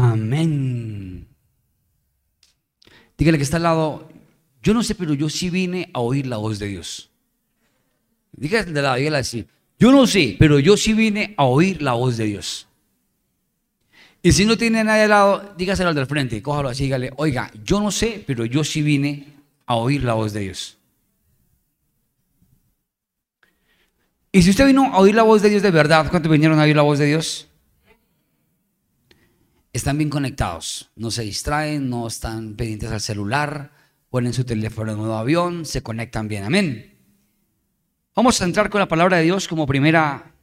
Amén. 0.00 1.28
Dígale 3.18 3.36
que 3.36 3.44
está 3.44 3.58
al 3.58 3.64
lado, 3.64 4.08
yo 4.62 4.72
no 4.72 4.82
sé, 4.82 4.94
pero 4.94 5.12
yo 5.12 5.28
sí 5.28 5.50
vine 5.50 5.90
a 5.92 6.00
oír 6.00 6.26
la 6.26 6.38
voz 6.38 6.58
de 6.58 6.68
Dios. 6.68 7.10
Dígale 8.32 8.72
de 8.72 8.80
la 8.80 8.96
dígale 8.96 9.18
así, 9.18 9.46
yo 9.78 9.92
no 9.92 10.06
sé, 10.06 10.36
pero 10.38 10.58
yo 10.58 10.76
sí 10.78 10.94
vine 10.94 11.34
a 11.36 11.44
oír 11.44 11.82
la 11.82 11.92
voz 11.92 12.16
de 12.16 12.24
Dios. 12.24 12.66
Y 14.22 14.32
si 14.32 14.46
no 14.46 14.56
tiene 14.56 14.84
nadie 14.84 15.02
al 15.02 15.10
lado, 15.10 15.54
dígaselo 15.58 15.90
al 15.90 15.94
del 15.94 16.06
frente, 16.06 16.40
cójalo 16.42 16.70
así, 16.70 16.84
dígale, 16.84 17.12
oiga, 17.16 17.50
yo 17.62 17.78
no 17.80 17.90
sé, 17.90 18.24
pero 18.26 18.46
yo 18.46 18.64
sí 18.64 18.80
vine 18.80 19.26
a 19.66 19.76
oír 19.76 20.02
la 20.02 20.14
voz 20.14 20.32
de 20.32 20.40
Dios. 20.40 20.78
Y 24.32 24.42
si 24.42 24.50
usted 24.50 24.66
vino 24.66 24.94
a 24.94 24.98
oír 24.98 25.14
la 25.14 25.24
voz 25.24 25.42
de 25.42 25.50
Dios 25.50 25.62
de 25.62 25.70
verdad, 25.70 26.08
¿cuántos 26.10 26.32
vinieron 26.32 26.58
a 26.58 26.62
oír 26.62 26.76
la 26.76 26.82
voz 26.82 26.98
de 26.98 27.06
Dios? 27.06 27.49
Están 29.72 29.98
bien 29.98 30.10
conectados, 30.10 30.90
no 30.96 31.12
se 31.12 31.22
distraen, 31.22 31.88
no 31.88 32.08
están 32.08 32.56
pendientes 32.56 32.90
al 32.90 33.00
celular, 33.00 33.70
ponen 34.08 34.32
su 34.32 34.44
teléfono 34.44 34.90
en 34.90 34.98
modo 34.98 35.16
avión, 35.16 35.64
se 35.64 35.82
conectan 35.82 36.26
bien, 36.26 36.42
amén. 36.42 36.98
Vamos 38.16 38.42
a 38.42 38.44
entrar 38.44 38.68
con 38.68 38.80
la 38.80 38.88
palabra 38.88 39.18
de 39.18 39.22
Dios 39.22 39.46
como 39.46 39.66
primera 39.66 40.34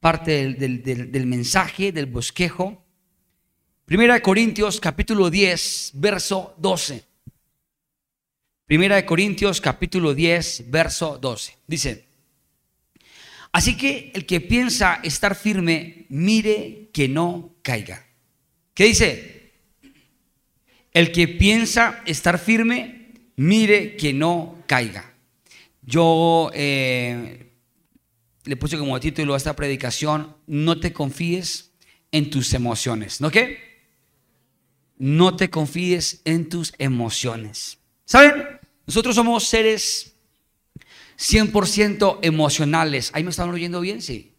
parte 0.00 0.52
del, 0.52 1.26
mensaje, 1.26 1.92
del 1.92 2.06
bosquejo. 2.06 2.84
Primera 3.86 4.14
de 4.14 4.22
Corintios 4.22 4.78
capítulo 4.78 5.30
10, 5.30 5.92
verso 5.94 6.54
12. 6.58 7.04
Primera 8.66 8.96
de 8.96 9.06
Corintios 9.06 9.62
capítulo 9.62 10.12
10, 10.12 10.70
verso 10.70 11.18
12. 11.18 11.56
Dice, 11.66 12.11
así 13.52 13.76
que 13.76 14.10
el 14.14 14.26
que 14.26 14.40
piensa 14.40 15.00
estar 15.02 15.34
firme, 15.34 16.06
mire 16.08 16.90
que 16.92 17.08
no 17.08 17.54
caiga. 17.62 18.06
¿Qué 18.74 18.84
dice? 18.84 19.52
El 20.92 21.12
que 21.12 21.28
piensa 21.28 22.02
estar 22.06 22.38
firme, 22.38 23.12
mire 23.36 23.96
que 23.96 24.12
no 24.12 24.62
caiga. 24.66 25.14
Yo 25.82 26.50
eh, 26.54 27.52
le 28.44 28.56
puse 28.56 28.78
como 28.78 28.98
título 29.00 29.34
a 29.34 29.36
esta 29.36 29.56
predicación, 29.56 30.36
no 30.46 30.80
te 30.80 30.92
confíes 30.92 31.72
en 32.10 32.30
tus 32.30 32.52
emociones. 32.54 33.20
¿No 33.20 33.30
qué? 33.30 33.58
No 34.98 35.36
te 35.36 35.50
confíes 35.50 36.20
en 36.24 36.48
tus 36.48 36.74
emociones. 36.78 37.78
¿Saben? 38.04 38.60
Nosotros 38.86 39.14
somos 39.14 39.44
seres 39.44 40.11
100% 41.22 42.18
emocionales. 42.22 43.10
¿Ahí 43.14 43.22
me 43.22 43.30
están 43.30 43.48
oyendo 43.48 43.80
bien? 43.80 44.02
Sí. 44.02 44.34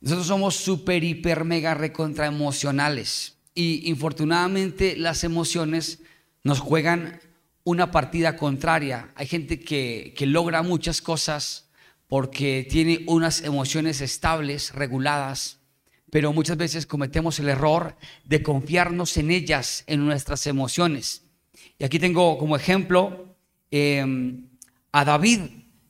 Nosotros 0.00 0.26
somos 0.26 0.56
súper, 0.56 1.02
hiper, 1.02 1.44
mega, 1.44 1.72
recontra 1.72 2.26
emocionales. 2.26 3.38
Y 3.54 3.88
infortunadamente 3.88 4.94
las 4.96 5.24
emociones 5.24 6.00
nos 6.44 6.60
juegan 6.60 7.20
una 7.64 7.90
partida 7.90 8.36
contraria. 8.36 9.10
Hay 9.14 9.26
gente 9.26 9.58
que, 9.58 10.12
que 10.16 10.26
logra 10.26 10.62
muchas 10.62 11.00
cosas 11.00 11.70
porque 12.08 12.66
tiene 12.68 13.04
unas 13.06 13.40
emociones 13.40 14.02
estables, 14.02 14.74
reguladas, 14.74 15.60
pero 16.10 16.34
muchas 16.34 16.58
veces 16.58 16.84
cometemos 16.84 17.38
el 17.38 17.48
error 17.48 17.96
de 18.24 18.42
confiarnos 18.42 19.16
en 19.16 19.30
ellas, 19.30 19.84
en 19.86 20.04
nuestras 20.04 20.46
emociones. 20.46 21.22
Y 21.78 21.84
aquí 21.84 21.98
tengo 21.98 22.36
como 22.36 22.54
ejemplo 22.56 23.34
em, 23.70 24.51
a 24.92 25.04
David, 25.04 25.40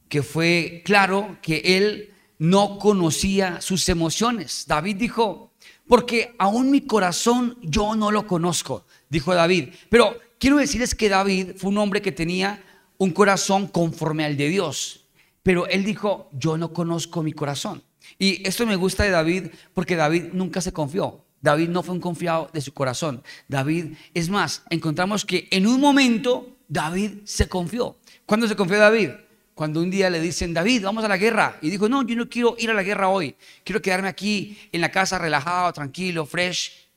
que 0.08 0.22
fue 0.22 0.82
claro 0.84 1.38
que 1.42 1.76
él 1.76 2.14
no 2.38 2.78
conocía 2.78 3.60
sus 3.60 3.88
emociones. 3.88 4.64
David 4.66 4.96
dijo, 4.96 5.52
porque 5.86 6.34
aún 6.38 6.70
mi 6.70 6.82
corazón 6.82 7.58
yo 7.62 7.94
no 7.94 8.10
lo 8.10 8.26
conozco, 8.26 8.86
dijo 9.08 9.34
David. 9.34 9.70
Pero 9.88 10.16
quiero 10.38 10.56
decirles 10.56 10.94
que 10.94 11.08
David 11.08 11.52
fue 11.56 11.70
un 11.70 11.78
hombre 11.78 12.02
que 12.02 12.12
tenía 12.12 12.62
un 12.98 13.10
corazón 13.10 13.66
conforme 13.66 14.24
al 14.24 14.36
de 14.36 14.48
Dios. 14.48 15.06
Pero 15.42 15.66
él 15.66 15.84
dijo, 15.84 16.30
yo 16.32 16.56
no 16.56 16.72
conozco 16.72 17.22
mi 17.22 17.32
corazón. 17.32 17.82
Y 18.18 18.46
esto 18.46 18.66
me 18.66 18.76
gusta 18.76 19.04
de 19.04 19.10
David 19.10 19.46
porque 19.74 19.96
David 19.96 20.26
nunca 20.32 20.60
se 20.60 20.72
confió. 20.72 21.24
David 21.40 21.68
no 21.68 21.82
fue 21.82 21.94
un 21.94 22.00
confiado 22.00 22.48
de 22.52 22.60
su 22.60 22.72
corazón. 22.72 23.22
David, 23.48 23.94
es 24.14 24.28
más, 24.28 24.62
encontramos 24.70 25.24
que 25.24 25.48
en 25.50 25.66
un 25.66 25.80
momento 25.80 26.56
David 26.68 27.18
se 27.24 27.48
confió. 27.48 27.96
¿Cuándo 28.26 28.46
se 28.48 28.56
confió 28.56 28.78
David? 28.78 29.10
Cuando 29.54 29.80
un 29.80 29.90
día 29.90 30.08
le 30.08 30.20
dicen, 30.20 30.54
David, 30.54 30.84
vamos 30.84 31.04
a 31.04 31.08
la 31.08 31.16
guerra. 31.16 31.58
Y 31.60 31.70
dijo, 31.70 31.88
no, 31.88 32.02
yo 32.06 32.16
no 32.16 32.28
quiero 32.28 32.56
ir 32.58 32.70
a 32.70 32.74
la 32.74 32.82
guerra 32.82 33.08
hoy. 33.08 33.36
Quiero 33.64 33.82
quedarme 33.82 34.08
aquí 34.08 34.58
en 34.72 34.80
la 34.80 34.90
casa 34.90 35.18
relajado, 35.18 35.72
tranquilo, 35.72 36.24
fresh. 36.24 36.88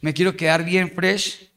Me 0.00 0.12
quiero 0.12 0.36
quedar 0.36 0.64
bien 0.64 0.90
fresh. 0.90 1.50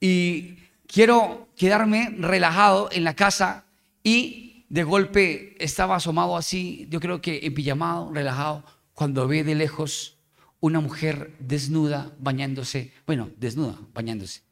Y 0.00 0.56
quiero 0.86 1.48
quedarme 1.56 2.14
relajado 2.18 2.88
en 2.92 3.04
la 3.04 3.14
casa 3.14 3.64
y 4.02 4.64
de 4.68 4.82
golpe 4.82 5.56
estaba 5.58 5.96
asomado 5.96 6.36
así, 6.36 6.86
yo 6.90 7.00
creo 7.00 7.20
que 7.20 7.46
empillamado, 7.46 8.12
relajado, 8.12 8.64
cuando 8.94 9.26
ve 9.26 9.44
de 9.44 9.54
lejos 9.54 10.16
una 10.60 10.80
mujer 10.80 11.34
desnuda 11.38 12.12
bañándose, 12.18 12.92
bueno, 13.06 13.30
desnuda, 13.36 13.78
bañándose. 13.94 14.42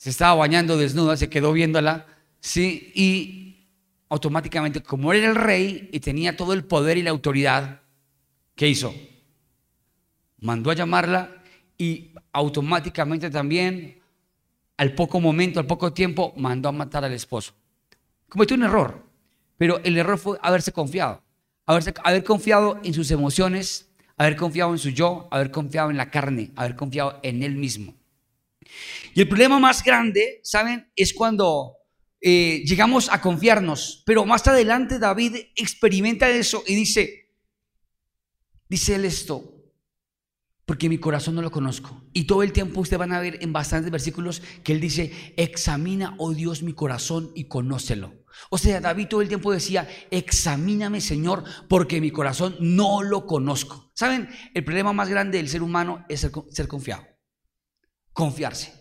Se 0.00 0.08
estaba 0.08 0.32
bañando 0.32 0.78
desnuda, 0.78 1.18
se 1.18 1.28
quedó 1.28 1.52
viéndola, 1.52 2.06
sí, 2.40 2.90
y 2.94 3.68
automáticamente, 4.08 4.82
como 4.82 5.12
era 5.12 5.28
el 5.28 5.34
rey 5.34 5.90
y 5.92 6.00
tenía 6.00 6.38
todo 6.38 6.54
el 6.54 6.64
poder 6.64 6.96
y 6.96 7.02
la 7.02 7.10
autoridad, 7.10 7.82
¿qué 8.54 8.66
hizo? 8.66 8.94
Mandó 10.38 10.70
a 10.70 10.74
llamarla 10.74 11.42
y 11.76 12.12
automáticamente 12.32 13.28
también, 13.28 14.00
al 14.78 14.94
poco 14.94 15.20
momento, 15.20 15.60
al 15.60 15.66
poco 15.66 15.92
tiempo, 15.92 16.32
mandó 16.36 16.70
a 16.70 16.72
matar 16.72 17.04
al 17.04 17.12
esposo 17.12 17.52
cometió 18.30 18.56
un 18.56 18.62
error, 18.62 19.04
pero 19.58 19.80
el 19.84 19.98
error 19.98 20.16
fue 20.16 20.38
haberse 20.40 20.72
confiado, 20.72 21.22
haber 21.66 22.24
confiado 22.24 22.80
en 22.82 22.94
sus 22.94 23.10
emociones, 23.10 23.90
haber 24.16 24.36
confiado 24.36 24.72
en 24.72 24.78
su 24.78 24.88
yo, 24.90 25.28
haber 25.30 25.50
confiado 25.50 25.90
en 25.90 25.98
la 25.98 26.10
carne, 26.10 26.52
haber 26.56 26.76
confiado 26.76 27.20
en 27.22 27.42
él 27.42 27.56
mismo. 27.56 27.94
Y 29.14 29.20
el 29.20 29.28
problema 29.28 29.58
más 29.58 29.82
grande, 29.82 30.40
¿saben? 30.42 30.90
Es 30.94 31.12
cuando 31.14 31.76
eh, 32.20 32.62
llegamos 32.64 33.08
a 33.10 33.20
confiarnos, 33.20 34.02
pero 34.04 34.26
más 34.26 34.46
adelante 34.46 34.98
David 34.98 35.36
experimenta 35.56 36.28
eso 36.28 36.62
y 36.66 36.74
dice, 36.74 37.30
dice 38.68 38.96
él 38.96 39.06
esto, 39.06 39.60
porque 40.66 40.88
mi 40.88 40.98
corazón 40.98 41.34
no 41.34 41.42
lo 41.42 41.50
conozco. 41.50 42.04
Y 42.12 42.24
todo 42.24 42.42
el 42.42 42.52
tiempo 42.52 42.80
ustedes 42.80 42.98
van 42.98 43.12
a 43.12 43.20
ver 43.20 43.38
en 43.40 43.52
bastantes 43.52 43.90
versículos 43.90 44.42
que 44.62 44.72
él 44.72 44.80
dice, 44.80 45.34
examina, 45.36 46.14
oh 46.18 46.32
Dios, 46.32 46.62
mi 46.62 46.74
corazón 46.74 47.32
y 47.34 47.48
conócelo. 47.48 48.12
O 48.50 48.58
sea, 48.58 48.80
David 48.80 49.08
todo 49.08 49.22
el 49.22 49.28
tiempo 49.28 49.50
decía, 49.50 49.88
examíname 50.10 51.00
Señor, 51.00 51.42
porque 51.68 52.00
mi 52.00 52.10
corazón 52.10 52.56
no 52.60 53.02
lo 53.02 53.26
conozco. 53.26 53.90
¿Saben? 53.94 54.28
El 54.54 54.64
problema 54.64 54.92
más 54.92 55.08
grande 55.08 55.38
del 55.38 55.48
ser 55.48 55.62
humano 55.62 56.04
es 56.08 56.20
ser, 56.20 56.30
ser 56.50 56.68
confiado. 56.68 57.09
Confiarse. 58.12 58.72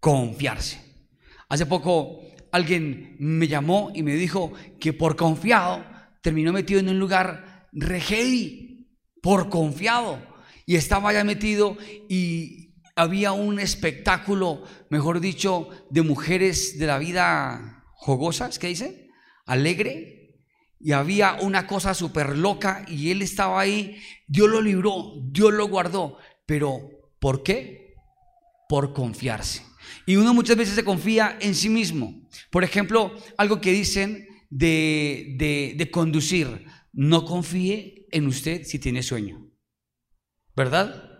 Confiarse. 0.00 0.80
Hace 1.48 1.66
poco 1.66 2.20
alguien 2.52 3.16
me 3.18 3.48
llamó 3.48 3.90
y 3.94 4.02
me 4.02 4.14
dijo 4.14 4.52
que 4.80 4.92
por 4.92 5.16
confiado 5.16 5.84
terminó 6.22 6.52
metido 6.52 6.80
en 6.80 6.88
un 6.88 6.98
lugar 6.98 7.68
re 7.72 8.00
por 9.22 9.48
confiado. 9.48 10.20
Y 10.66 10.76
estaba 10.76 11.12
ya 11.12 11.24
metido 11.24 11.76
y 12.08 12.74
había 12.96 13.32
un 13.32 13.58
espectáculo, 13.58 14.64
mejor 14.88 15.20
dicho, 15.20 15.68
de 15.90 16.02
mujeres 16.02 16.78
de 16.78 16.86
la 16.86 16.98
vida 16.98 17.84
jugosas, 17.92 18.58
¿qué 18.58 18.68
dice? 18.68 19.08
Alegre. 19.46 20.12
Y 20.78 20.92
había 20.92 21.38
una 21.40 21.66
cosa 21.66 21.94
súper 21.94 22.36
loca 22.36 22.84
y 22.86 23.10
él 23.10 23.22
estaba 23.22 23.60
ahí. 23.60 23.98
Dios 24.26 24.48
lo 24.48 24.60
libró, 24.60 25.14
Dios 25.30 25.52
lo 25.52 25.66
guardó. 25.66 26.18
Pero, 26.46 26.90
¿por 27.18 27.42
qué? 27.42 27.83
Por 28.68 28.92
confiarse. 28.92 29.62
Y 30.06 30.16
uno 30.16 30.34
muchas 30.34 30.56
veces 30.56 30.74
se 30.74 30.84
confía 30.84 31.38
en 31.40 31.54
sí 31.54 31.68
mismo. 31.68 32.28
Por 32.50 32.64
ejemplo, 32.64 33.14
algo 33.36 33.60
que 33.60 33.72
dicen 33.72 34.26
de, 34.50 35.74
de, 35.76 35.90
conducir. 35.90 36.66
No 36.92 37.24
confíe 37.24 38.06
en 38.12 38.26
usted 38.26 38.64
si 38.64 38.78
tiene 38.78 39.02
sueño. 39.02 39.50
¿Verdad? 40.54 41.10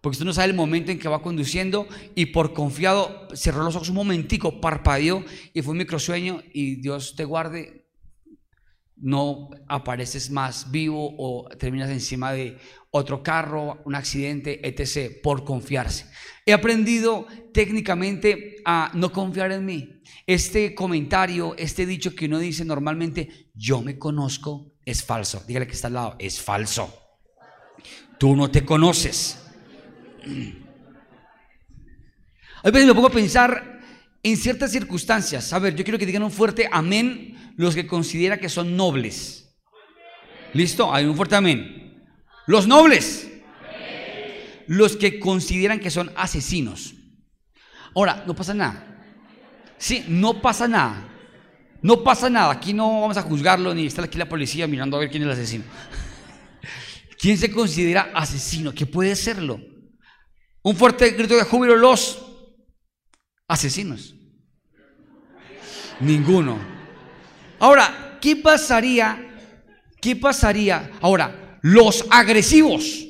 Porque 0.00 0.16
usted 0.16 0.26
no 0.26 0.34
sabe 0.34 0.50
el 0.50 0.56
momento 0.56 0.92
en 0.92 0.98
que 0.98 1.08
va 1.08 1.22
conduciendo 1.22 1.88
y 2.14 2.26
por 2.26 2.52
confiado 2.52 3.28
cerró 3.34 3.64
los 3.64 3.74
ojos 3.74 3.88
un 3.88 3.94
momentico, 3.94 4.60
parpadeó 4.60 5.24
y 5.54 5.62
fue 5.62 5.72
un 5.72 5.78
microsueño 5.78 6.42
y 6.52 6.76
Dios 6.76 7.16
te 7.16 7.24
guarde, 7.24 7.83
no 9.04 9.50
apareces 9.68 10.30
más 10.30 10.70
vivo 10.70 11.14
o 11.18 11.46
terminas 11.58 11.90
encima 11.90 12.32
de 12.32 12.56
otro 12.90 13.22
carro, 13.22 13.82
un 13.84 13.94
accidente, 13.94 14.66
etc., 14.66 15.20
por 15.22 15.44
confiarse. 15.44 16.06
He 16.46 16.54
aprendido 16.54 17.26
técnicamente 17.52 18.56
a 18.64 18.90
no 18.94 19.12
confiar 19.12 19.52
en 19.52 19.66
mí. 19.66 20.00
Este 20.26 20.74
comentario, 20.74 21.54
este 21.58 21.84
dicho 21.84 22.14
que 22.14 22.24
uno 22.24 22.38
dice 22.38 22.64
normalmente, 22.64 23.50
yo 23.52 23.82
me 23.82 23.98
conozco, 23.98 24.72
es 24.86 25.04
falso. 25.04 25.44
Dígale 25.46 25.66
que 25.66 25.74
está 25.74 25.88
al 25.88 25.94
lado, 25.94 26.16
es 26.18 26.40
falso. 26.40 26.98
Tú 28.18 28.34
no 28.34 28.50
te 28.50 28.64
conoces. 28.64 29.38
A 32.62 32.70
veces 32.70 32.86
me 32.86 32.94
pongo 32.94 33.08
a 33.08 33.12
pensar 33.12 33.73
en 34.24 34.36
ciertas 34.38 34.72
circunstancias. 34.72 35.52
A 35.52 35.58
ver, 35.60 35.76
yo 35.76 35.84
quiero 35.84 35.98
que 35.98 36.06
digan 36.06 36.22
un 36.22 36.30
fuerte 36.30 36.68
amén 36.72 37.54
los 37.56 37.74
que 37.74 37.86
consideran 37.86 38.40
que 38.40 38.48
son 38.48 38.76
nobles. 38.76 39.54
¿Listo? 40.54 40.92
Hay 40.92 41.04
un 41.04 41.14
fuerte 41.14 41.36
amén. 41.36 42.02
Los 42.46 42.66
nobles. 42.66 43.30
Los 44.66 44.96
que 44.96 45.20
consideran 45.20 45.78
que 45.78 45.90
son 45.90 46.10
asesinos. 46.16 46.94
Ahora, 47.94 48.24
no 48.26 48.34
pasa 48.34 48.54
nada. 48.54 49.04
Sí, 49.76 50.04
no 50.08 50.40
pasa 50.40 50.66
nada. 50.66 51.06
No 51.82 52.02
pasa 52.02 52.30
nada. 52.30 52.50
Aquí 52.50 52.72
no 52.72 53.02
vamos 53.02 53.18
a 53.18 53.22
juzgarlo 53.22 53.74
ni 53.74 53.86
está 53.86 54.02
aquí 54.02 54.16
la 54.16 54.28
policía 54.28 54.66
mirando 54.66 54.96
a 54.96 55.00
ver 55.00 55.10
quién 55.10 55.22
es 55.22 55.26
el 55.26 55.32
asesino. 55.32 55.64
¿Quién 57.18 57.36
se 57.36 57.50
considera 57.50 58.10
asesino? 58.14 58.72
¿Qué 58.72 58.86
puede 58.86 59.14
serlo? 59.16 59.60
Un 60.62 60.76
fuerte 60.76 61.10
grito 61.10 61.36
de 61.36 61.44
júbilo, 61.44 61.76
los 61.76 62.33
asesinos. 63.48 64.14
Ninguno. 66.00 66.58
Ahora, 67.58 68.18
¿qué 68.20 68.36
pasaría? 68.36 69.18
¿Qué 70.00 70.16
pasaría? 70.16 70.90
Ahora, 71.00 71.58
los 71.62 72.06
agresivos. 72.10 73.06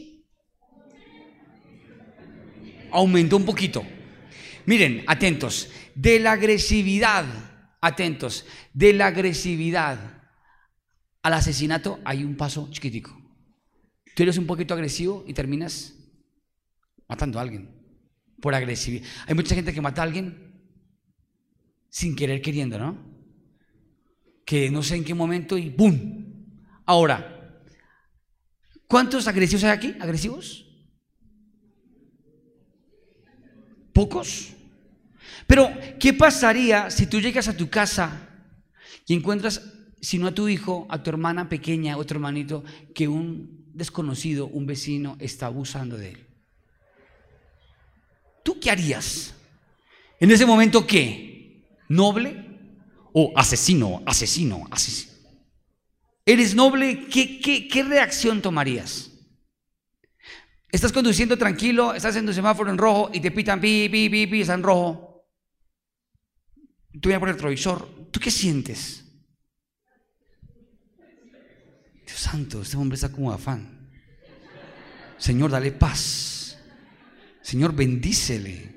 Aumentó 2.90 3.36
un 3.36 3.44
poquito. 3.44 3.84
Miren, 4.66 5.04
atentos. 5.06 5.70
De 5.94 6.18
la 6.18 6.32
agresividad, 6.32 7.24
atentos, 7.80 8.46
de 8.72 8.92
la 8.92 9.06
agresividad 9.06 9.98
al 11.22 11.32
asesinato 11.32 12.00
hay 12.04 12.22
un 12.22 12.36
paso 12.36 12.68
chiquitico. 12.70 13.18
Tú 14.14 14.22
eres 14.22 14.36
un 14.36 14.46
poquito 14.46 14.74
agresivo 14.74 15.24
y 15.26 15.32
terminas 15.32 15.94
matando 17.08 17.38
a 17.38 17.42
alguien 17.42 17.83
por 18.44 18.54
agresividad. 18.54 19.06
Hay 19.26 19.34
mucha 19.34 19.54
gente 19.54 19.72
que 19.72 19.80
mata 19.80 20.02
a 20.02 20.04
alguien 20.04 20.52
sin 21.88 22.14
querer 22.14 22.42
queriendo, 22.42 22.78
¿no? 22.78 22.98
Que 24.44 24.70
no 24.70 24.82
sé 24.82 24.96
en 24.96 25.04
qué 25.04 25.14
momento 25.14 25.56
y 25.56 25.70
¡boom! 25.70 26.60
Ahora, 26.84 27.58
¿cuántos 28.86 29.26
agresivos 29.28 29.64
hay 29.64 29.70
aquí? 29.70 29.94
¿Agresivos? 29.98 30.66
¿Pocos? 33.94 34.52
Pero, 35.46 35.70
¿qué 35.98 36.12
pasaría 36.12 36.90
si 36.90 37.06
tú 37.06 37.22
llegas 37.22 37.48
a 37.48 37.56
tu 37.56 37.70
casa 37.70 38.28
y 39.06 39.14
encuentras, 39.14 39.72
si 40.02 40.18
no 40.18 40.26
a 40.26 40.34
tu 40.34 40.48
hijo, 40.48 40.86
a 40.90 41.02
tu 41.02 41.08
hermana 41.08 41.48
pequeña, 41.48 41.96
otro 41.96 42.16
hermanito, 42.18 42.62
que 42.94 43.08
un 43.08 43.70
desconocido, 43.72 44.48
un 44.48 44.66
vecino, 44.66 45.16
está 45.18 45.46
abusando 45.46 45.96
de 45.96 46.10
él? 46.10 46.33
¿Tú 48.44 48.60
qué 48.60 48.70
harías? 48.70 49.34
En 50.20 50.30
ese 50.30 50.46
momento, 50.46 50.86
¿qué? 50.86 51.66
¿Noble? 51.88 52.44
¿O 53.12 53.32
asesino, 53.34 54.04
asesino, 54.06 54.68
asesino? 54.70 55.12
¿Eres 56.24 56.54
noble? 56.54 57.06
¿Qué, 57.08 57.40
qué, 57.40 57.82
reacción 57.82 58.40
tomarías? 58.40 59.10
Estás 60.70 60.92
conduciendo 60.92 61.36
tranquilo, 61.36 61.94
estás 61.94 62.14
en 62.14 62.26
tu 62.26 62.32
semáforo 62.32 62.70
en 62.70 62.78
rojo 62.78 63.10
y 63.12 63.18
te 63.18 63.32
pitan 63.32 63.60
pi, 63.60 63.88
pi, 63.88 64.08
pi, 64.08 64.28
pi, 64.28 64.40
está 64.42 64.54
en 64.54 64.62
rojo 64.62 65.14
tú 67.00 67.08
vienes 67.08 67.20
por 67.20 67.28
el 67.28 67.34
retrovisor, 67.34 68.08
¿tú 68.10 68.20
qué 68.20 68.30
sientes? 68.30 69.04
Dios 72.06 72.18
santo, 72.18 72.62
este 72.62 72.76
hombre 72.76 72.94
está 72.94 73.10
como 73.10 73.32
afán. 73.32 73.90
Señor, 75.18 75.50
dale 75.50 75.72
paz. 75.72 76.33
Señor, 77.44 77.74
bendícele. 77.74 78.72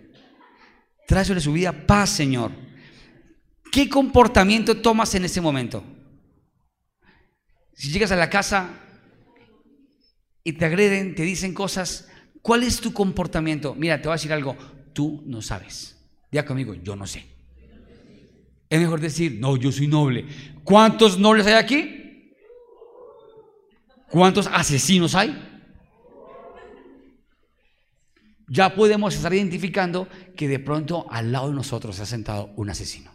Sobre 1.07 1.39
su 1.39 1.53
vida 1.53 1.71
paz, 1.87 2.09
Señor. 2.09 2.51
¿Qué 3.71 3.87
comportamiento 3.87 4.81
tomas 4.81 5.15
en 5.15 5.23
ese 5.23 5.39
momento? 5.39 5.83
Si 7.73 7.91
llegas 7.91 8.11
a 8.11 8.17
la 8.17 8.29
casa 8.29 8.69
y 10.43 10.51
te 10.53 10.65
agreden, 10.65 11.15
te 11.15 11.23
dicen 11.23 11.53
cosas, 11.53 12.09
¿cuál 12.41 12.63
es 12.63 12.81
tu 12.81 12.91
comportamiento? 12.91 13.73
Mira, 13.73 14.01
te 14.01 14.09
voy 14.09 14.13
a 14.13 14.17
decir 14.17 14.33
algo, 14.33 14.57
tú 14.91 15.23
no 15.25 15.41
sabes. 15.41 15.97
Ya 16.29 16.45
conmigo, 16.45 16.73
yo 16.73 16.97
no 16.97 17.07
sé. 17.07 17.25
Es 18.69 18.79
mejor 18.81 18.99
decir, 18.99 19.37
no, 19.39 19.55
yo 19.55 19.71
soy 19.71 19.87
noble. 19.87 20.25
¿Cuántos 20.65 21.17
nobles 21.17 21.47
hay 21.47 21.53
aquí? 21.53 22.33
¿Cuántos 24.09 24.47
asesinos 24.47 25.15
hay? 25.15 25.56
Ya 28.47 28.73
podemos 28.73 29.13
estar 29.13 29.33
identificando 29.33 30.07
que 30.35 30.47
de 30.47 30.59
pronto 30.59 31.05
al 31.09 31.31
lado 31.31 31.49
de 31.49 31.55
nosotros 31.55 31.95
se 31.95 32.03
ha 32.03 32.05
sentado 32.05 32.51
un 32.55 32.69
asesino. 32.69 33.11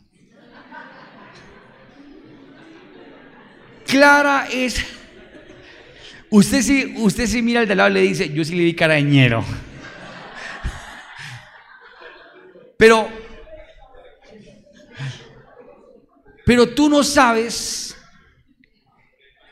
Clara 3.87 4.49
es... 4.53 4.85
Usted 6.31 6.63
sí, 6.63 6.95
usted 6.97 7.27
sí 7.27 7.43
mira 7.43 7.61
al 7.61 7.69
de 7.69 7.75
lado 7.75 7.91
y 7.91 7.95
le 7.95 8.01
dice, 8.01 8.33
yo 8.33 8.45
sí 8.45 8.55
le 8.55 8.65
di 8.65 8.75
carañero. 8.75 9.45
Pero 12.77 13.09
Pero 16.45 16.69
tú 16.69 16.89
no 16.89 17.05
sabes, 17.05 17.97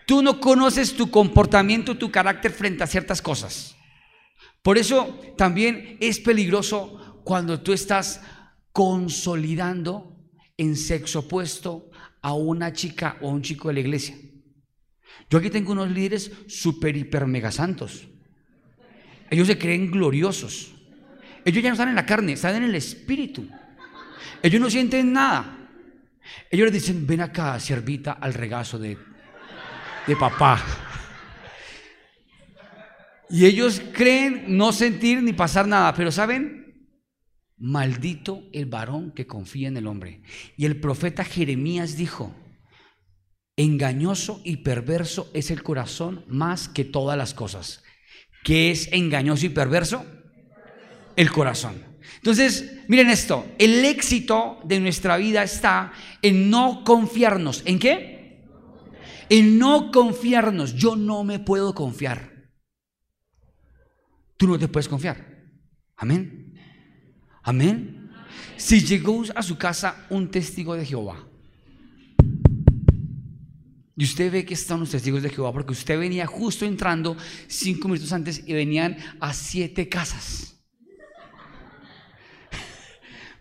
tú 0.06 0.23
no 0.23 0.41
conoces 0.41 0.94
tu 0.94 1.11
comportamiento, 1.11 1.97
tu 1.97 2.11
carácter 2.11 2.53
frente 2.53 2.83
a 2.83 2.87
ciertas 2.87 3.23
cosas. 3.23 3.76
Por 4.62 4.77
eso 4.77 5.19
también 5.37 5.97
es 6.01 6.21
peligroso 6.21 7.23
cuando 7.25 7.61
tú 7.61 7.73
estás 7.73 8.21
consolidando 8.73 10.17
en 10.57 10.77
sexo 10.77 11.21
opuesto 11.21 11.91
a 12.23 12.35
una 12.35 12.73
chica 12.73 13.17
o 13.23 13.31
un 13.31 13.43
chico 13.43 13.69
de 13.69 13.75
la 13.75 13.81
iglesia. 13.81 14.17
Yo 15.31 15.39
aquí 15.39 15.49
tengo 15.49 15.73
unos 15.73 15.91
líderes 15.91 16.31
super, 16.49 16.97
hiper, 16.97 17.27
mega 17.27 17.51
santos. 17.51 18.09
Ellos 19.31 19.47
se 19.47 19.59
creen 19.59 19.91
gloriosos. 19.91 20.75
Ellos 21.45 21.62
ya 21.62 21.71
no 21.71 21.75
están 21.75 21.89
en 21.89 21.95
la 21.95 22.05
carne, 22.05 22.33
están 22.33 22.57
en 22.57 22.65
el 22.65 22.75
espíritu. 22.75 23.49
Ellos 24.43 24.61
no 24.61 24.69
sienten 24.69 25.12
nada. 25.12 25.69
Ellos 26.51 26.67
le 26.67 26.73
dicen, 26.73 27.07
ven 27.07 27.23
acá, 27.23 27.59
siervita, 27.59 28.12
al 28.12 28.35
regazo 28.35 28.79
de, 28.79 28.99
de 30.07 30.17
papá. 30.17 30.62
Y 33.31 33.47
ellos 33.47 33.81
creen 33.93 34.44
no 34.56 34.73
sentir 34.73 35.23
ni 35.23 35.32
pasar 35.32 35.69
nada, 35.69 35.95
pero 35.95 36.11
¿saben? 36.11 36.88
Maldito 37.57 38.43
el 38.52 38.66
varón 38.66 39.12
que 39.12 39.26
confía 39.26 39.69
en 39.69 39.76
el 39.76 39.87
hombre. 39.87 40.23
Y 40.57 40.66
el 40.66 40.81
profeta 40.81 41.25
Jeremías 41.25 41.97
dijo, 41.97 42.35
engañoso 43.57 44.40
y 44.45 44.59
perverso 44.59 45.31
es 45.33 45.50
el 45.50 45.62
corazón 45.62 46.25
más 46.26 46.69
que 46.69 46.85
todas 46.85 47.16
las 47.16 47.35
cosas. 47.35 47.85
¿Qué 48.43 48.71
es 48.71 48.88
engañoso 48.93 49.47
y 49.47 49.50
perverso? 49.50 50.04
El 51.14 51.31
corazón. 51.31 51.85
Entonces, 52.16 52.81
miren 52.88 53.11
esto, 53.11 53.47
el 53.59 53.85
éxito 53.85 54.59
de 54.64 54.81
nuestra 54.81 55.16
vida 55.19 55.43
está 55.43 55.93
en 56.23 56.50
no 56.50 56.83
confiarnos. 56.85 57.62
¿En 57.64 57.78
qué? 57.78 58.49
En 59.28 59.59
no 59.59 59.93
confiarnos. 59.93 60.75
Yo 60.75 60.97
no 60.97 61.23
me 61.23 61.38
puedo 61.38 61.75
confiar. 61.75 62.29
Tú 64.40 64.49
no 64.49 64.59
te 64.59 64.68
puedes 64.68 64.88
confiar. 64.88 65.23
Amén. 65.99 66.54
Amén. 67.42 68.11
Si 68.56 68.80
llegó 68.80 69.23
a 69.35 69.42
su 69.42 69.59
casa 69.59 70.06
un 70.09 70.30
testigo 70.30 70.75
de 70.75 70.87
Jehová 70.87 71.28
y 73.94 74.04
usted 74.04 74.32
ve 74.32 74.47
que 74.47 74.54
están 74.54 74.80
los 74.80 74.92
testigos 74.92 75.23
de 75.23 75.28
Jehová 75.28 75.52
porque 75.52 75.73
usted 75.73 75.99
venía 75.99 76.26
justo 76.26 76.64
entrando 76.64 77.18
cinco 77.49 77.88
minutos 77.88 78.11
antes 78.14 78.42
y 78.47 78.54
venían 78.54 78.97
a 79.20 79.35
siete 79.35 79.90
casas. 79.90 80.59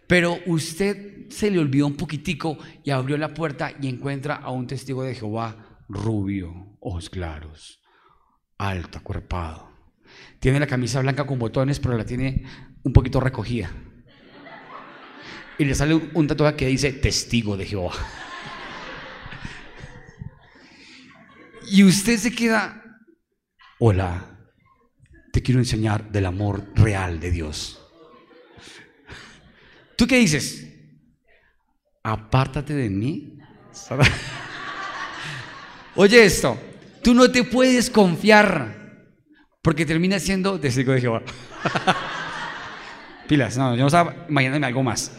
Pero 0.06 0.38
usted 0.48 1.30
se 1.30 1.50
le 1.50 1.60
olvidó 1.60 1.88
un 1.88 1.96
poquitico 1.96 2.58
y 2.84 2.90
abrió 2.90 3.18
la 3.18 3.34
puerta 3.34 3.72
y 3.82 3.88
encuentra 3.88 4.36
a 4.36 4.52
un 4.52 4.68
testigo 4.68 5.04
de 5.04 5.16
Jehová 5.16 5.80
rubio, 5.88 6.76
ojos 6.82 7.10
claros, 7.10 7.82
alto, 8.58 8.98
acuerpado. 8.98 9.69
Tiene 10.40 10.60
la 10.60 10.68
camisa 10.68 11.02
blanca 11.02 11.26
con 11.26 11.40
botones, 11.40 11.80
pero 11.80 11.98
la 11.98 12.06
tiene 12.06 12.44
un 12.84 12.94
poquito 12.94 13.20
recogida. 13.20 13.72
Y 15.58 15.66
le 15.66 15.76
sale 15.76 15.96
un, 15.96 16.28
tatuaje 16.28 16.56
que 16.56 16.68
dice 16.68 16.94
testigo 16.94 17.58
de 17.58 17.66
Jehová. 17.66 17.94
Y 21.72 21.84
usted 21.84 22.18
se 22.18 22.32
queda, 22.34 22.84
hola, 23.78 24.40
te 25.32 25.44
quiero 25.44 25.60
enseñar 25.60 26.12
del 26.12 26.26
amor 26.26 26.66
real 26.74 27.20
de 27.20 27.30
Dios. 27.30 27.80
¿Tú 29.96 30.08
qué 30.08 30.18
dices? 30.18 30.66
Apártate 32.02 32.74
de 32.74 32.90
mí. 32.90 33.38
Oye 35.96 36.24
esto, 36.26 36.58
tú 37.04 37.14
no 37.14 37.30
te 37.30 37.44
puedes 37.44 37.90
confiar 37.90 38.79
Porque 39.70 39.86
termina 39.86 40.18
siendo 40.18 40.60
testigo 40.60 40.94
de 40.94 41.02
Jehová. 41.02 41.22
Pilas, 43.28 43.56
no, 43.56 43.76
yo 43.76 43.82
no 43.82 43.86
estaba 43.86 44.26
imaginándome 44.28 44.66
algo 44.66 44.82
más. 44.82 45.12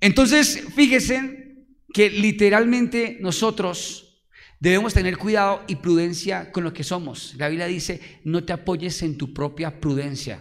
Entonces, 0.00 0.64
fíjense 0.74 1.54
que 1.94 2.10
literalmente 2.10 3.18
nosotros 3.20 4.24
debemos 4.58 4.94
tener 4.94 5.16
cuidado 5.16 5.62
y 5.68 5.76
prudencia 5.76 6.50
con 6.50 6.64
lo 6.64 6.72
que 6.72 6.82
somos. 6.82 7.36
La 7.38 7.46
Biblia 7.46 7.66
dice, 7.66 8.00
no 8.24 8.42
te 8.42 8.52
apoyes 8.52 9.00
en 9.04 9.16
tu 9.16 9.32
propia 9.32 9.78
prudencia, 9.78 10.40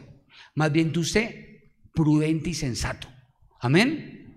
más 0.55 0.71
bien 0.71 0.91
tú 0.91 1.03
sé 1.03 1.75
prudente 1.93 2.49
y 2.49 2.53
sensato. 2.55 3.07
Amén. 3.61 4.28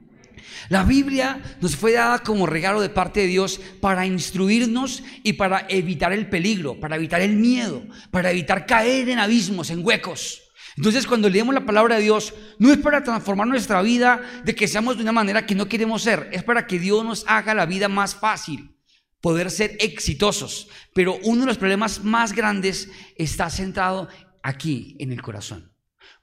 La 0.68 0.84
Biblia 0.84 1.40
nos 1.60 1.76
fue 1.76 1.92
dada 1.92 2.20
como 2.20 2.46
regalo 2.46 2.80
de 2.80 2.88
parte 2.88 3.20
de 3.20 3.26
Dios 3.26 3.60
para 3.80 4.06
instruirnos 4.06 5.02
y 5.22 5.34
para 5.34 5.66
evitar 5.68 6.12
el 6.12 6.28
peligro, 6.28 6.78
para 6.78 6.96
evitar 6.96 7.20
el 7.20 7.34
miedo, 7.34 7.82
para 8.10 8.30
evitar 8.30 8.66
caer 8.66 9.08
en 9.08 9.18
abismos, 9.18 9.70
en 9.70 9.84
huecos. 9.84 10.42
Entonces 10.76 11.06
cuando 11.06 11.28
leemos 11.28 11.54
la 11.54 11.66
palabra 11.66 11.96
de 11.96 12.02
Dios, 12.02 12.34
no 12.58 12.72
es 12.72 12.78
para 12.78 13.04
transformar 13.04 13.46
nuestra 13.46 13.82
vida 13.82 14.20
de 14.44 14.54
que 14.54 14.68
seamos 14.68 14.96
de 14.96 15.02
una 15.02 15.12
manera 15.12 15.44
que 15.44 15.54
no 15.54 15.68
queremos 15.68 16.02
ser, 16.02 16.28
es 16.32 16.42
para 16.42 16.66
que 16.66 16.78
Dios 16.78 17.04
nos 17.04 17.24
haga 17.28 17.54
la 17.54 17.66
vida 17.66 17.88
más 17.88 18.14
fácil, 18.14 18.76
poder 19.20 19.50
ser 19.50 19.76
exitosos. 19.80 20.68
Pero 20.94 21.18
uno 21.24 21.40
de 21.42 21.46
los 21.46 21.58
problemas 21.58 22.02
más 22.04 22.32
grandes 22.32 22.90
está 23.16 23.50
centrado 23.50 24.08
aquí, 24.42 24.96
en 24.98 25.12
el 25.12 25.22
corazón. 25.22 25.72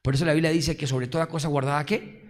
Por 0.02 0.16
eso 0.16 0.26
la 0.26 0.34
Biblia 0.34 0.52
dice 0.52 0.78
que 0.78 0.88
sobre 0.88 1.08
toda 1.08 1.28
cosa 1.28 1.48
guardada, 1.48 1.86
¿qué? 1.86 2.29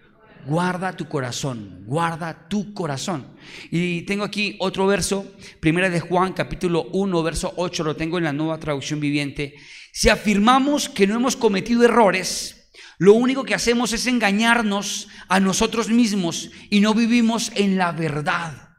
Guarda 0.49 0.97
tu 0.97 1.07
corazón, 1.07 1.83
guarda 1.85 2.47
tu 2.49 2.73
corazón. 2.73 3.37
Y 3.69 4.01
tengo 4.01 4.23
aquí 4.23 4.55
otro 4.57 4.87
verso, 4.87 5.35
primera 5.59 5.91
de 5.91 5.99
Juan, 5.99 6.33
capítulo 6.33 6.87
1, 6.91 7.21
verso 7.21 7.53
8, 7.55 7.83
lo 7.83 7.95
tengo 7.95 8.17
en 8.17 8.23
la 8.23 8.33
nueva 8.33 8.59
traducción 8.59 8.99
viviente. 8.99 9.53
Si 9.93 10.09
afirmamos 10.09 10.89
que 10.89 11.05
no 11.05 11.13
hemos 11.13 11.35
cometido 11.35 11.83
errores, 11.83 12.71
lo 12.97 13.13
único 13.13 13.43
que 13.43 13.53
hacemos 13.53 13.93
es 13.93 14.07
engañarnos 14.07 15.07
a 15.27 15.39
nosotros 15.39 15.89
mismos 15.89 16.49
y 16.71 16.79
no 16.79 16.95
vivimos 16.95 17.51
en 17.53 17.77
la 17.77 17.91
verdad. 17.91 18.69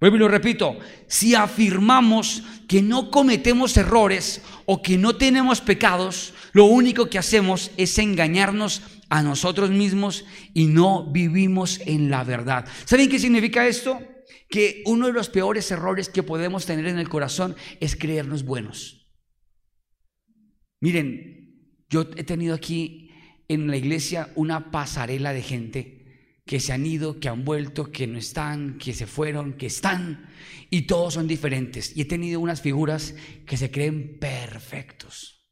Vuelvo 0.00 0.16
y 0.16 0.20
lo 0.20 0.28
repito, 0.28 0.78
si 1.08 1.34
afirmamos 1.34 2.42
que 2.68 2.80
no 2.80 3.10
cometemos 3.10 3.76
errores 3.76 4.40
o 4.64 4.82
que 4.82 4.96
no 4.96 5.16
tenemos 5.16 5.60
pecados, 5.60 6.32
lo 6.52 6.64
único 6.64 7.10
que 7.10 7.18
hacemos 7.18 7.70
es 7.76 7.98
engañarnos 7.98 8.80
nosotros 9.22 9.70
mismos 9.70 10.24
y 10.52 10.66
no 10.66 11.10
vivimos 11.12 11.80
en 11.86 12.10
la 12.10 12.24
verdad. 12.24 12.66
¿Saben 12.84 13.08
qué 13.08 13.18
significa 13.18 13.66
esto? 13.66 14.00
Que 14.48 14.82
uno 14.86 15.06
de 15.06 15.12
los 15.12 15.28
peores 15.28 15.70
errores 15.70 16.08
que 16.08 16.22
podemos 16.22 16.66
tener 16.66 16.86
en 16.86 16.98
el 16.98 17.08
corazón 17.08 17.56
es 17.80 17.96
creernos 17.96 18.44
buenos. 18.44 19.08
Miren, 20.80 21.72
yo 21.88 22.02
he 22.16 22.24
tenido 22.24 22.54
aquí 22.54 23.10
en 23.48 23.68
la 23.68 23.76
iglesia 23.76 24.32
una 24.34 24.70
pasarela 24.70 25.32
de 25.32 25.42
gente 25.42 25.96
que 26.44 26.60
se 26.60 26.72
han 26.72 26.86
ido, 26.86 27.18
que 27.18 27.28
han 27.28 27.44
vuelto, 27.44 27.90
que 27.90 28.06
no 28.06 28.18
están, 28.18 28.78
que 28.78 28.92
se 28.92 29.06
fueron, 29.06 29.54
que 29.54 29.66
están, 29.66 30.28
y 30.70 30.82
todos 30.82 31.14
son 31.14 31.26
diferentes. 31.26 31.96
Y 31.96 32.02
he 32.02 32.04
tenido 32.04 32.38
unas 32.38 32.60
figuras 32.60 33.14
que 33.46 33.56
se 33.56 33.70
creen 33.70 34.18
perfectos. 34.20 35.48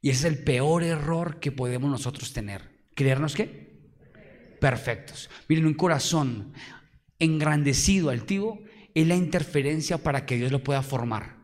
Y 0.00 0.10
ese 0.10 0.28
es 0.28 0.34
el 0.34 0.44
peor 0.44 0.84
error 0.84 1.40
que 1.40 1.50
podemos 1.50 1.90
nosotros 1.90 2.32
tener. 2.32 2.75
¿Creernos 2.96 3.34
qué? 3.34 3.78
Perfectos. 4.58 5.30
Miren, 5.48 5.66
un 5.66 5.74
corazón 5.74 6.54
engrandecido, 7.18 8.10
altivo, 8.10 8.58
es 8.94 9.06
la 9.06 9.14
interferencia 9.14 9.98
para 9.98 10.24
que 10.24 10.36
Dios 10.36 10.50
lo 10.50 10.64
pueda 10.64 10.82
formar. 10.82 11.36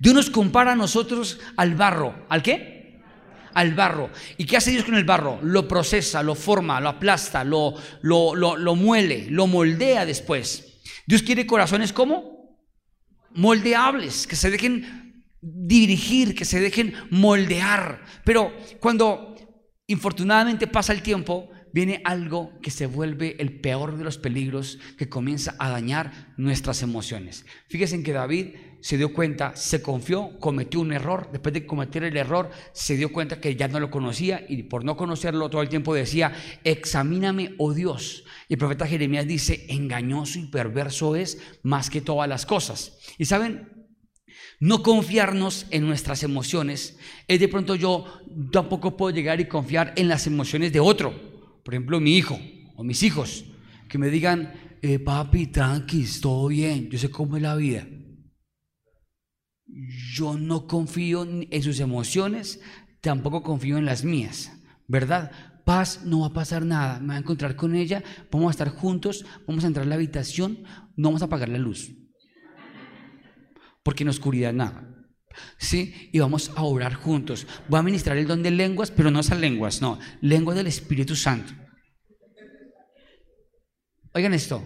Dios 0.00 0.14
nos 0.14 0.30
compara 0.30 0.72
a 0.72 0.76
nosotros 0.76 1.38
al 1.56 1.76
barro. 1.76 2.26
¿Al 2.28 2.42
qué? 2.42 3.00
Al 3.54 3.74
barro. 3.74 4.10
¿Y 4.36 4.44
qué 4.44 4.56
hace 4.56 4.72
Dios 4.72 4.84
con 4.84 4.96
el 4.96 5.04
barro? 5.04 5.38
Lo 5.42 5.68
procesa, 5.68 6.24
lo 6.24 6.34
forma, 6.34 6.80
lo 6.80 6.88
aplasta, 6.88 7.44
lo, 7.44 7.74
lo, 8.02 8.34
lo, 8.34 8.74
muele, 8.74 9.28
lo 9.30 9.46
moldea 9.46 10.04
después. 10.04 10.80
Dios 11.06 11.22
quiere 11.22 11.46
corazones 11.46 11.92
como 11.92 12.58
moldeables, 13.30 14.26
que 14.26 14.36
se 14.36 14.50
dejen 14.50 15.24
dirigir, 15.40 16.34
que 16.34 16.44
se 16.44 16.60
dejen 16.60 16.94
moldear. 17.10 18.04
Pero 18.24 18.52
cuando 18.80 19.32
Infortunadamente 19.88 20.66
pasa 20.66 20.92
el 20.92 21.02
tiempo, 21.02 21.50
viene 21.72 22.00
algo 22.04 22.52
que 22.62 22.70
se 22.70 22.86
vuelve 22.86 23.36
el 23.40 23.60
peor 23.60 23.96
de 23.96 24.04
los 24.04 24.16
peligros 24.16 24.78
que 24.96 25.08
comienza 25.08 25.56
a 25.58 25.70
dañar 25.70 26.34
nuestras 26.36 26.82
emociones. 26.82 27.44
Fíjense 27.68 27.96
en 27.96 28.04
que 28.04 28.12
David 28.12 28.54
se 28.80 28.96
dio 28.96 29.12
cuenta, 29.12 29.54
se 29.54 29.80
confió, 29.80 30.38
cometió 30.40 30.80
un 30.80 30.92
error, 30.92 31.28
después 31.30 31.52
de 31.52 31.66
cometer 31.66 32.02
el 32.04 32.16
error 32.16 32.50
se 32.72 32.96
dio 32.96 33.12
cuenta 33.12 33.40
que 33.40 33.54
ya 33.54 33.68
no 33.68 33.78
lo 33.78 33.90
conocía 33.90 34.44
y 34.48 34.64
por 34.64 34.84
no 34.84 34.96
conocerlo 34.96 35.50
todo 35.50 35.62
el 35.62 35.68
tiempo 35.68 35.94
decía, 35.94 36.32
examíname, 36.64 37.54
oh 37.58 37.74
Dios. 37.74 38.24
Y 38.48 38.54
el 38.54 38.58
profeta 38.58 38.86
Jeremías 38.86 39.26
dice, 39.26 39.66
engañoso 39.68 40.38
y 40.38 40.46
perverso 40.46 41.16
es 41.16 41.40
más 41.62 41.90
que 41.90 42.00
todas 42.00 42.28
las 42.28 42.44
cosas. 42.44 42.98
Y 43.18 43.24
saben, 43.24 43.71
no 44.62 44.84
confiarnos 44.84 45.66
en 45.70 45.84
nuestras 45.84 46.22
emociones 46.22 46.96
es 47.26 47.40
de 47.40 47.48
pronto 47.48 47.74
yo 47.74 48.04
tampoco 48.52 48.96
puedo 48.96 49.12
llegar 49.12 49.40
y 49.40 49.48
confiar 49.48 49.92
en 49.96 50.06
las 50.06 50.28
emociones 50.28 50.72
de 50.72 50.78
otro. 50.78 51.12
Por 51.64 51.74
ejemplo, 51.74 51.98
mi 51.98 52.16
hijo 52.16 52.38
o 52.76 52.84
mis 52.84 53.02
hijos, 53.02 53.44
que 53.88 53.98
me 53.98 54.08
digan, 54.08 54.54
eh, 54.80 55.00
papi, 55.00 55.48
tranqui, 55.48 56.06
todo 56.20 56.46
bien, 56.46 56.88
yo 56.90 56.96
sé 56.96 57.10
cómo 57.10 57.36
es 57.36 57.42
la 57.42 57.56
vida. 57.56 57.88
Yo 60.14 60.38
no 60.38 60.68
confío 60.68 61.24
en 61.24 61.62
sus 61.64 61.80
emociones, 61.80 62.60
tampoco 63.00 63.42
confío 63.42 63.78
en 63.78 63.84
las 63.84 64.04
mías, 64.04 64.52
¿verdad? 64.86 65.32
Paz, 65.64 66.02
no 66.04 66.20
va 66.20 66.28
a 66.28 66.32
pasar 66.32 66.64
nada, 66.64 67.00
me 67.00 67.06
voy 67.08 67.16
a 67.16 67.18
encontrar 67.18 67.56
con 67.56 67.74
ella, 67.74 68.04
vamos 68.30 68.46
a 68.46 68.50
estar 68.52 68.68
juntos, 68.68 69.26
vamos 69.44 69.64
a 69.64 69.66
entrar 69.66 69.86
a 69.86 69.88
la 69.88 69.96
habitación, 69.96 70.62
no 70.94 71.08
vamos 71.08 71.22
a 71.22 71.24
apagar 71.24 71.48
la 71.48 71.58
luz 71.58 71.90
porque 73.82 74.04
en 74.04 74.08
oscuridad 74.08 74.52
nada. 74.52 74.88
¿Sí? 75.58 76.10
Y 76.12 76.18
vamos 76.18 76.50
a 76.56 76.62
orar 76.62 76.94
juntos. 76.94 77.46
Voy 77.68 77.80
a 77.80 77.82
ministrar 77.82 78.16
el 78.16 78.26
don 78.26 78.42
de 78.42 78.50
lenguas, 78.50 78.90
pero 78.90 79.10
no 79.10 79.20
esas 79.20 79.40
lenguas, 79.40 79.80
no, 79.80 79.98
lenguas 80.20 80.56
del 80.56 80.66
Espíritu 80.66 81.16
Santo. 81.16 81.52
Oigan 84.14 84.34
esto, 84.34 84.62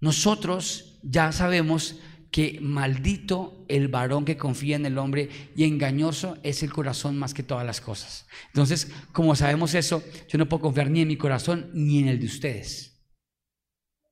nosotros 0.00 1.00
ya 1.02 1.32
sabemos 1.32 1.96
que 2.30 2.58
maldito 2.60 3.64
el 3.68 3.88
varón 3.88 4.24
que 4.24 4.36
confía 4.36 4.76
en 4.76 4.86
el 4.86 4.98
hombre 4.98 5.30
y 5.56 5.64
engañoso 5.64 6.38
es 6.42 6.62
el 6.62 6.72
corazón 6.72 7.18
más 7.18 7.34
que 7.34 7.42
todas 7.42 7.66
las 7.66 7.80
cosas. 7.80 8.26
Entonces, 8.48 8.92
como 9.12 9.34
sabemos 9.34 9.74
eso, 9.74 10.02
yo 10.28 10.38
no 10.38 10.48
puedo 10.48 10.62
confiar 10.62 10.90
ni 10.90 11.00
en 11.00 11.08
mi 11.08 11.16
corazón 11.16 11.70
ni 11.72 12.00
en 12.00 12.08
el 12.08 12.20
de 12.20 12.26
ustedes. 12.26 13.02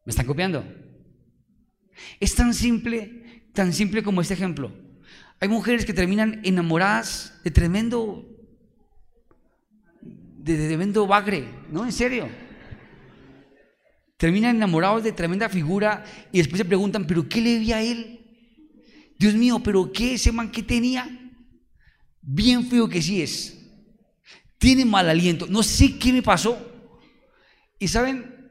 ¿Me 0.04 0.10
están 0.10 0.26
copiando? 0.26 0.64
Es 2.20 2.34
tan 2.34 2.54
simple 2.54 3.25
Tan 3.56 3.72
simple 3.72 4.02
como 4.02 4.20
este 4.20 4.34
ejemplo. 4.34 4.70
Hay 5.40 5.48
mujeres 5.48 5.86
que 5.86 5.94
terminan 5.94 6.42
enamoradas 6.44 7.40
de 7.42 7.50
tremendo, 7.50 8.22
de, 10.02 10.68
tremendo 10.68 11.06
bagre, 11.06 11.48
¿no? 11.72 11.82
En 11.86 11.90
serio. 11.90 12.28
Terminan 14.18 14.56
enamorados 14.56 15.02
de 15.04 15.12
tremenda 15.12 15.48
figura 15.48 16.04
y 16.32 16.38
después 16.38 16.58
se 16.58 16.66
preguntan, 16.66 17.06
¿pero 17.06 17.26
qué 17.26 17.40
le 17.40 17.58
vi 17.58 17.72
a 17.72 17.80
él? 17.80 18.20
Dios 19.18 19.32
mío, 19.32 19.58
¿pero 19.64 19.90
qué 19.90 20.12
ese 20.12 20.32
man 20.32 20.50
que 20.50 20.62
tenía? 20.62 21.08
Bien 22.20 22.62
feo 22.66 22.86
que 22.90 23.00
sí 23.00 23.22
es. 23.22 23.58
Tiene 24.58 24.84
mal 24.84 25.08
aliento. 25.08 25.46
No 25.48 25.62
sé 25.62 25.98
qué 25.98 26.12
me 26.12 26.22
pasó. 26.22 26.58
Y 27.78 27.88
saben, 27.88 28.50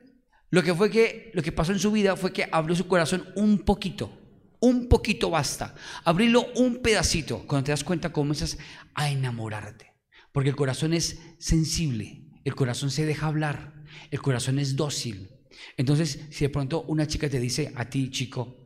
lo 0.49 0.63
que 0.63 0.73
fue 0.73 0.89
que 0.89 1.29
lo 1.35 1.43
que 1.43 1.51
pasó 1.51 1.73
en 1.73 1.79
su 1.79 1.91
vida 1.91 2.15
fue 2.15 2.33
que 2.33 2.49
abrió 2.51 2.75
su 2.75 2.87
corazón 2.87 3.23
un 3.35 3.59
poquito 3.59 4.24
un 4.59 4.87
poquito 4.87 5.29
basta. 5.29 5.75
Abrirlo 6.03 6.47
un 6.55 6.81
pedacito. 6.81 7.45
Cuando 7.47 7.65
te 7.65 7.71
das 7.71 7.83
cuenta 7.83 8.11
comienzas 8.11 8.57
a 8.93 9.09
enamorarte. 9.09 9.93
Porque 10.31 10.49
el 10.49 10.55
corazón 10.55 10.93
es 10.93 11.19
sensible. 11.39 12.23
El 12.43 12.55
corazón 12.55 12.91
se 12.91 13.05
deja 13.05 13.27
hablar. 13.27 13.73
El 14.11 14.21
corazón 14.21 14.59
es 14.59 14.75
dócil. 14.75 15.29
Entonces, 15.77 16.19
si 16.31 16.45
de 16.45 16.49
pronto 16.49 16.83
una 16.83 17.07
chica 17.07 17.29
te 17.29 17.39
dice 17.39 17.71
a 17.75 17.85
ti, 17.85 18.09
chico, 18.09 18.65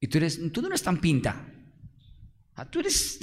y 0.00 0.08
tú 0.08 0.18
eres, 0.18 0.40
tú 0.52 0.62
no 0.62 0.68
eres 0.68 0.82
tan 0.82 1.00
pinta. 1.00 1.48
Ah, 2.54 2.70
tú 2.70 2.80
eres, 2.80 3.20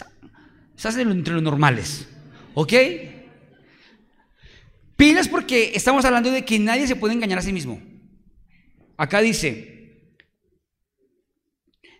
estás 0.75 0.97
entre 0.97 1.33
los 1.33 1.43
normales. 1.43 2.07
¿Ok? 2.53 2.73
Pilas 4.95 5.27
porque 5.27 5.71
estamos 5.75 6.05
hablando 6.05 6.31
de 6.31 6.45
que 6.45 6.59
nadie 6.59 6.87
se 6.87 6.95
puede 6.95 7.13
engañar 7.13 7.39
a 7.39 7.41
sí 7.41 7.51
mismo. 7.51 7.81
Acá 8.95 9.21
dice, 9.21 9.72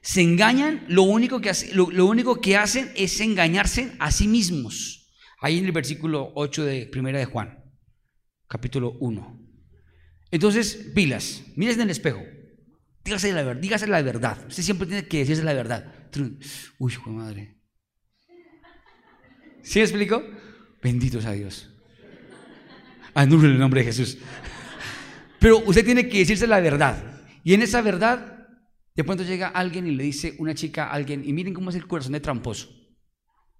se 0.04 0.22
engañan, 0.22 0.84
lo 0.90 1.04
único 1.04 1.40
que, 1.40 1.52
lo, 1.74 2.06
único 2.06 2.42
que 2.42 2.58
hacen 2.58 2.92
es 2.94 3.22
engañarse 3.22 3.94
a 4.00 4.12
sí 4.12 4.28
mismos. 4.28 5.10
Ahí 5.40 5.58
en 5.58 5.66
el 5.66 5.72
versículo 5.72 6.34
8 6.36 6.66
de 6.66 6.86
Primera 6.88 7.20
de 7.20 7.26
Juan, 7.26 7.64
capítulo 8.50 8.98
1. 9.00 9.40
Entonces, 10.30 10.92
pilas, 10.94 11.44
mires 11.56 11.76
en 11.76 11.84
el 11.84 11.90
espejo, 11.90 12.22
dígase 13.06 13.32
la, 13.32 13.56
dígase 13.56 13.88
la 13.88 14.02
verdad. 14.02 14.46
Usted 14.50 14.64
siempre 14.64 14.88
tiene 14.88 15.08
que 15.08 15.20
decirse 15.20 15.42
la 15.42 15.54
verdad. 15.54 16.10
Uy, 16.78 16.94
madre. 17.06 17.56
¿Sí 19.62 19.80
me 19.80 19.86
explico? 19.86 20.22
Bendito 20.82 21.22
sea 21.22 21.32
Dios. 21.32 21.70
Anule 23.14 23.48
el 23.48 23.58
nombre 23.58 23.80
de 23.82 23.86
Jesús. 23.86 24.18
Pero 25.40 25.60
usted 25.60 25.86
tiene 25.86 26.10
que 26.10 26.20
decirse 26.20 26.46
la 26.46 26.60
verdad. 26.60 27.22
Y 27.46 27.54
en 27.54 27.62
esa 27.62 27.82
verdad, 27.82 28.33
de 28.96 29.04
pronto 29.04 29.24
llega 29.24 29.48
alguien 29.50 29.88
y 29.88 29.92
le 29.92 30.04
dice 30.04 30.36
una 30.40 30.54
chica 30.54 30.88
a 30.88 30.94
alguien, 30.94 31.28
y 31.28 31.34
miren 31.34 31.54
cómo 31.54 31.70
es 31.70 31.76
el 31.76 31.88
corazón 31.88 32.14
de 32.14 32.20
tramposo. 32.20 32.70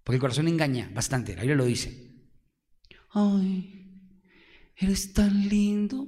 Porque 0.04 0.16
el 0.16 0.22
corazón 0.22 0.48
engaña 0.48 0.90
bastante, 0.94 1.36
la 1.36 1.42
Biblia 1.42 1.56
lo 1.56 1.66
dice. 1.66 2.12
Ay, 3.12 4.02
eres 4.76 5.14
tan 5.14 5.48
lindo. 5.48 6.08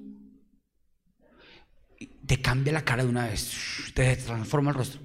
te 2.26 2.42
cambia 2.42 2.74
la 2.74 2.84
cara 2.84 3.04
de 3.04 3.10
una 3.10 3.28
vez, 3.28 3.92
te 3.94 4.16
transforma 4.18 4.72
el 4.72 4.78
rostro. 4.78 5.02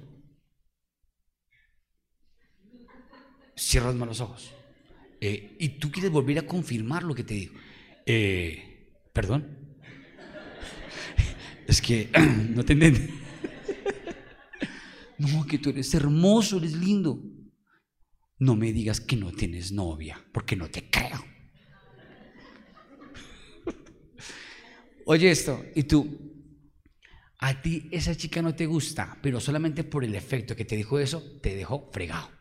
Cierras 3.55 3.95
mal 3.95 4.09
los 4.09 4.21
ojos. 4.21 4.53
Eh, 5.19 5.55
y 5.59 5.69
tú 5.77 5.91
quieres 5.91 6.11
volver 6.11 6.39
a 6.39 6.47
confirmar 6.47 7.03
lo 7.03 7.13
que 7.13 7.23
te 7.23 7.35
digo. 7.35 7.53
Eh, 8.05 8.71
Perdón. 9.13 9.57
Es 11.67 11.81
que 11.81 12.09
no 12.55 12.63
te 12.63 12.73
entiendes. 12.73 13.20
No, 15.21 15.45
que 15.45 15.59
tú 15.59 15.69
eres 15.69 15.93
hermoso, 15.93 16.57
eres 16.57 16.73
lindo. 16.73 17.21
No 18.39 18.55
me 18.55 18.73
digas 18.73 18.99
que 18.99 19.15
no 19.15 19.31
tienes 19.31 19.71
novia, 19.71 20.19
porque 20.33 20.55
no 20.55 20.67
te 20.67 20.89
creo. 20.89 21.23
Oye 25.05 25.29
esto, 25.29 25.63
y 25.75 25.83
tú, 25.83 26.49
a 27.37 27.61
ti 27.61 27.87
esa 27.91 28.17
chica 28.17 28.41
no 28.41 28.55
te 28.55 28.65
gusta, 28.65 29.19
pero 29.21 29.39
solamente 29.39 29.83
por 29.83 30.03
el 30.03 30.15
efecto 30.15 30.55
que 30.55 30.65
te 30.65 30.75
dijo 30.75 30.97
eso, 30.97 31.21
te 31.39 31.55
dejó 31.55 31.91
fregado. 31.91 32.31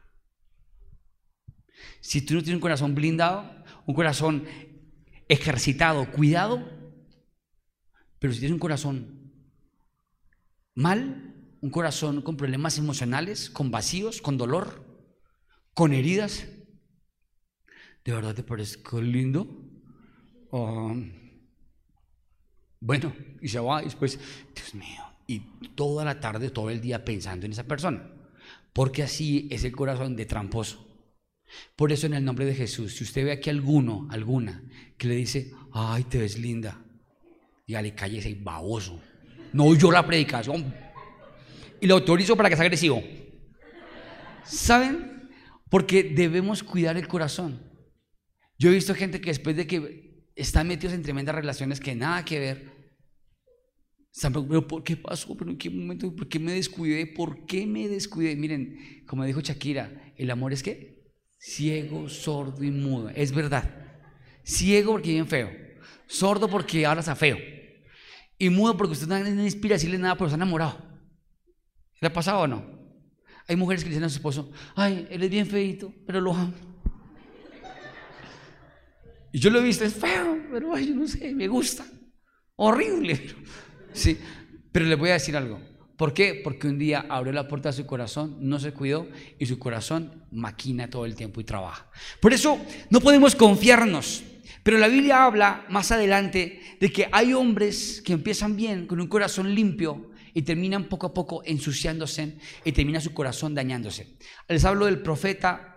Si 2.01 2.23
tú 2.23 2.33
no 2.33 2.41
tienes 2.41 2.57
un 2.57 2.63
corazón 2.63 2.95
blindado, 2.95 3.63
un 3.85 3.95
corazón 3.95 4.47
ejercitado, 5.29 6.11
cuidado, 6.13 6.67
pero 8.19 8.33
si 8.33 8.39
tienes 8.39 8.55
un 8.55 8.59
corazón 8.59 9.35
mal, 10.75 11.30
un 11.61 11.71
corazón 11.71 12.23
con 12.23 12.37
problemas 12.37 12.79
emocionales, 12.79 13.51
con 13.51 13.71
vacíos, 13.71 14.23
con 14.23 14.37
dolor, 14.39 14.85
con 15.75 15.93
heridas, 15.93 16.47
¿de 18.05 18.13
verdad 18.13 18.35
te 18.35 18.43
parezco 18.43 19.01
lindo? 19.01 19.67
bueno, 22.81 23.13
y 23.41 23.47
se 23.47 23.61
va 23.61 23.83
después, 23.83 24.19
Dios 24.55 24.75
mío, 24.75 25.03
y 25.29 25.39
toda 25.77 26.05
la 26.05 26.19
tarde, 26.19 26.51
todo 26.51 26.71
el 26.71 26.81
día 26.81 27.05
pensando 27.05 27.47
en 27.47 27.53
esa 27.53 27.65
persona, 27.65 28.11
porque 28.73 29.05
así 29.05 29.47
es 29.51 29.63
el 29.63 29.73
corazón 29.73 30.17
de 30.17 30.27
tramposo. 30.27 30.89
Por 31.77 31.93
eso 31.93 32.07
en 32.07 32.15
el 32.15 32.25
nombre 32.25 32.47
de 32.47 32.55
Jesús, 32.55 32.97
si 32.97 33.05
usted 33.05 33.25
ve 33.25 33.33
aquí 33.33 33.51
alguno, 33.51 34.09
alguna, 34.11 34.65
que 34.99 35.09
le 35.09 35.15
dice, 35.15 35.53
ay, 35.73 36.05
te 36.05 36.19
ves 36.19 36.39
linda, 36.39 36.83
le 37.67 37.95
calle 37.95 38.19
ese 38.19 38.35
baboso. 38.35 39.01
No 39.53 39.65
oyó 39.65 39.93
la 39.93 40.07
predicación 40.07 40.75
y 41.81 41.87
lo 41.87 41.95
autorizo 41.95 42.37
para 42.37 42.49
que 42.49 42.57
sea 42.57 42.65
agresivo. 42.65 43.03
¿Saben? 44.45 45.31
Porque 45.69 46.03
debemos 46.03 46.63
cuidar 46.63 46.97
el 46.97 47.09
corazón. 47.09 47.63
Yo 48.59 48.71
he 48.71 48.75
visto 48.75 48.95
gente 48.95 49.21
que 49.21 49.31
después 49.31 49.57
de 49.57 49.67
que 49.67 50.27
están 50.35 50.69
metidos 50.69 50.95
en 50.95 51.03
tremendas 51.03 51.35
relaciones 51.35 51.81
que 51.81 51.95
nada 51.95 52.25
que 52.25 52.39
ver, 52.39 52.81
pero 54.23 54.67
¿por 54.67 54.83
qué 54.83 54.97
pasó? 54.97 55.37
¿Pero 55.37 55.51
en 55.51 55.59
qué 55.59 55.71
momento? 55.71 56.15
¿Por 56.15 56.29
qué 56.29 56.39
me 56.39 56.53
descuidé? 56.53 57.07
¿Por 57.07 57.47
qué 57.47 57.67
me 57.67 57.89
descuidé? 57.89 58.35
Miren, 58.37 59.05
como 59.07 59.25
dijo 59.25 59.41
Shakira, 59.41 60.13
el 60.17 60.31
amor 60.31 60.53
es 60.53 60.63
que 60.63 61.15
ciego, 61.39 62.09
sordo 62.09 62.65
y 62.65 62.71
mudo. 62.71 63.09
Es 63.11 63.33
verdad. 63.33 63.71
Ciego 64.45 64.93
porque 64.93 65.13
bien 65.13 65.29
feo. 65.29 65.51
Sordo 66.07 66.49
porque 66.49 66.85
ahora 66.85 67.01
está 67.01 67.15
feo. 67.15 67.39
Y 68.37 68.51
mudo 68.51 68.77
porque 68.77 68.93
usted 68.93 69.07
no 69.07 69.45
inspira 69.45 69.75
a 69.75 69.79
decirle 69.79 69.99
nada, 69.99 70.17
pero 70.17 70.27
está 70.27 70.37
enamorado. 70.37 70.90
¿Le 72.01 72.09
ha 72.09 72.13
pasado 72.13 72.41
o 72.41 72.47
no? 72.47 72.65
Hay 73.47 73.57
mujeres 73.57 73.83
que 73.83 73.91
dicen 73.91 74.05
a 74.05 74.09
su 74.09 74.17
esposo, 74.17 74.51
ay, 74.75 75.07
él 75.11 75.23
es 75.23 75.31
bien 75.31 75.47
feito, 75.47 75.93
pero 76.07 76.21
lo 76.21 76.35
amo. 76.35 76.55
Y 79.33 79.39
yo 79.39 79.51
lo 79.51 79.61
he 79.61 79.63
visto, 79.63 79.85
es 79.85 79.95
feo, 79.95 80.39
pero 80.51 80.75
ay, 80.75 80.89
yo 80.89 80.95
no 80.95 81.07
sé, 81.07 81.35
me 81.35 81.47
gusta. 81.47 81.85
Horrible. 82.57 83.21
Sí, 83.93 84.19
pero 84.73 84.87
le 84.87 84.95
voy 84.95 85.11
a 85.11 85.15
decir 85.15 85.37
algo. 85.37 85.61
¿Por 85.97 86.15
qué? 86.15 86.41
Porque 86.43 86.67
un 86.67 86.79
día 86.79 87.05
abrió 87.09 87.33
la 87.33 87.47
puerta 87.47 87.69
a 87.69 87.73
su 87.73 87.85
corazón, 87.87 88.39
no 88.41 88.59
se 88.59 88.73
cuidó 88.73 89.07
y 89.39 89.45
su 89.47 89.59
corazón 89.59 90.25
maquina 90.31 90.89
todo 90.89 91.05
el 91.05 91.15
tiempo 91.15 91.41
y 91.41 91.45
trabaja. 91.45 91.91
Por 92.21 92.33
eso 92.33 92.59
no 92.89 93.01
podemos 93.01 93.37
confiarnos. 93.37 94.25
Pero 94.63 94.79
la 94.79 94.89
Biblia 94.89 95.25
habla 95.25 95.67
más 95.69 95.91
adelante 95.91 96.61
de 96.81 96.93
que 96.93 97.09
hay 97.13 97.35
hombres 97.35 98.03
que 98.05 98.13
empiezan 98.13 98.57
bien, 98.57 98.87
con 98.87 99.01
un 99.01 99.09
corazón 99.09 99.55
limpio, 99.55 100.10
y 100.35 100.43
terminan 100.43 100.89
poco 100.89 101.09
a 101.09 101.15
poco 101.15 101.43
ensuciándose 101.45 102.39
y 102.65 102.73
termina 102.73 103.01
su 103.01 103.13
corazón 103.13 103.55
dañándose. 103.55 104.17
Les 104.49 104.65
hablo 104.65 104.87
del 104.87 105.03
profeta 105.03 105.71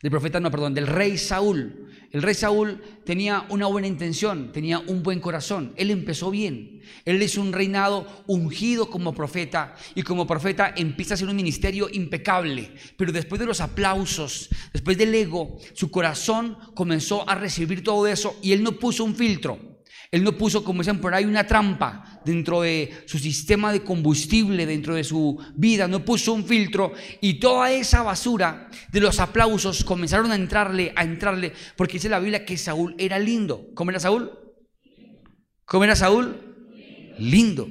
del 0.00 0.10
profeta, 0.10 0.40
no, 0.40 0.50
perdón, 0.50 0.74
del 0.74 0.86
rey 0.86 1.18
Saúl. 1.18 1.86
El 2.10 2.22
rey 2.22 2.34
Saúl 2.34 2.82
tenía 3.04 3.46
una 3.50 3.66
buena 3.66 3.86
intención, 3.86 4.50
tenía 4.50 4.78
un 4.80 5.02
buen 5.02 5.20
corazón. 5.20 5.74
Él 5.76 5.90
empezó 5.90 6.30
bien. 6.30 6.80
Él 7.04 7.22
es 7.22 7.36
un 7.36 7.52
reinado 7.52 8.24
ungido 8.26 8.90
como 8.90 9.14
profeta 9.14 9.76
y 9.94 10.02
como 10.02 10.26
profeta 10.26 10.72
empieza 10.76 11.14
a 11.14 11.16
hacer 11.16 11.28
un 11.28 11.36
ministerio 11.36 11.88
impecable. 11.92 12.72
Pero 12.96 13.12
después 13.12 13.38
de 13.38 13.46
los 13.46 13.60
aplausos, 13.60 14.48
después 14.72 14.96
del 14.98 15.14
ego, 15.14 15.58
su 15.74 15.90
corazón 15.90 16.56
comenzó 16.74 17.28
a 17.28 17.34
recibir 17.34 17.84
todo 17.84 18.06
eso 18.06 18.36
y 18.42 18.52
él 18.52 18.62
no 18.62 18.72
puso 18.72 19.04
un 19.04 19.14
filtro. 19.14 19.71
Él 20.12 20.24
no 20.24 20.36
puso, 20.36 20.62
como 20.62 20.82
dicen 20.82 21.00
por 21.00 21.14
ahí, 21.14 21.24
una 21.24 21.46
trampa 21.46 22.20
dentro 22.22 22.60
de 22.60 23.02
su 23.06 23.18
sistema 23.18 23.72
de 23.72 23.82
combustible, 23.82 24.66
dentro 24.66 24.94
de 24.94 25.04
su 25.04 25.42
vida, 25.54 25.88
no 25.88 26.04
puso 26.04 26.34
un 26.34 26.44
filtro 26.44 26.92
y 27.22 27.40
toda 27.40 27.72
esa 27.72 28.02
basura 28.02 28.68
de 28.92 29.00
los 29.00 29.18
aplausos 29.20 29.82
comenzaron 29.82 30.30
a 30.30 30.34
entrarle, 30.34 30.92
a 30.96 31.02
entrarle, 31.02 31.54
porque 31.78 31.94
dice 31.94 32.10
la 32.10 32.20
Biblia 32.20 32.44
que 32.44 32.58
Saúl 32.58 32.94
era 32.98 33.18
lindo. 33.18 33.68
¿Cómo 33.74 33.90
era 33.90 34.00
Saúl? 34.00 34.30
¿Cómo 35.64 35.84
era 35.84 35.96
Saúl? 35.96 36.36
Lindo. 37.18 37.66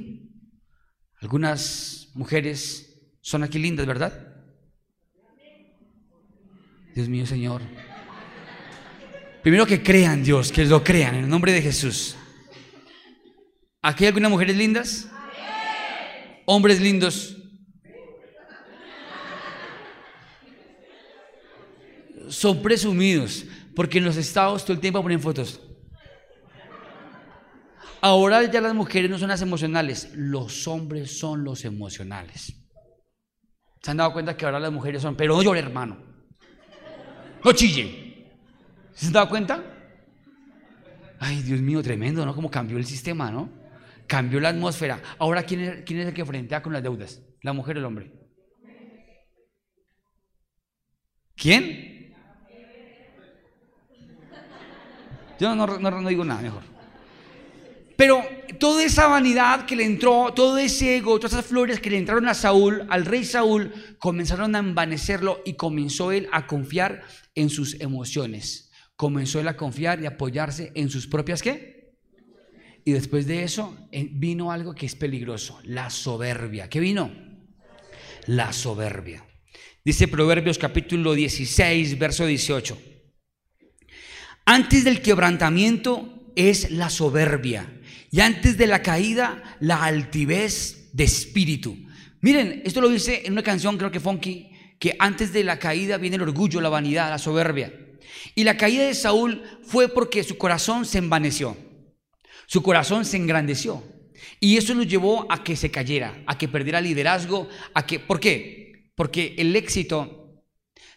Algunas 1.22 2.10
mujeres 2.16 3.04
son 3.22 3.44
aquí 3.44 3.60
lindas, 3.60 3.86
¿verdad? 3.86 4.14
Dios 6.96 7.08
mío, 7.08 7.28
Señor. 7.28 7.62
Primero 9.44 9.68
que 9.68 9.84
crean 9.84 10.24
Dios, 10.24 10.52
que 10.52 10.66
lo 10.66 10.84
crean 10.84 11.14
en 11.14 11.24
el 11.26 11.30
nombre 11.30 11.52
de 11.52 11.62
Jesús. 11.62 12.18
¿Aquí 13.82 14.04
hay 14.04 14.10
algunas 14.10 14.30
mujeres 14.30 14.56
lindas? 14.56 15.10
Hombres 16.46 16.80
lindos. 16.80 17.38
Son 22.30 22.62
presumidos 22.62 23.46
porque 23.76 23.98
en 23.98 24.06
los 24.06 24.18
estados 24.18 24.64
todo 24.64 24.74
el 24.74 24.80
tiempo 24.80 25.02
ponen 25.02 25.20
fotos. 25.20 25.60
Ahora 28.02 28.44
ya 28.50 28.62
las 28.62 28.74
mujeres 28.74 29.10
no 29.10 29.18
son 29.18 29.30
las 29.30 29.42
emocionales, 29.42 30.12
los 30.16 30.68
hombres 30.68 31.20
son 31.20 31.44
los 31.44 31.66
emocionales. 31.66 32.54
¿Se 33.82 33.92
han 33.92 33.98
dado 33.98 34.14
cuenta 34.14 34.38
que 34.38 34.46
ahora 34.46 34.60
las 34.60 34.72
mujeres 34.72 35.02
son, 35.02 35.16
pero 35.16 35.36
no 35.36 35.44
llore 35.44 35.60
hermano, 35.60 35.98
no 37.44 37.52
chille? 37.54 38.32
¿Se 38.94 39.08
han 39.08 39.14
dado 39.14 39.30
cuenta? 39.30 39.64
Ay, 41.20 41.42
Dios 41.44 41.62
mío, 41.62 41.84
tremendo, 41.84 42.26
¿no? 42.26 42.34
Cómo 42.34 42.50
cambió 42.50 42.78
el 42.78 42.86
sistema, 42.86 43.30
¿no? 43.30 43.61
Cambió 44.12 44.42
la 44.42 44.50
atmósfera. 44.50 45.02
Ahora, 45.20 45.44
¿quién 45.44 45.62
es, 45.62 45.90
el 45.90 46.14
que 46.14 46.26
frentea 46.26 46.62
con 46.62 46.74
las 46.74 46.84
deudas? 46.84 47.22
¿La 47.44 47.54
mujer 47.54 47.78
o 47.78 47.80
el 47.80 47.86
hombre? 47.86 48.12
¿Quién? 51.34 52.14
Yo 55.40 55.56
no, 55.56 55.66
no, 55.66 56.10
digo 56.10 56.26
nada, 56.26 56.42
mejor. 56.42 56.62
Pero 57.96 58.22
toda 58.60 58.84
esa 58.84 59.08
vanidad 59.08 59.66
que 59.66 59.78
le 59.78 59.86
entró, 59.86 60.34
todo 60.34 60.58
ese 60.58 60.98
ego, 60.98 61.18
todas 61.18 61.32
esas 61.32 61.46
flores 61.46 61.80
que 61.80 61.90
le 61.90 61.98
entraron 61.98 62.28
a 62.28 62.34
Saúl, 62.34 62.86
al 62.90 63.06
rey 63.06 63.24
Saúl, 63.24 63.74
comenzaron 63.98 64.58
a 64.58 64.60
envanecerlo 64.60 65.42
y 65.46 65.54
comenzó 65.54 66.12
él 66.12 66.28
a 66.34 66.48
confiar 66.48 67.04
en 67.34 67.50
sus 67.50 67.80
emociones. 67.80 68.72
Comenzó 68.98 69.40
él 69.40 69.48
a 69.48 69.56
confiar 69.56 70.02
y 70.02 70.06
apoyarse 70.06 70.74
en 70.76 70.90
sus 70.90 71.08
propias 71.08 71.42
qué? 71.42 71.81
Y 72.84 72.94
después 72.94 73.28
de 73.28 73.44
eso 73.44 73.78
vino 73.92 74.52
algo 74.52 74.74
que 74.74 74.86
es 74.86 74.96
peligroso, 74.96 75.60
la 75.64 75.90
soberbia. 75.90 76.70
¿Qué 76.70 76.80
vino? 76.80 77.12
La 78.26 78.54
soberbia. 78.54 79.26
Dice 79.84 80.08
Proverbios 80.08 80.58
capítulo 80.58 81.14
16, 81.14 81.98
verso 81.98 82.26
18. 82.26 82.78
Antes 84.46 84.84
del 84.84 85.02
quebrantamiento 85.02 86.32
es 86.36 86.72
la 86.72 86.90
soberbia 86.90 87.80
y 88.12 88.20
antes 88.20 88.58
de 88.58 88.68
la 88.68 88.82
caída 88.82 89.58
la 89.60 89.84
altivez 89.84 90.90
de 90.94 91.04
espíritu. 91.04 91.78
Miren, 92.22 92.62
esto 92.66 92.82
lo 92.82 92.90
dice 92.90 93.24
en 93.26 93.34
una 93.34 93.44
canción, 93.44 93.78
creo 93.78 93.92
que 93.92 94.00
funky, 94.00 94.52
que 94.80 94.96
antes 95.00 95.34
de 95.34 95.44
la 95.44 95.58
caída 95.60 95.98
viene 95.98 96.18
el 96.18 96.24
orgullo, 96.24 96.62
la 96.62 96.70
vanidad, 96.70 97.10
la 97.10 97.18
soberbia. 97.18 97.74
Y 98.36 98.44
la 98.44 98.58
caída 98.58 98.86
de 98.86 98.94
Saúl 98.94 99.44
fue 99.64 99.88
porque 99.88 100.24
su 100.24 100.38
corazón 100.38 100.86
se 100.86 100.98
envaneció, 100.98 101.56
su 102.52 102.62
corazón 102.62 103.06
se 103.06 103.16
engrandeció. 103.16 103.82
Y 104.42 104.58
eso 104.58 104.74
lo 104.74 104.84
llevó 104.84 105.26
a 105.32 105.42
que 105.42 105.56
se 105.56 105.72
cayera, 105.72 106.22
a 106.28 106.38
que 106.38 106.50
perdiera 106.50 106.82
liderazgo, 106.82 107.48
a 107.74 107.86
que, 107.86 107.98
¿por 107.98 108.20
qué? 108.20 108.92
Porque 108.94 109.36
el 109.38 109.56
éxito 109.56 110.44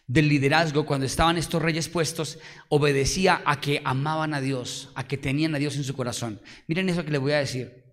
del 0.05 0.27
liderazgo 0.27 0.85
cuando 0.85 1.05
estaban 1.05 1.37
estos 1.37 1.61
reyes 1.61 1.87
puestos 1.87 2.39
obedecía 2.67 3.41
a 3.45 3.61
que 3.61 3.81
amaban 3.85 4.33
a 4.33 4.41
Dios, 4.41 4.91
a 4.95 5.07
que 5.07 5.17
tenían 5.17 5.55
a 5.55 5.57
Dios 5.57 5.77
en 5.77 5.85
su 5.85 5.95
corazón. 5.95 6.41
Miren 6.67 6.89
eso 6.89 7.05
que 7.05 7.11
les 7.11 7.21
voy 7.21 7.31
a 7.31 7.39
decir. 7.39 7.85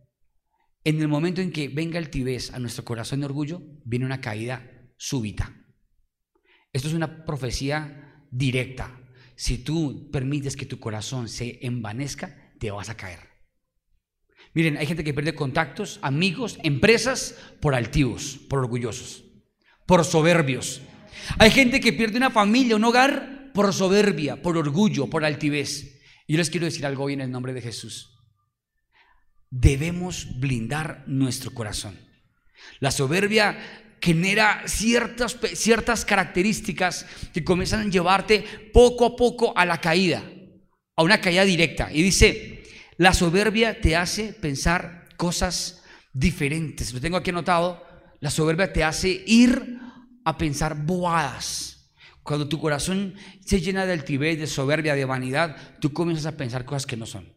En 0.82 1.00
el 1.00 1.06
momento 1.06 1.40
en 1.40 1.52
que 1.52 1.68
venga 1.68 2.00
el 2.00 2.10
tibés 2.10 2.52
a 2.52 2.58
nuestro 2.58 2.84
corazón 2.84 3.20
de 3.20 3.26
orgullo, 3.26 3.62
viene 3.84 4.06
una 4.06 4.20
caída 4.20 4.90
súbita. 4.96 5.54
Esto 6.72 6.88
es 6.88 6.94
una 6.94 7.24
profecía 7.24 8.26
directa. 8.28 9.00
Si 9.36 9.58
tú 9.58 10.10
permites 10.10 10.56
que 10.56 10.66
tu 10.66 10.80
corazón 10.80 11.28
se 11.28 11.64
envanezca, 11.64 12.52
te 12.58 12.72
vas 12.72 12.88
a 12.88 12.96
caer. 12.96 13.31
Miren, 14.54 14.76
hay 14.76 14.86
gente 14.86 15.04
que 15.04 15.14
pierde 15.14 15.34
contactos, 15.34 15.98
amigos, 16.02 16.58
empresas 16.62 17.36
por 17.60 17.74
altivos, 17.74 18.38
por 18.48 18.58
orgullosos, 18.58 19.24
por 19.86 20.04
soberbios. 20.04 20.82
Hay 21.38 21.50
gente 21.50 21.80
que 21.80 21.92
pierde 21.92 22.18
una 22.18 22.30
familia, 22.30 22.76
un 22.76 22.84
hogar 22.84 23.50
por 23.54 23.72
soberbia, 23.72 24.42
por 24.42 24.56
orgullo, 24.58 25.08
por 25.08 25.24
altivez. 25.24 26.00
Y 26.26 26.34
yo 26.34 26.38
les 26.38 26.50
quiero 26.50 26.66
decir 26.66 26.84
algo 26.84 27.04
hoy 27.04 27.14
en 27.14 27.22
el 27.22 27.30
nombre 27.30 27.54
de 27.54 27.62
Jesús. 27.62 28.14
Debemos 29.50 30.38
blindar 30.38 31.04
nuestro 31.06 31.52
corazón. 31.52 31.98
La 32.80 32.90
soberbia 32.90 33.58
genera 34.00 34.62
ciertas, 34.66 35.38
ciertas 35.54 36.04
características 36.04 37.06
que 37.32 37.44
comienzan 37.44 37.80
a 37.80 37.90
llevarte 37.90 38.44
poco 38.72 39.06
a 39.06 39.16
poco 39.16 39.56
a 39.56 39.64
la 39.64 39.80
caída, 39.80 40.22
a 40.96 41.02
una 41.02 41.20
caída 41.20 41.44
directa. 41.44 41.92
Y 41.92 42.02
dice, 42.02 42.61
la 43.02 43.14
soberbia 43.14 43.80
te 43.80 43.96
hace 43.96 44.32
pensar 44.32 45.08
cosas 45.16 45.82
diferentes. 46.12 46.94
Lo 46.94 47.00
tengo 47.00 47.16
aquí 47.16 47.30
anotado. 47.30 47.84
La 48.20 48.30
soberbia 48.30 48.72
te 48.72 48.84
hace 48.84 49.24
ir 49.26 49.80
a 50.24 50.38
pensar 50.38 50.86
boadas. 50.86 51.92
Cuando 52.22 52.48
tu 52.48 52.60
corazón 52.60 53.14
se 53.44 53.60
llena 53.60 53.86
de 53.86 53.94
altivez, 53.94 54.38
de 54.38 54.46
soberbia, 54.46 54.94
de 54.94 55.04
vanidad, 55.04 55.80
tú 55.80 55.92
comienzas 55.92 56.26
a 56.26 56.36
pensar 56.36 56.64
cosas 56.64 56.86
que 56.86 56.96
no 56.96 57.06
son. 57.06 57.36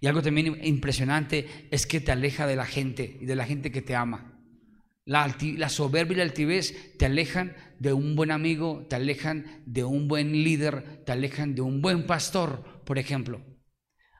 Y 0.00 0.06
algo 0.06 0.22
también 0.22 0.58
impresionante 0.64 1.68
es 1.70 1.86
que 1.86 2.00
te 2.00 2.12
aleja 2.12 2.46
de 2.46 2.56
la 2.56 2.64
gente 2.64 3.18
y 3.20 3.26
de 3.26 3.36
la 3.36 3.44
gente 3.44 3.70
que 3.70 3.82
te 3.82 3.94
ama. 3.94 4.40
La, 5.04 5.36
la, 5.58 5.68
soberbia 5.68 6.14
y 6.14 6.16
la 6.16 6.22
altivez 6.22 6.96
te 6.96 7.04
alejan 7.04 7.54
de 7.80 7.92
un 7.92 8.16
buen 8.16 8.30
amigo, 8.30 8.86
te 8.88 8.96
alejan 8.96 9.62
de 9.66 9.84
un 9.84 10.08
buen 10.08 10.32
líder, 10.32 11.04
te 11.04 11.12
alejan 11.12 11.54
de 11.54 11.60
un 11.60 11.82
buen 11.82 12.06
pastor, 12.06 12.82
por 12.86 12.98
ejemplo. 12.98 13.42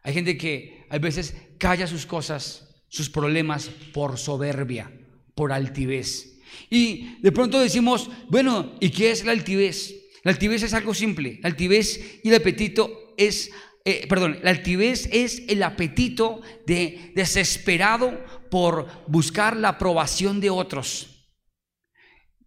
Hay 0.03 0.15
gente 0.15 0.37
que 0.37 0.87
a 0.91 0.99
veces 0.99 1.35
calla 1.59 1.87
sus 1.87 2.07
cosas, 2.07 2.69
sus 2.89 3.11
problemas 3.11 3.71
por 3.93 4.19
soberbia, 4.19 4.91
por 5.35 5.53
altivez. 5.53 6.39
Y 6.71 7.21
de 7.21 7.33
pronto 7.33 7.61
decimos, 7.61 8.11
bueno, 8.29 8.73
¿y 8.81 8.91
qué 8.91 9.11
es 9.11 9.25
la 9.25 9.33
altivez? 9.33 9.95
La 10.23 10.33
altivez 10.33 10.63
es 10.63 10.75
algo 10.75 10.95
simple. 10.95 11.39
La 11.43 11.49
altivez 11.49 12.21
y 12.23 12.29
el 12.29 12.35
apetito 12.35 13.15
es, 13.17 13.51
eh, 13.85 14.07
perdón, 14.09 14.39
la 14.43 14.51
altivez 14.51 15.09
es 15.13 15.43
el 15.49 15.63
apetito 15.63 16.41
de 16.67 17.13
desesperado 17.15 18.19
por 18.51 18.89
buscar 19.07 19.57
la 19.57 19.71
aprobación 19.71 20.41
de 20.41 20.51
otros. 20.51 21.18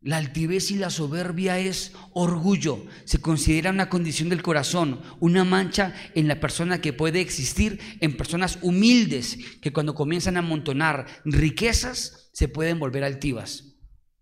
La 0.03 0.17
altivez 0.17 0.71
y 0.71 0.77
la 0.77 0.89
soberbia 0.89 1.59
es 1.59 1.93
orgullo. 2.13 2.87
Se 3.05 3.21
considera 3.21 3.69
una 3.69 3.87
condición 3.87 4.29
del 4.29 4.41
corazón, 4.41 4.99
una 5.19 5.43
mancha 5.43 5.93
en 6.15 6.27
la 6.27 6.39
persona 6.39 6.81
que 6.81 6.91
puede 6.91 7.21
existir 7.21 7.79
en 7.99 8.17
personas 8.17 8.57
humildes 8.63 9.37
que 9.61 9.71
cuando 9.71 9.93
comienzan 9.93 10.37
a 10.37 10.39
amontonar 10.39 11.05
riquezas 11.23 12.31
se 12.33 12.47
pueden 12.47 12.79
volver 12.79 13.03
altivas. 13.03 13.75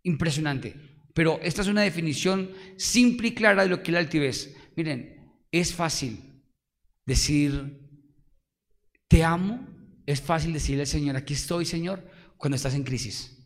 Impresionante. 0.04 0.76
Pero 1.13 1.39
esta 1.42 1.62
es 1.62 1.70
una 1.70 1.82
definición 1.82 2.52
simple 2.78 3.30
y 3.30 3.34
clara 3.34 3.63
de 3.63 3.70
lo 3.70 3.82
que 3.82 3.92
es 3.92 3.94
la 3.94 4.00
altivez. 4.00 4.56
Miren, 4.76 5.34
es 5.50 5.74
fácil 5.74 6.44
decir, 7.06 7.88
te 9.08 9.24
amo, 9.24 9.65
es 10.06 10.20
fácil 10.22 10.52
decirle 10.52 10.82
al 10.82 10.88
Señor, 10.88 11.15
aquí 11.15 11.36
estoy, 11.36 11.65
Señor, 11.65 12.06
cuando 12.36 12.58
estás 12.58 12.74
en 12.76 12.84
crisis. 12.84 13.38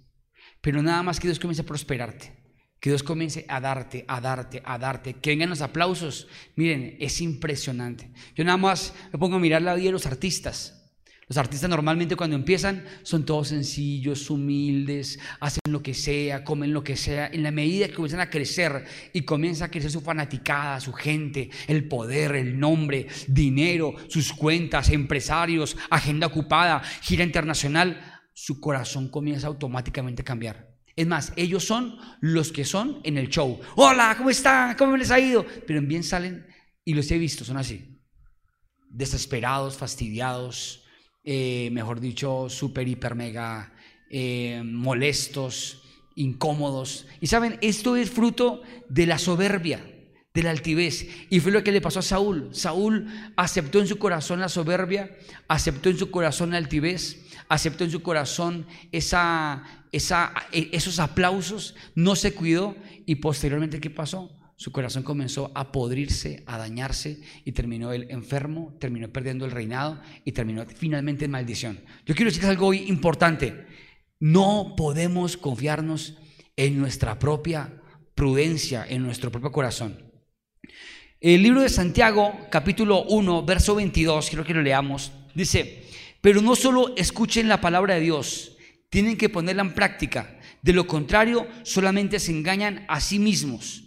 Pero 0.63 0.81
nada 0.81 1.03
más 1.03 1.19
que 1.19 1.27
Dios 1.27 1.39
comience 1.39 1.61
a 1.61 1.65
prosperarte, 1.65 2.31
que 2.79 2.89
Dios 2.89 3.03
comience 3.03 3.45
a 3.49 3.59
darte, 3.59 4.05
a 4.07 4.21
darte, 4.21 4.61
a 4.63 4.77
darte, 4.77 5.15
que 5.15 5.31
vengan 5.31 5.49
los 5.49 5.59
aplausos. 5.59 6.29
Miren, 6.55 6.95
es 7.01 7.19
impresionante. 7.19 8.09
Yo 8.33 8.45
nada 8.45 8.55
más 8.55 8.93
me 9.11 9.19
pongo 9.19 9.35
a 9.35 9.39
mirar 9.39 9.61
la 9.61 9.75
vida 9.75 9.87
de 9.87 9.91
los 9.91 10.05
artistas. 10.05 10.79
Los 11.27 11.37
artistas 11.37 11.69
normalmente 11.69 12.15
cuando 12.15 12.37
empiezan 12.37 12.85
son 13.01 13.25
todos 13.25 13.49
sencillos, 13.49 14.29
humildes, 14.29 15.19
hacen 15.41 15.59
lo 15.69 15.83
que 15.83 15.93
sea, 15.93 16.45
comen 16.45 16.71
lo 16.71 16.81
que 16.81 16.95
sea. 16.95 17.27
En 17.27 17.43
la 17.43 17.51
medida 17.51 17.89
que 17.89 17.95
comienzan 17.95 18.21
a 18.21 18.29
crecer 18.29 18.85
y 19.11 19.23
comienza 19.23 19.65
a 19.65 19.71
crecer 19.71 19.91
su 19.91 19.99
fanaticada, 19.99 20.79
su 20.79 20.93
gente, 20.93 21.49
el 21.67 21.89
poder, 21.89 22.35
el 22.35 22.57
nombre, 22.57 23.07
dinero, 23.27 23.95
sus 24.07 24.31
cuentas, 24.31 24.89
empresarios, 24.89 25.75
agenda 25.89 26.27
ocupada, 26.27 26.81
gira 27.01 27.25
internacional, 27.25 28.12
su 28.33 28.59
corazón 28.59 29.09
comienza 29.09 29.47
automáticamente 29.47 30.21
a 30.21 30.25
cambiar. 30.25 30.73
Es 30.95 31.07
más, 31.07 31.33
ellos 31.35 31.63
son 31.63 31.97
los 32.21 32.51
que 32.51 32.65
son 32.65 32.99
en 33.03 33.17
el 33.17 33.29
show. 33.29 33.59
Hola, 33.75 34.15
¿cómo 34.17 34.29
están? 34.29 34.75
¿Cómo 34.75 34.95
les 34.95 35.09
ha 35.11 35.19
ido? 35.19 35.45
Pero 35.65 35.79
en 35.79 35.87
bien 35.87 36.03
salen 36.03 36.45
y 36.85 36.93
los 36.93 37.09
he 37.09 37.17
visto, 37.17 37.43
son 37.43 37.57
así. 37.57 37.99
Desesperados, 38.89 39.75
fastidiados, 39.75 40.83
eh, 41.23 41.69
mejor 41.71 41.99
dicho, 41.99 42.47
súper, 42.49 42.87
hiper, 42.87 43.15
mega 43.15 43.73
eh, 44.09 44.61
molestos, 44.63 45.81
incómodos. 46.15 47.07
Y 47.21 47.27
saben, 47.27 47.57
esto 47.61 47.95
es 47.95 48.11
fruto 48.11 48.61
de 48.89 49.07
la 49.07 49.17
soberbia, 49.17 49.83
de 50.33 50.43
la 50.43 50.51
altivez. 50.51 51.07
Y 51.29 51.39
fue 51.39 51.51
lo 51.51 51.63
que 51.63 51.71
le 51.71 51.81
pasó 51.81 51.99
a 51.99 52.03
Saúl. 52.03 52.49
Saúl 52.51 53.07
aceptó 53.35 53.79
en 53.79 53.87
su 53.87 53.97
corazón 53.97 54.39
la 54.39 54.49
soberbia, 54.49 55.17
aceptó 55.47 55.89
en 55.89 55.97
su 55.97 56.11
corazón 56.11 56.51
la 56.51 56.57
altivez, 56.57 57.22
aceptó 57.49 57.83
en 57.83 57.91
su 57.91 58.01
corazón 58.01 58.65
esa, 58.91 59.63
esa, 59.91 60.33
e, 60.51 60.69
esos 60.71 60.99
aplausos, 60.99 61.75
no 61.95 62.15
se 62.15 62.33
cuidó 62.33 62.75
y 63.05 63.15
posteriormente, 63.15 63.79
¿qué 63.79 63.89
pasó? 63.89 64.31
su 64.55 64.71
corazón 64.71 65.03
comenzó 65.03 65.51
a 65.55 65.73
podrirse, 65.73 66.43
a 66.45 66.57
dañarse 66.57 67.19
y 67.43 67.51
terminó 67.51 67.91
él 67.91 68.07
enfermo, 68.09 68.77
terminó 68.79 69.09
perdiendo 69.09 69.43
el 69.43 69.51
reinado 69.51 69.99
y 70.23 70.31
terminó 70.31 70.65
finalmente 70.65 71.25
en 71.25 71.31
maldición. 71.31 71.81
Yo 72.05 72.15
quiero 72.15 72.31
decir 72.31 72.45
algo 72.45 72.73
importante. 72.73 73.65
No 74.21 74.75
podemos 74.77 75.35
confiarnos 75.35 76.17
en 76.55 76.79
nuestra 76.79 77.19
propia 77.19 77.81
prudencia, 78.15 78.85
en 78.87 79.03
nuestro 79.03 79.31
propio 79.31 79.51
corazón. 79.51 79.97
El 81.19 81.43
libro 81.43 81.61
de 81.61 81.69
Santiago, 81.69 82.33
capítulo 82.49 83.03
1, 83.03 83.43
verso 83.43 83.75
22, 83.75 84.29
quiero 84.29 84.45
que 84.45 84.53
lo 84.53 84.61
leamos, 84.61 85.11
dice, 85.35 85.82
pero 86.23 86.41
no 86.41 86.55
solo 86.55 86.93
escuchen 86.95 87.49
la 87.49 87.59
palabra 87.59 87.95
de 87.95 87.99
Dios, 87.99 88.55
tienen 88.89 89.17
que 89.17 89.27
ponerla 89.27 89.61
en 89.61 89.73
práctica. 89.73 90.39
De 90.61 90.71
lo 90.71 90.87
contrario, 90.87 91.45
solamente 91.63 92.17
se 92.17 92.31
engañan 92.31 92.85
a 92.87 93.01
sí 93.01 93.19
mismos. 93.19 93.83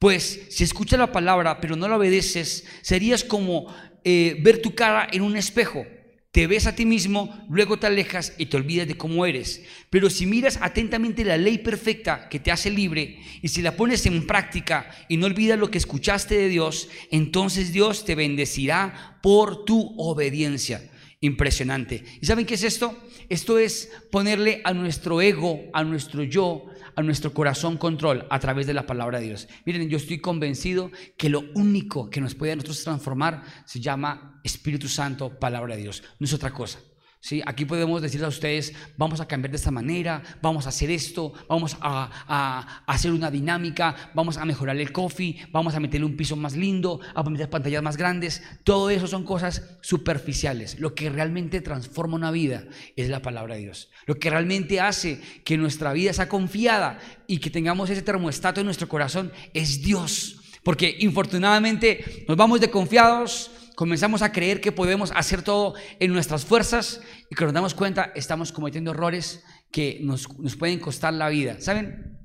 Pues 0.00 0.48
si 0.50 0.64
escuchas 0.64 0.98
la 0.98 1.12
palabra 1.12 1.60
pero 1.60 1.76
no 1.76 1.86
la 1.86 1.96
obedeces, 1.96 2.66
serías 2.82 3.22
como 3.22 3.72
eh, 4.02 4.36
ver 4.42 4.60
tu 4.60 4.74
cara 4.74 5.06
en 5.12 5.22
un 5.22 5.36
espejo. 5.36 5.86
Te 6.32 6.48
ves 6.48 6.66
a 6.66 6.74
ti 6.74 6.84
mismo, 6.84 7.46
luego 7.48 7.78
te 7.78 7.86
alejas 7.86 8.32
y 8.36 8.46
te 8.46 8.56
olvidas 8.56 8.88
de 8.88 8.96
cómo 8.96 9.24
eres. 9.24 9.62
Pero 9.88 10.10
si 10.10 10.26
miras 10.26 10.58
atentamente 10.60 11.24
la 11.24 11.36
ley 11.36 11.58
perfecta 11.58 12.28
que 12.28 12.40
te 12.40 12.50
hace 12.50 12.68
libre 12.68 13.20
y 13.42 13.46
si 13.46 13.62
la 13.62 13.76
pones 13.76 14.04
en 14.06 14.26
práctica 14.26 14.90
y 15.08 15.18
no 15.18 15.26
olvidas 15.26 15.56
lo 15.56 15.70
que 15.70 15.78
escuchaste 15.78 16.34
de 16.36 16.48
Dios, 16.48 16.88
entonces 17.12 17.72
Dios 17.72 18.04
te 18.04 18.16
bendecirá 18.16 19.20
por 19.22 19.64
tu 19.64 19.94
obediencia. 19.98 20.90
Impresionante. 21.20 22.04
¿Y 22.20 22.26
saben 22.26 22.44
qué 22.44 22.54
es 22.54 22.62
esto? 22.62 22.96
Esto 23.28 23.58
es 23.58 23.90
ponerle 24.10 24.60
a 24.64 24.74
nuestro 24.74 25.20
ego, 25.20 25.62
a 25.72 25.82
nuestro 25.82 26.22
yo, 26.22 26.66
a 26.94 27.02
nuestro 27.02 27.32
corazón 27.32 27.78
control 27.78 28.26
a 28.30 28.38
través 28.38 28.66
de 28.66 28.74
la 28.74 28.86
palabra 28.86 29.18
de 29.18 29.26
Dios. 29.26 29.48
Miren, 29.64 29.88
yo 29.88 29.96
estoy 29.96 30.18
convencido 30.18 30.90
que 31.16 31.30
lo 31.30 31.44
único 31.54 32.10
que 32.10 32.20
nos 32.20 32.34
puede 32.34 32.52
a 32.52 32.56
nosotros 32.56 32.84
transformar 32.84 33.42
se 33.64 33.80
llama 33.80 34.40
Espíritu 34.44 34.88
Santo, 34.88 35.38
palabra 35.38 35.74
de 35.76 35.82
Dios. 35.82 36.02
No 36.18 36.26
es 36.26 36.32
otra 36.32 36.52
cosa. 36.52 36.80
¿Sí? 37.20 37.42
Aquí 37.44 37.64
podemos 37.64 38.02
decirles 38.02 38.26
a 38.26 38.28
ustedes, 38.28 38.72
vamos 38.96 39.20
a 39.20 39.26
cambiar 39.26 39.50
de 39.50 39.56
esta 39.56 39.70
manera, 39.70 40.22
vamos 40.40 40.66
a 40.66 40.70
hacer 40.70 40.90
esto, 40.90 41.32
vamos 41.48 41.76
a, 41.80 42.82
hacer 42.86 43.12
una 43.12 43.30
dinámica, 43.30 44.10
vamos 44.14 44.36
a 44.36 44.44
mejorar 44.44 44.76
el 44.76 44.92
coffee, 44.92 45.36
vamos 45.52 45.74
a 45.74 45.80
meterle 45.80 46.06
un 46.06 46.16
piso 46.16 46.36
más 46.36 46.56
lindo, 46.56 47.00
a 47.14 47.22
meter 47.24 47.50
pantallas 47.50 47.82
más 47.82 47.96
grandes. 47.96 48.42
Todo 48.64 48.90
eso 48.90 49.06
son 49.06 49.24
cosas 49.24 49.76
superficiales. 49.80 50.78
Lo 50.78 50.94
que 50.94 51.10
realmente 51.10 51.60
transforma 51.60 52.16
una 52.16 52.30
vida 52.30 52.64
es 52.96 53.08
la 53.08 53.22
palabra 53.22 53.54
de 53.54 53.62
Dios. 53.62 53.90
Lo 54.06 54.18
que 54.18 54.30
realmente 54.30 54.80
hace 54.80 55.20
que 55.44 55.56
nuestra 55.56 55.92
vida 55.92 56.12
sea 56.12 56.28
confiada 56.28 56.98
y 57.26 57.38
que 57.38 57.50
tengamos 57.50 57.90
ese 57.90 58.02
termostato 58.02 58.60
en 58.60 58.66
nuestro 58.66 58.88
corazón 58.88 59.32
es 59.52 59.82
Dios. 59.82 60.40
Porque 60.62 60.96
infortunadamente 60.98 62.24
nos 62.26 62.36
vamos 62.36 62.60
de 62.60 62.70
confiados, 62.70 63.52
comenzamos 63.76 64.22
a 64.22 64.32
creer 64.32 64.60
que 64.60 64.72
podemos 64.72 65.12
hacer 65.14 65.42
todo 65.42 65.74
en 66.00 66.12
nuestras 66.12 66.44
fuerzas 66.44 67.02
y 67.30 67.34
que 67.36 67.44
nos 67.44 67.52
damos 67.52 67.74
cuenta 67.74 68.10
estamos 68.16 68.50
cometiendo 68.50 68.90
errores 68.90 69.44
que 69.70 70.00
nos, 70.02 70.26
pueden 70.58 70.80
costar 70.80 71.12
la 71.12 71.28
vida. 71.28 71.60
¿Saben? 71.60 72.18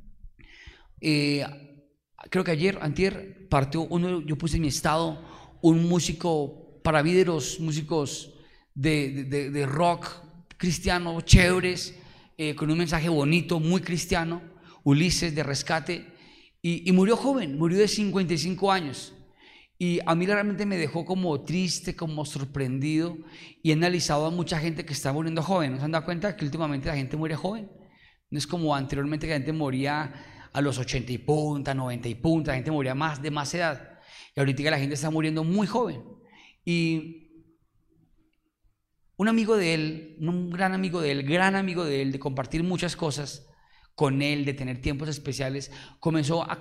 Eh, 1.02 1.46
creo 2.30 2.44
que 2.44 2.52
ayer, 2.52 2.80
antier, 2.82 3.48
partió 3.50 3.82
uno, 3.82 4.22
yo 4.22 4.38
puse 4.38 4.56
en 4.56 4.62
mi 4.62 4.70
estado 4.70 5.22
un 5.62 5.88
músico 5.90 6.80
para 6.84 7.04
mí 7.04 7.14
de 7.14 7.26
los 7.26 7.60
músicos 7.60 8.34
de, 8.74 9.68
rock 9.70 10.08
cristiano, 10.58 11.20
chéveres, 11.20 11.96
eh, 12.38 12.56
con 12.56 12.72
un 12.72 12.78
mensaje 12.78 13.10
bonito, 13.10 13.60
muy 13.60 13.82
cristiano, 13.82 14.42
Ulises 14.84 15.36
de 15.36 15.44
Rescate, 15.44 16.08
y, 16.62 16.88
y 16.88 16.94
murió 16.94 17.18
joven, 17.18 17.58
murió 17.58 17.78
de 17.78 17.90
55 17.90 18.72
años. 18.72 19.14
Y 19.84 20.00
a 20.06 20.14
mí 20.14 20.28
realmente 20.28 20.68
me 20.68 20.78
dejó 20.78 21.06
como 21.06 21.44
triste, 21.44 21.96
como 21.96 22.24
sorprendido 22.24 23.18
y 23.64 23.72
he 23.72 23.74
analizado 23.74 24.28
a 24.28 24.30
mucha 24.30 24.60
gente 24.60 24.86
que 24.86 24.94
está 24.94 25.12
muriendo 25.12 25.42
joven. 25.42 25.72
¿No 25.72 25.80
se 25.80 25.86
han 25.86 25.92
dado 25.92 26.06
cuenta 26.06 26.38
que 26.38 26.46
últimamente 26.46 26.88
la 26.88 26.96
gente 26.96 27.18
muere 27.18 27.36
joven? 27.36 27.68
No 28.30 28.38
es 28.38 28.46
como 28.46 28.76
anteriormente 28.76 29.26
que 29.26 29.32
la 29.32 29.38
gente 29.38 29.54
moría 29.54 30.14
a 30.54 30.62
los 30.62 30.78
80 30.78 31.12
y 31.12 31.18
punta, 31.18 31.74
90 31.74 32.10
y 32.10 32.14
punta, 32.14 32.52
la 32.52 32.58
gente 32.58 32.70
moría 32.70 32.94
más 32.94 33.24
de 33.24 33.32
más 33.32 33.52
edad. 33.56 34.00
Y 34.36 34.40
ahorita 34.40 34.62
la 34.70 34.78
gente 34.78 34.94
está 34.94 35.10
muriendo 35.10 35.44
muy 35.44 35.66
joven. 35.66 36.04
Y 36.64 37.32
un 39.18 39.30
amigo 39.30 39.58
de 39.58 39.74
él, 39.74 40.18
un 40.20 40.52
gran 40.52 40.74
amigo 40.74 41.02
de 41.02 41.10
él, 41.10 41.24
gran 41.24 41.56
amigo 41.56 41.86
de 41.86 42.04
él, 42.04 42.12
de 42.12 42.20
compartir 42.20 42.62
muchas 42.62 42.96
cosas 42.96 43.48
con 44.02 44.24
él, 44.24 44.46
de 44.46 44.56
tener 44.56 44.82
tiempos 44.82 45.10
especiales, 45.10 45.72
comenzó 46.00 46.42
a, 46.42 46.60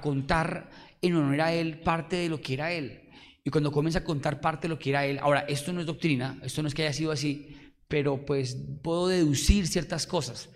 contar 0.00 0.70
en 1.00 1.14
honor 1.14 1.40
a 1.40 1.52
él 1.52 1.78
parte 1.78 2.16
de 2.16 2.28
lo 2.28 2.40
que 2.40 2.54
era 2.54 2.72
él. 2.72 3.10
Y 3.44 3.50
cuando 3.50 3.70
comienza 3.70 4.00
a 4.00 4.04
contar 4.04 4.40
parte 4.40 4.62
de 4.62 4.70
lo 4.70 4.78
que 4.80 4.90
era 4.90 5.06
él, 5.06 5.20
ahora, 5.20 5.44
esto 5.46 5.72
no 5.72 5.78
es 5.78 5.86
doctrina, 5.86 6.36
esto 6.42 6.62
no 6.62 6.66
es 6.66 6.74
que 6.74 6.82
haya 6.82 6.92
sido 6.92 7.12
así, 7.12 7.54
pero 7.86 8.26
pues 8.26 8.58
puedo 8.82 9.06
deducir 9.06 9.68
ciertas 9.68 10.04
cosas. 10.04 10.50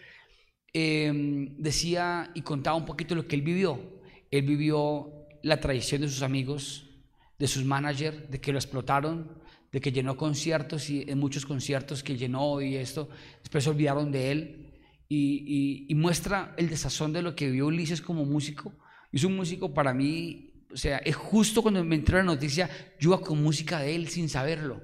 Em, 0.73 1.57
decía 1.57 2.33
y 2.35 2.43
contaba 2.43 2.77
un 2.77 2.85
poquito 2.85 3.15
lo 3.15 3.29
que 3.29 3.37
él 3.37 3.43
vivió. 3.43 4.01
Él 4.33 4.43
vivió 4.43 5.13
la 5.45 5.61
traición 5.61 6.01
de 6.01 6.09
sus 6.09 6.23
amigos, 6.23 6.99
de 7.39 7.47
sus 7.47 7.65
managers, 7.65 8.29
de 8.29 8.41
que 8.41 8.51
lo 8.51 8.59
explotaron, 8.59 9.39
de 9.71 9.81
que 9.81 9.93
llenó 9.93 10.17
conciertos 10.17 10.91
y 10.91 11.05
en 11.07 11.21
muchos 11.21 11.47
conciertos 11.47 12.03
que 12.03 12.17
llenó 12.17 12.61
y 12.61 12.75
esto, 12.75 13.09
después 13.39 13.63
se 13.63 13.71
olvidaron 13.71 14.11
de 14.11 14.33
él. 14.33 14.68
Y, 15.09 15.93
muestra 15.95 16.55
el 16.59 16.69
desazón 16.69 17.13
de 17.13 17.23
lo 17.23 17.35
que 17.35 17.47
vivió 17.47 17.67
Ulises 17.67 18.03
como 18.03 18.25
músico 18.25 18.75
es 19.13 19.25
un 19.25 19.37
músico 19.37 19.73
para 19.73 19.95
mí, 19.95 20.67
o 20.71 20.77
sea, 20.77 20.99
es 20.99 21.17
justo 21.17 21.63
cuando 21.63 21.83
me 21.83 21.97
entró 21.97 22.19
la 22.19 22.25
noticia, 22.25 22.69
yo 23.01 23.19
con 23.21 23.43
música 23.43 23.81
de 23.81 23.95
él 23.95 24.09
sin 24.09 24.29
saberlo, 24.29 24.83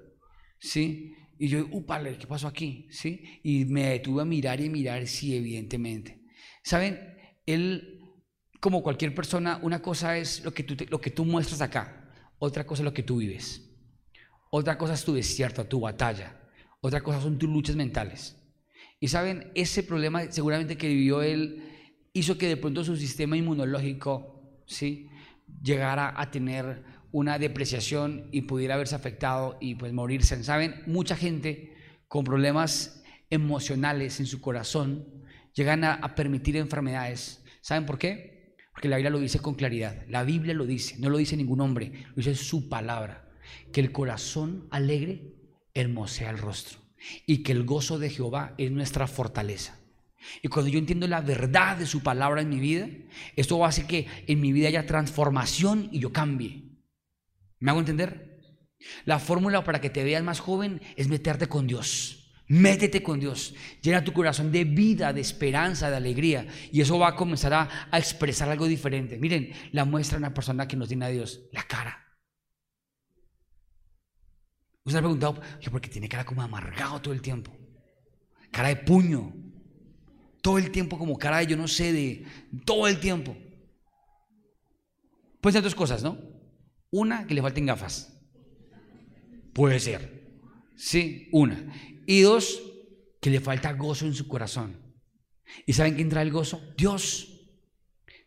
¿sí? 0.59 1.15
Y 1.39 1.49
yo, 1.49 1.67
upale, 1.73 2.17
¿qué 2.17 2.27
pasó 2.27 2.47
aquí? 2.47 2.87
¿Sí? 2.91 3.41
Y 3.43 3.65
me 3.67 3.91
detuve 3.91 4.23
a 4.23 4.25
mirar 4.25 4.61
y 4.61 4.71
mirar, 4.71 5.07
sí, 5.07 5.37
evidentemente. 5.37 6.23
¿Saben? 6.63 7.19
Él, 7.45 8.01
como 8.61 8.83
cualquier 8.83 9.15
persona, 9.15 9.59
una 9.63 9.83
cosa 9.83 10.17
es 10.17 10.45
lo 10.45 10.55
que 10.55 10.63
tú, 10.63 10.77
lo 10.89 11.01
que 11.01 11.11
tú 11.11 11.25
muestras 11.25 11.61
acá, 11.61 12.11
otra 12.39 12.65
cosa 12.67 12.83
es 12.83 12.85
lo 12.85 12.95
que 12.95 13.03
tú 13.03 13.19
vives. 13.19 13.71
Otra 14.51 14.79
cosa 14.79 14.95
es 14.95 15.05
tu 15.05 15.13
desierto, 15.13 15.67
tu 15.67 15.81
batalla. 15.81 16.41
Otra 16.81 17.03
cosa 17.03 17.21
son 17.21 17.39
tus 17.39 17.49
luchas 17.49 17.77
mentales. 17.77 18.37
Y 19.05 19.09
saben, 19.09 19.51
ese 19.55 19.83
problema 19.83 20.33
seguramente 20.33 20.79
que 20.79 20.89
vivió 20.89 21.21
él 21.21 21.63
hizo 22.15 22.39
que 22.39 22.49
de 22.49 22.57
pronto 22.57 22.83
su 22.85 22.97
sistema 22.97 23.37
inmunológico 23.37 24.63
¿sí? 24.65 25.11
llegara 25.63 26.15
a 26.19 26.31
tener 26.31 26.83
una 27.13 27.39
depreciación 27.39 28.31
y 28.33 28.41
pudiera 28.41 28.77
haberse 28.77 28.95
afectado 28.95 29.59
y 29.61 29.75
pues 29.75 29.93
morirse. 29.93 30.43
¿Saben? 30.43 30.83
Mucha 30.87 31.17
gente 31.17 31.75
con 32.09 32.25
problemas 32.25 33.05
emocionales 33.29 34.21
en 34.21 34.27
su 34.27 34.41
corazón 34.41 35.07
llegan 35.53 35.85
a, 35.85 36.15
permitir 36.15 36.57
enfermedades. 36.57 37.45
¿Saben 37.61 37.85
por 37.85 37.99
qué? 37.99 38.57
Porque 38.73 38.89
la 38.89 38.97
Biblia 38.97 39.11
lo 39.11 39.21
dice 39.21 39.39
con 39.39 39.55
claridad. 39.55 40.03
La 40.09 40.25
Biblia 40.25 40.55
lo 40.55 40.65
dice, 40.65 40.97
no 40.99 41.11
lo 41.11 41.19
dice 41.19 41.37
ningún 41.37 41.61
hombre, 41.61 41.93
lo 42.09 42.15
dice 42.15 42.35
su 42.35 42.71
palabra. 42.71 43.29
Que 43.71 43.83
el 43.83 43.93
corazón 43.93 44.67
alegre 44.71 45.35
hermosea 45.75 46.31
el 46.31 46.39
rostro 46.39 46.84
y 47.27 47.43
que 47.43 47.53
el 47.53 47.65
gozo 47.65 47.99
de 47.99 48.11
Jehová 48.11 48.55
es 48.59 48.71
nuestra 48.71 49.07
fortaleza. 49.07 49.79
Y 50.43 50.49
cuando 50.49 50.71
yo 50.71 50.79
entiendo 50.79 51.07
la 51.07 51.21
verdad 51.21 51.77
de 51.77 51.87
su 51.87 52.03
palabra 52.03 52.41
en 52.41 52.49
mi 52.49 52.59
vida, 52.59 52.89
esto 53.37 53.59
va 53.59 53.67
a 53.67 53.69
hacer 53.69 53.87
que 53.87 54.07
en 54.27 54.41
mi 54.41 54.53
vida 54.53 54.69
haya 54.69 54.87
transformación 54.87 55.89
y 55.93 56.01
yo 56.01 56.13
cambie. 56.13 56.65
¿Me 57.59 57.71
hago 57.71 57.81
entender? 57.81 58.35
La 59.05 59.19
fórmula 59.19 59.65
para 59.65 59.81
que 59.81 59.91
te 59.91 60.05
veas 60.05 60.23
más 60.23 60.41
joven 60.41 60.81
es 60.97 61.09
meterte 61.09 61.49
con 61.49 61.67
Dios. 61.67 62.25
Métete 62.47 63.03
con 63.03 63.21
Dios. 63.21 63.55
Llena 63.81 64.05
tu 64.05 64.13
corazón 64.13 64.53
de 64.53 64.65
vida, 64.65 65.13
de 65.13 65.21
esperanza, 65.21 65.89
de 65.89 65.97
alegría. 65.97 66.47
Y 66.71 66.83
eso 66.83 66.99
va 66.99 67.09
a 67.09 67.17
comenzar 67.17 67.55
a, 67.55 67.99
expresar 67.99 68.51
algo 68.51 68.67
diferente. 68.67 69.19
Miren, 69.19 69.53
la 69.73 69.85
muestra 69.85 70.19
una 70.19 70.35
persona 70.35 70.69
que 70.69 70.77
nos 70.77 70.89
tiene 70.89 71.07
a 71.07 71.09
Dios, 71.09 71.43
la 71.53 71.63
cara. 71.63 72.04
Usted 74.85 74.99
ha 74.99 75.03
preguntado, 75.03 75.41
¿por 75.71 75.81
qué 75.81 75.89
tiene 75.89 76.09
cara 76.09 76.27
como 76.27 76.43
amargado 76.43 77.01
todo 77.01 77.15
el 77.15 77.23
tiempo? 77.23 77.51
Cara 78.51 78.69
de 78.69 78.77
puño, 78.77 79.33
todo 80.43 80.59
el 80.59 80.71
tiempo 80.71 80.99
como 80.99 81.17
caray, 81.17 81.47
yo 81.47 81.57
no 81.57 81.67
sé, 81.67 81.93
de 81.93 82.27
todo 82.67 82.87
el 82.87 83.01
tiempo. 83.01 83.35
Pueden 85.41 85.55
ser 85.55 85.63
dos 85.63 85.75
cosas, 85.75 86.03
¿no? 86.03 86.19
Una, 86.91 87.27
que 87.27 87.35
le 87.35 87.41
falten 87.41 87.65
gafas. 87.65 88.13
Puede 89.55 89.81
ser. 89.81 90.23
Sí, 90.77 91.29
una. 91.33 91.65
Y 92.07 92.21
dos, 92.21 92.63
que 93.23 93.31
le 93.31 93.41
falta 93.41 93.73
gozo 93.73 94.05
en 94.05 94.15
su 94.15 94.29
corazón. 94.29 94.77
¿Y 95.67 95.73
saben 95.73 95.95
quién 95.95 96.11
trae 96.11 96.25
el 96.25 96.31
gozo? 96.31 96.61
Dios. 96.77 97.49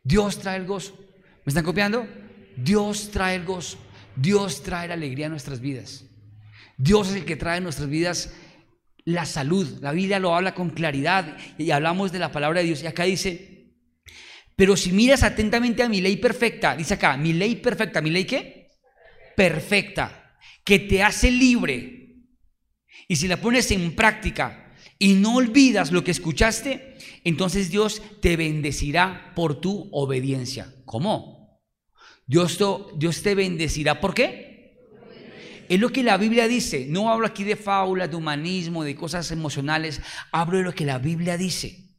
Dios 0.04 0.39
trae 0.39 0.58
el 0.58 0.65
gozo. 0.65 0.98
¿Me 1.46 1.52
están 1.52 1.63
copiando? 1.63 2.08
Dios 2.56 3.12
trae 3.12 3.36
el 3.36 3.46
gozo. 3.46 3.78
Dios 4.15 4.63
trae 4.63 4.88
la 4.88 4.96
alegría 4.96 5.28
a 5.28 5.30
nuestras 5.30 5.60
vidas. 5.60 6.07
Dios 6.78 7.10
es 7.10 7.16
el 7.16 7.26
que 7.26 7.36
trae 7.36 7.58
en 7.58 7.63
nuestras 7.63 7.90
vidas 7.90 8.34
la 9.04 9.26
salud. 9.26 9.80
La 9.82 9.92
Biblia 9.92 10.20
lo 10.20 10.36
habla 10.36 10.54
con 10.54 10.70
claridad 10.70 11.38
y 11.58 11.72
hablamos 11.72 12.12
de 12.12 12.20
la 12.20 12.32
palabra 12.32 12.60
de 12.60 12.68
Dios. 12.68 12.84
Y 12.84 12.88
acá 12.88 13.04
dice, 13.04 13.74
pero 14.56 14.78
si 14.78 14.92
miras 14.92 15.24
atentamente 15.24 15.84
a 15.84 15.90
mi 15.90 16.02
ley 16.02 16.18
perfecta, 16.18 16.76
dice 16.76 16.96
acá, 16.96 17.18
mi 17.18 17.34
ley 17.34 17.56
perfecta, 17.56 18.02
¿mi 18.02 18.10
ley 18.10 18.26
qué? 18.26 18.70
Perfecta, 19.36 20.38
que 20.63 20.80
te 20.80 21.02
hace 21.02 21.32
libre. 21.32 22.26
Y 23.08 23.16
si 23.16 23.28
la 23.28 23.40
pones 23.40 23.72
en 23.72 23.96
práctica 23.96 24.74
y 25.00 25.13
no 25.13 25.36
olvidas 25.36 25.92
lo 25.92 26.04
que 26.04 26.12
escuchaste, 26.12 26.98
entonces 27.24 27.72
Dios 27.72 28.02
te 28.22 28.36
bendecirá 28.36 29.32
por 29.36 29.62
tu 29.62 29.90
obediencia. 29.92 30.74
¿Cómo? 30.86 31.62
Dios, 32.26 32.60
Dios 32.98 33.22
te 33.24 33.36
bendecirá, 33.36 34.02
¿por 34.02 34.13
qué? 34.13 34.47
Es 35.70 35.80
lo 35.80 35.92
que 35.92 36.04
la 36.04 36.18
Biblia 36.18 36.48
dice. 36.48 36.86
No 36.90 37.10
hablo 37.10 37.28
aquí 37.28 37.44
de 37.44 37.56
fábulas, 37.56 38.10
de 38.10 38.16
humanismo, 38.16 38.84
de 38.84 38.96
cosas 38.96 39.32
emocionales. 39.32 40.02
Hablo 40.32 40.58
de 40.58 40.64
lo 40.64 40.74
que 40.74 40.86
la 40.86 41.00
Biblia 41.00 41.38
dice. 41.38 41.96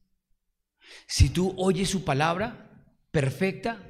Si 1.07 1.31
tú 1.31 1.55
oyes 1.57 1.89
su 1.89 2.05
palabra 2.05 2.71
perfecta, 3.11 3.85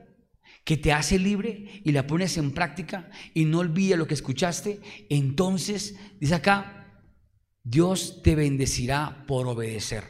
que 0.65 0.77
te 0.77 0.93
hace 0.93 1.19
libre 1.19 1.81
y 1.85 1.93
la 1.93 2.07
pones 2.07 2.37
en 2.37 2.53
práctica 2.53 3.11
y 3.33 3.47
no 3.47 3.61
olvides 3.61 3.97
lo 3.97 4.07
que 4.07 4.15
escuchaste, 4.15 4.81
entonces, 5.09 5.97
dice 6.21 6.35
acá, 6.35 7.03
Dios 7.63 8.21
te 8.23 8.35
bendecirá 8.35 9.25
por 9.27 9.47
obedecer. 9.47 10.05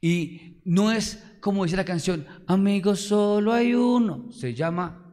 Y 0.00 0.62
no 0.64 0.90
es 0.90 1.22
como 1.42 1.64
dice 1.64 1.76
la 1.76 1.84
canción, 1.84 2.24
amigos, 2.46 3.00
solo 3.00 3.52
hay 3.52 3.74
uno. 3.74 4.30
Se 4.30 4.54
llama, 4.54 5.12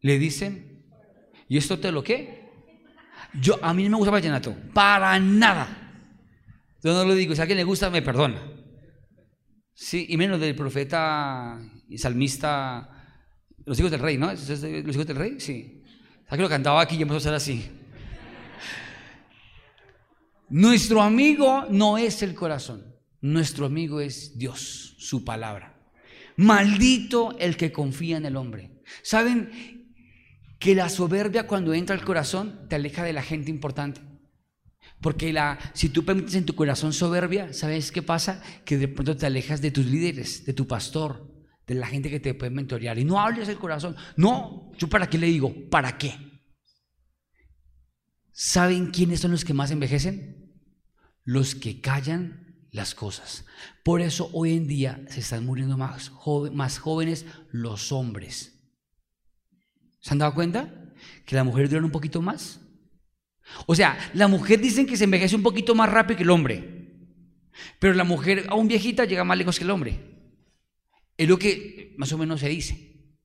le 0.00 0.18
dicen 0.18 0.71
¿Y 1.52 1.58
esto 1.58 1.78
te 1.78 1.92
lo 1.92 2.02
qué? 2.02 2.48
Yo, 3.38 3.62
a 3.62 3.74
mí 3.74 3.84
no 3.84 3.90
me 3.90 3.96
gusta 3.98 4.10
vallenato, 4.10 4.56
para 4.72 5.20
nada. 5.20 5.92
Yo 6.82 6.94
no 6.94 7.04
lo 7.04 7.14
digo, 7.14 7.34
si 7.34 7.40
a 7.40 7.42
alguien 7.42 7.58
le 7.58 7.64
gusta, 7.64 7.90
me 7.90 8.00
perdona. 8.00 8.40
Sí, 9.74 10.06
y 10.08 10.16
menos 10.16 10.40
del 10.40 10.54
profeta 10.54 11.60
y 11.90 11.98
salmista, 11.98 13.20
los 13.66 13.78
hijos 13.78 13.90
del 13.90 14.00
rey, 14.00 14.16
¿no? 14.16 14.32
¿Los 14.32 14.48
hijos 14.48 15.06
del 15.06 15.16
rey? 15.16 15.40
Sí. 15.40 15.82
¿Sabes 16.24 16.38
que 16.38 16.42
lo 16.42 16.48
cantaba 16.48 16.80
aquí 16.80 16.96
y 16.96 17.02
empezó 17.02 17.18
a 17.18 17.20
ser 17.20 17.34
así? 17.34 17.70
Nuestro 20.48 21.02
amigo 21.02 21.66
no 21.68 21.98
es 21.98 22.22
el 22.22 22.34
corazón, 22.34 22.96
nuestro 23.20 23.66
amigo 23.66 24.00
es 24.00 24.38
Dios, 24.38 24.94
su 24.96 25.22
palabra. 25.22 25.78
Maldito 26.36 27.36
el 27.38 27.58
que 27.58 27.72
confía 27.72 28.16
en 28.16 28.24
el 28.24 28.36
hombre. 28.36 28.72
¿Saben? 29.02 29.71
Que 30.62 30.76
la 30.76 30.88
soberbia 30.88 31.48
cuando 31.48 31.74
entra 31.74 31.96
al 31.96 32.04
corazón 32.04 32.68
te 32.68 32.76
aleja 32.76 33.02
de 33.02 33.12
la 33.12 33.24
gente 33.24 33.50
importante. 33.50 34.00
Porque 35.00 35.32
la, 35.32 35.58
si 35.74 35.88
tú 35.88 36.04
permites 36.04 36.36
en 36.36 36.46
tu 36.46 36.54
corazón 36.54 36.92
soberbia, 36.92 37.52
¿sabes 37.52 37.90
qué 37.90 38.00
pasa? 38.00 38.40
Que 38.64 38.78
de 38.78 38.86
pronto 38.86 39.16
te 39.16 39.26
alejas 39.26 39.60
de 39.60 39.72
tus 39.72 39.86
líderes, 39.86 40.46
de 40.46 40.52
tu 40.52 40.68
pastor, 40.68 41.28
de 41.66 41.74
la 41.74 41.88
gente 41.88 42.10
que 42.10 42.20
te 42.20 42.34
puede 42.34 42.50
mentorear. 42.52 42.96
Y 43.00 43.04
no 43.04 43.18
hables 43.18 43.48
el 43.48 43.58
corazón. 43.58 43.96
No, 44.16 44.70
yo 44.78 44.88
para 44.88 45.10
qué 45.10 45.18
le 45.18 45.26
digo, 45.26 45.52
¿para 45.68 45.98
qué? 45.98 46.16
¿Saben 48.30 48.92
quiénes 48.92 49.18
son 49.18 49.32
los 49.32 49.44
que 49.44 49.54
más 49.54 49.72
envejecen? 49.72 50.62
Los 51.24 51.56
que 51.56 51.80
callan 51.80 52.68
las 52.70 52.94
cosas. 52.94 53.46
Por 53.82 54.00
eso 54.00 54.30
hoy 54.32 54.52
en 54.52 54.68
día 54.68 55.04
se 55.08 55.18
están 55.18 55.44
muriendo 55.44 55.76
más, 55.76 56.12
más 56.52 56.78
jóvenes 56.78 57.26
los 57.50 57.90
hombres. 57.90 58.51
¿Se 60.02 60.12
han 60.12 60.18
dado 60.18 60.34
cuenta? 60.34 60.68
Que 61.24 61.36
las 61.36 61.46
mujeres 61.46 61.70
duran 61.70 61.84
un 61.84 61.90
poquito 61.90 62.20
más. 62.20 62.60
O 63.66 63.74
sea, 63.74 63.96
la 64.14 64.28
mujer 64.28 64.60
dicen 64.60 64.86
que 64.86 64.96
se 64.96 65.04
envejece 65.04 65.36
un 65.36 65.42
poquito 65.42 65.74
más 65.74 65.90
rápido 65.90 66.18
que 66.18 66.22
el 66.24 66.30
hombre. 66.30 66.82
Pero 67.78 67.94
la 67.94 68.04
mujer, 68.04 68.46
aún 68.48 68.68
viejita, 68.68 69.04
llega 69.04 69.24
más 69.24 69.38
lejos 69.38 69.58
que 69.58 69.64
el 69.64 69.70
hombre. 69.70 70.00
Es 71.16 71.28
lo 71.28 71.38
que 71.38 71.94
más 71.96 72.12
o 72.12 72.18
menos 72.18 72.40
se 72.40 72.48
dice. 72.48 73.16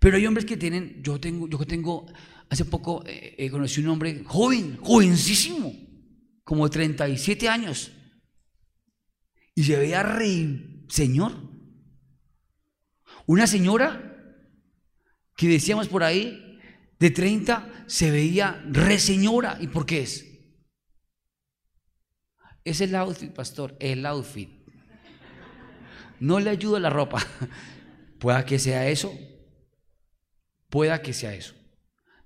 Pero 0.00 0.16
hay 0.16 0.26
hombres 0.26 0.44
que 0.44 0.56
tienen, 0.56 1.00
yo 1.02 1.20
tengo, 1.20 1.48
yo 1.48 1.58
tengo, 1.64 2.06
hace 2.50 2.64
poco 2.64 3.04
eh, 3.06 3.36
eh, 3.38 3.50
conocí 3.50 3.80
un 3.80 3.88
hombre 3.88 4.22
joven, 4.24 4.76
jovencísimo, 4.78 5.72
como 6.42 6.68
37 6.68 7.48
años. 7.48 7.92
Y 9.54 9.62
se 9.62 9.76
veía 9.76 10.02
re 10.02 10.84
señor. 10.88 11.32
Una 13.26 13.46
señora 13.46 14.13
que 15.36 15.48
decíamos 15.48 15.88
por 15.88 16.02
ahí, 16.02 16.60
de 16.98 17.10
30, 17.10 17.84
se 17.86 18.10
veía 18.10 18.62
re 18.70 18.98
señora. 18.98 19.58
¿Y 19.60 19.68
por 19.68 19.86
qué 19.86 20.02
es? 20.02 20.26
Es 22.64 22.80
el 22.80 22.94
outfit, 22.94 23.32
pastor, 23.32 23.76
el 23.80 24.06
outfit. 24.06 24.48
No 26.20 26.40
le 26.40 26.50
ayuda 26.50 26.80
la 26.80 26.90
ropa. 26.90 27.24
Pueda 28.18 28.46
que 28.46 28.58
sea 28.58 28.88
eso, 28.88 29.12
pueda 30.70 31.02
que 31.02 31.12
sea 31.12 31.34
eso. 31.34 31.54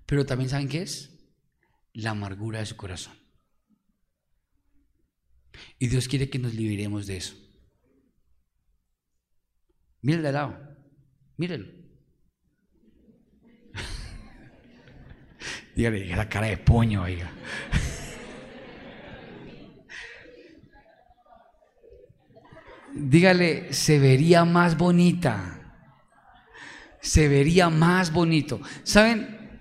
Pero 0.06 0.24
también 0.24 0.48
saben 0.48 0.68
qué 0.68 0.82
es? 0.82 1.10
La 1.92 2.10
amargura 2.10 2.60
de 2.60 2.66
su 2.66 2.76
corazón. 2.76 3.14
Y 5.78 5.88
Dios 5.88 6.06
quiere 6.06 6.30
que 6.30 6.38
nos 6.38 6.54
liberemos 6.54 7.08
de 7.08 7.16
eso. 7.16 7.34
Mírenlo 10.02 10.28
de 10.28 10.32
lado. 10.32 10.76
Mírenlo. 11.36 11.87
Dígale, 15.78 16.06
la 16.06 16.28
cara 16.28 16.48
de 16.48 16.56
puño, 16.56 17.02
oiga. 17.02 17.30
Dígale, 22.96 23.72
se 23.72 24.00
vería 24.00 24.44
más 24.44 24.76
bonita. 24.76 25.86
Se 27.00 27.28
vería 27.28 27.70
más 27.70 28.12
bonito. 28.12 28.60
¿Saben? 28.82 29.60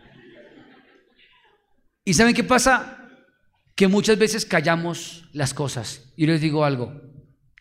¿Y 2.04 2.16
saben 2.16 2.34
qué 2.34 2.44
pasa? 2.44 3.12
Que 3.76 3.88
muchas 3.88 4.18
veces 4.18 4.48
callamos 4.48 5.30
las 5.34 5.54
cosas. 5.54 6.16
Y 6.18 6.26
les 6.26 6.42
digo 6.42 6.66
algo, 6.66 7.00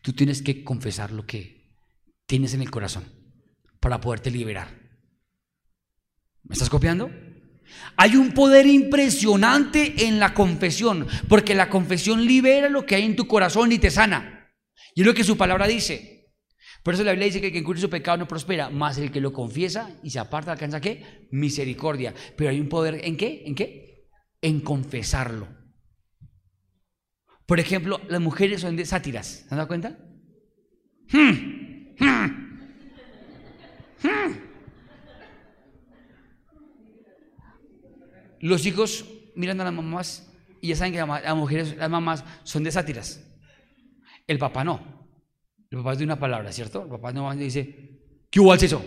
tú 0.01 0.15
tienes 0.15 0.41
que 0.41 0.65
confesar 0.65 1.13
lo 1.13 1.27
que 1.27 1.77
tienes 2.25 2.55
en 2.55 2.63
el 2.63 2.71
corazón 2.71 3.05
para 3.81 4.01
poderte 4.01 4.31
liberar. 4.31 4.69
¿Me 6.43 6.55
estás 6.55 6.71
copiando? 6.71 7.26
Hay 7.97 8.17
un 8.17 8.33
poder 8.33 8.67
impresionante 8.67 10.07
en 10.07 10.19
la 10.19 10.35
confesión, 10.35 11.07
porque 11.29 11.55
la 11.55 11.71
confesión 11.71 12.25
libera 12.25 12.69
lo 12.69 12.87
que 12.87 12.97
hay 12.97 13.05
en 13.05 13.17
tu 13.17 13.27
corazón 13.27 13.73
y 13.73 13.79
te 13.79 13.91
sana. 13.91 14.53
Y 14.95 15.01
es 15.01 15.07
lo 15.07 15.15
que 15.15 15.25
su 15.25 15.37
palabra 15.37 15.67
dice. 15.67 16.17
Por 16.83 16.95
eso 16.95 17.03
la 17.03 17.11
Biblia 17.13 17.27
dice 17.27 17.41
que 17.41 17.59
el 17.59 17.65
que 17.65 17.81
su 17.81 17.91
pecado 17.91 18.19
no 18.19 18.29
prospera, 18.29 18.71
más 18.71 18.97
el 18.99 19.11
que 19.11 19.21
lo 19.21 19.33
confiesa 19.33 19.91
y 20.03 20.11
se 20.11 20.21
aparta 20.21 20.53
alcanza 20.53 20.81
qué? 20.81 21.27
Misericordia. 21.33 22.15
Pero 22.37 22.51
hay 22.51 22.61
un 22.61 22.69
poder 22.69 23.01
en 23.05 23.17
qué? 23.17 23.43
¿En 23.45 23.55
qué? 23.55 24.09
En 24.41 24.61
confesarlo. 24.61 25.49
Por 27.45 27.61
ejemplo, 27.61 28.01
las 28.09 28.21
mujeres 28.21 28.61
son 28.61 28.77
de 28.77 28.85
sátiras. 28.85 29.27
¿Se 29.27 29.55
han 29.55 29.57
dado 29.57 29.69
cuenta? 29.69 29.99
Hmm, 31.11 31.95
hmm, 31.99 32.69
hmm. 34.03 34.46
Los 38.41 38.67
hijos 38.67 39.05
miran 39.35 39.61
a 39.61 39.65
las 39.65 39.73
mamás 39.73 40.33
y 40.61 40.69
ya 40.69 40.77
saben 40.77 40.93
que 40.93 40.99
las 40.99 41.37
mujeres, 41.37 41.77
las 41.77 41.91
mamás 41.91 42.25
son 42.45 42.65
de 42.65 42.73
sátiras. 42.73 43.23
El 44.27 44.39
papá 44.39 44.65
no. 44.65 44.81
El 45.71 45.79
papá 45.79 45.93
es 45.93 45.99
de 45.99 46.05
una 46.05 46.19
palabra, 46.19 46.53
¿cierto? 46.53 46.83
El 46.83 46.89
papá 46.89 47.13
no 47.13 47.35
dice, 47.35 48.01
¿qué 48.31 48.41
hubo 48.41 48.53
al 48.53 48.63
eso? 48.63 48.85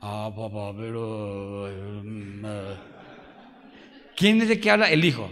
Ah, 0.00 0.30
papá, 0.34 0.76
pero... 0.76 1.68
Mm, 2.04 2.44
eh". 2.44 2.76
¿Quién 4.16 4.42
es 4.42 4.50
el 4.50 4.60
que 4.60 4.70
habla? 4.70 4.90
El 4.90 5.04
hijo. 5.04 5.30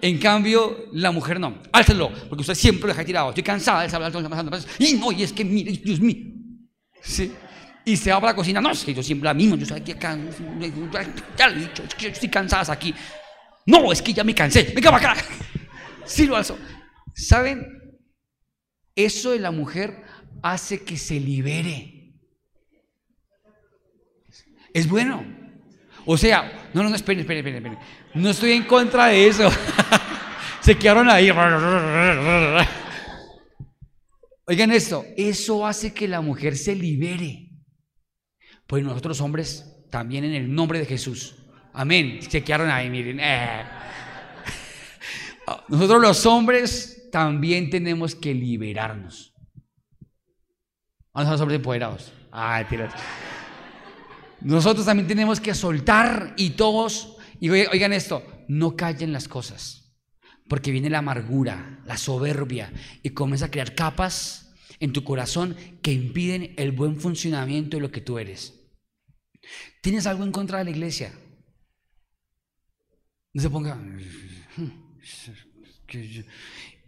En 0.00 0.18
cambio, 0.18 0.86
la 0.92 1.10
mujer 1.10 1.40
no. 1.40 1.58
Álcelo, 1.72 2.10
porque 2.28 2.42
usted 2.42 2.54
siempre 2.54 2.82
lo 2.82 2.94
deja 2.94 3.04
tirado. 3.04 3.30
Estoy 3.30 3.42
cansada 3.42 3.82
de 3.82 3.90
saber 3.90 4.12
Y 4.78 4.94
no, 4.94 5.10
y 5.12 5.22
es 5.22 5.32
que, 5.32 5.44
mire, 5.44 5.72
Dios 5.72 6.00
mío. 6.00 6.24
Sí. 7.02 7.32
Y 7.88 7.96
se 7.96 8.10
va 8.10 8.18
a 8.18 8.20
la 8.20 8.34
cocina. 8.34 8.60
No, 8.60 8.70
es 8.70 8.84
que 8.84 8.92
yo 8.92 9.02
siempre 9.02 9.24
la 9.24 9.32
misma. 9.32 9.56
Yo 9.56 9.62
estoy 9.62 9.80
aquí 9.80 9.92
acá. 9.92 10.14
Ya 11.38 11.48
le 11.48 11.56
he 11.56 11.60
dicho, 11.60 11.82
es 11.82 11.96
yo 11.96 12.10
estoy 12.10 12.28
cansada 12.28 12.70
aquí. 12.70 12.94
No, 13.64 13.90
es 13.90 14.02
que 14.02 14.12
ya 14.12 14.22
me 14.24 14.34
cansé. 14.34 14.64
Venga 14.74 14.90
para 14.90 15.12
acá. 15.12 15.22
Sí 16.04 16.26
lo 16.26 16.36
alzo. 16.36 16.58
¿Saben? 17.14 17.66
Eso 18.94 19.30
de 19.30 19.38
la 19.38 19.50
mujer 19.50 20.02
hace 20.42 20.84
que 20.84 20.98
se 20.98 21.18
libere. 21.18 22.14
Es 24.74 24.86
bueno. 24.86 25.24
O 26.04 26.18
sea, 26.18 26.70
no, 26.74 26.82
no, 26.82 26.90
no, 26.90 26.96
esperen, 26.96 27.20
esperen, 27.20 27.46
esperen. 27.46 27.78
No 28.14 28.28
estoy 28.30 28.52
en 28.52 28.64
contra 28.64 29.06
de 29.06 29.28
eso. 29.28 29.50
se 30.60 30.76
quedaron 30.76 31.08
ahí. 31.08 31.30
Oigan 34.46 34.72
esto, 34.72 35.06
eso 35.16 35.66
hace 35.66 35.94
que 35.94 36.06
la 36.06 36.20
mujer 36.20 36.54
se 36.56 36.74
libere. 36.74 37.47
Pues 38.68 38.84
nosotros 38.84 39.20
hombres, 39.20 39.84
también 39.90 40.22
en 40.22 40.34
el 40.34 40.54
nombre 40.54 40.78
de 40.78 40.86
Jesús, 40.86 41.34
Amén. 41.78 42.18
Se 42.28 42.42
quedaron 42.42 42.70
ahí, 42.70 42.90
miren. 42.90 43.20
Eh. 43.20 43.62
Nosotros 45.68 46.02
los 46.02 46.26
hombres 46.26 47.08
también 47.12 47.70
tenemos 47.70 48.16
que 48.16 48.34
liberarnos. 48.34 49.32
Vamos 51.12 51.28
a 51.28 51.32
los 51.32 51.40
hombres 51.40 51.56
empoderados. 51.58 52.12
Ay, 52.32 52.66
Nosotros 54.40 54.86
también 54.86 55.06
tenemos 55.06 55.40
que 55.40 55.54
soltar 55.54 56.34
y 56.36 56.50
todos, 56.50 57.16
y 57.38 57.48
oigan 57.48 57.92
esto, 57.92 58.24
no 58.48 58.74
callen 58.74 59.12
las 59.12 59.28
cosas, 59.28 59.96
porque 60.48 60.72
viene 60.72 60.90
la 60.90 60.98
amargura, 60.98 61.80
la 61.86 61.96
soberbia, 61.96 62.72
y 63.04 63.10
comienza 63.10 63.46
a 63.46 63.50
crear 63.52 63.76
capas 63.76 64.52
en 64.80 64.92
tu 64.92 65.04
corazón 65.04 65.56
que 65.80 65.92
impiden 65.92 66.54
el 66.56 66.72
buen 66.72 67.00
funcionamiento 67.00 67.76
de 67.76 67.82
lo 67.82 67.92
que 67.92 68.00
tú 68.00 68.18
eres. 68.18 68.57
¿Tienes 69.80 70.06
algo 70.06 70.24
en 70.24 70.32
contra 70.32 70.58
de 70.58 70.64
la 70.64 70.70
iglesia? 70.70 71.12
No 73.32 73.42
se 73.42 73.50
ponga. 73.50 73.78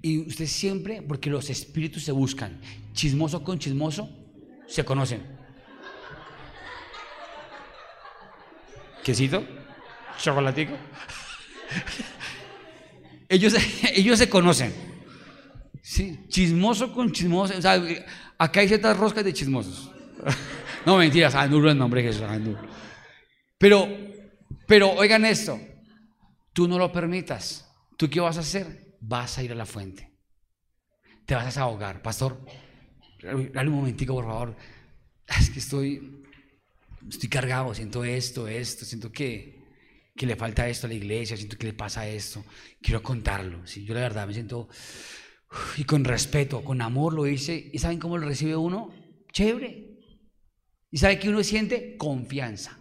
Y 0.03 0.18
usted 0.18 0.46
siempre, 0.46 1.03
porque 1.03 1.31
los 1.31 1.50
espíritus 1.50 2.05
se 2.05 2.12
buscan, 2.12 2.61
chismoso 2.92 3.44
con 3.44 3.59
chismoso, 3.59 4.09
se 4.66 4.85
conocen. 4.85 5.22
¿Quesito? 9.05 9.46
¿Chocolatico? 10.18 10.72
ellos, 13.28 13.55
ellos 13.95 14.18
se 14.18 14.28
conocen. 14.28 14.72
Sí, 15.82 16.18
chismoso 16.28 16.93
con 16.93 17.12
chismoso. 17.12 17.57
O 17.57 17.62
sea, 17.62 17.82
acá 18.38 18.61
hay 18.61 18.68
ciertas 18.68 18.97
roscas 18.97 19.24
de 19.24 19.32
chismosos. 19.32 19.91
no, 20.87 20.97
mentiras, 20.97 21.35
anulo 21.35 21.70
el 21.70 21.78
nombre 21.78 22.03
de 22.03 22.09
Jesús. 22.09 22.24
Pero, 23.59 23.89
pero 24.66 24.91
oigan 24.93 25.24
esto 25.24 25.59
tú 26.53 26.68
no 26.68 26.78
lo 26.78 26.93
permitas, 26.93 27.66
¿tú 27.97 28.09
qué 28.09 28.20
vas 28.20 28.37
a 28.37 28.41
hacer? 28.41 28.97
Vas 29.01 29.39
a 29.39 29.43
ir 29.43 29.53
a 29.53 29.55
la 29.55 29.66
fuente. 29.66 30.11
Te 31.24 31.35
vas 31.35 31.57
a 31.57 31.62
ahogar. 31.62 32.03
Pastor, 32.03 32.45
dale 33.22 33.68
un 33.68 33.76
momentico, 33.76 34.14
por 34.14 34.26
favor. 34.26 34.57
Es 35.39 35.51
que 35.51 35.61
estoy, 35.61 36.22
estoy 37.09 37.28
cargado, 37.28 37.72
siento 37.74 38.05
esto, 38.05 38.49
esto, 38.49 38.85
siento 38.85 39.12
que, 39.12 39.62
que 40.16 40.26
le 40.26 40.37
falta 40.37 40.68
esto 40.68 40.87
a 40.87 40.91
la 40.91 40.97
iglesia, 40.97 41.37
siento 41.37 41.57
que 41.57 41.68
le 41.68 41.72
pasa 41.72 42.07
esto. 42.07 42.45
Quiero 42.83 43.03
contarlo. 43.03 43.66
¿sí? 43.66 43.85
Yo 43.85 43.95
la 43.95 44.01
verdad 44.01 44.26
me 44.26 44.35
siento, 44.35 44.68
y 45.76 45.85
con 45.85 46.05
respeto, 46.05 46.64
con 46.64 46.83
amor 46.83 47.14
lo 47.14 47.26
hice. 47.26 47.70
¿Y 47.72 47.78
saben 47.78 47.99
cómo 47.99 48.18
lo 48.18 48.26
recibe 48.26 48.57
uno? 48.57 48.93
Chévere. 49.33 49.89
¿Y 50.91 50.99
sabe 50.99 51.18
que 51.18 51.28
uno 51.28 51.43
siente? 51.43 51.97
Confianza. 51.97 52.78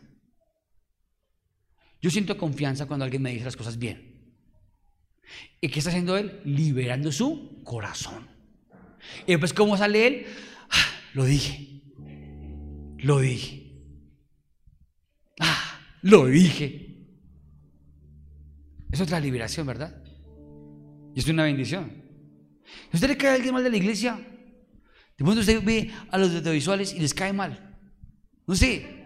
Yo 2.02 2.10
siento 2.10 2.38
confianza 2.38 2.86
cuando 2.86 3.06
alguien 3.06 3.22
me 3.22 3.32
dice 3.32 3.46
las 3.46 3.58
cosas 3.58 3.78
bien. 3.78 4.10
¿Y 5.62 5.70
qué 5.70 5.80
está 5.80 5.90
haciendo 5.90 6.18
él? 6.18 6.42
Liberando 6.46 7.12
su 7.12 7.62
corazón. 7.64 8.28
Y 9.26 9.32
después, 9.32 9.54
¿cómo 9.54 9.78
sale 9.78 10.08
él? 10.08 10.26
Ah, 10.70 10.86
lo 11.14 11.26
dije. 11.26 11.82
Lo 13.00 13.20
dije. 13.20 13.72
Ah, 15.40 15.80
lo 16.02 16.26
dije. 16.26 16.90
Es 18.92 19.02
otra 19.02 19.20
liberación, 19.20 19.68
¿verdad? 19.68 20.02
Y 21.16 21.20
es 21.20 21.28
una 21.28 21.44
bendición. 21.44 22.04
usted 22.94 23.08
le 23.08 23.18
cae 23.18 23.32
a 23.32 23.34
alguien 23.36 23.54
mal 23.54 23.64
de 23.64 23.70
la 23.70 23.78
iglesia, 23.78 24.16
de 24.16 25.26
pronto 25.26 25.42
usted 25.42 25.64
ve 25.64 25.92
a 26.10 26.18
los 26.18 26.34
audiovisuales 26.34 26.94
y 26.94 27.00
les 27.00 27.14
cae 27.14 27.34
mal. 27.34 27.69
No 28.50 28.56
sé, 28.56 29.06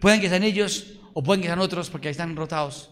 pueden 0.00 0.20
que 0.20 0.28
sean 0.28 0.44
ellos 0.44 1.00
o 1.12 1.20
pueden 1.20 1.42
que 1.42 1.48
sean 1.48 1.58
otros 1.58 1.90
porque 1.90 2.06
ahí 2.06 2.12
están 2.12 2.36
rotados. 2.36 2.88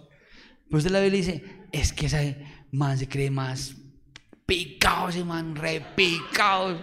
Pero 0.67 0.79
usted 0.79 0.91
la 0.91 0.99
ve 0.99 1.07
y 1.07 1.11
le 1.11 1.17
dice, 1.19 1.45
es 1.71 1.93
que 1.93 2.07
ese 2.07 2.45
man 2.73 2.99
se 2.99 3.09
cree 3.09 3.31
más 3.31 3.77
picado, 4.45 5.11
ese 5.11 5.23
man 5.23 5.55
repicado. 5.55 6.81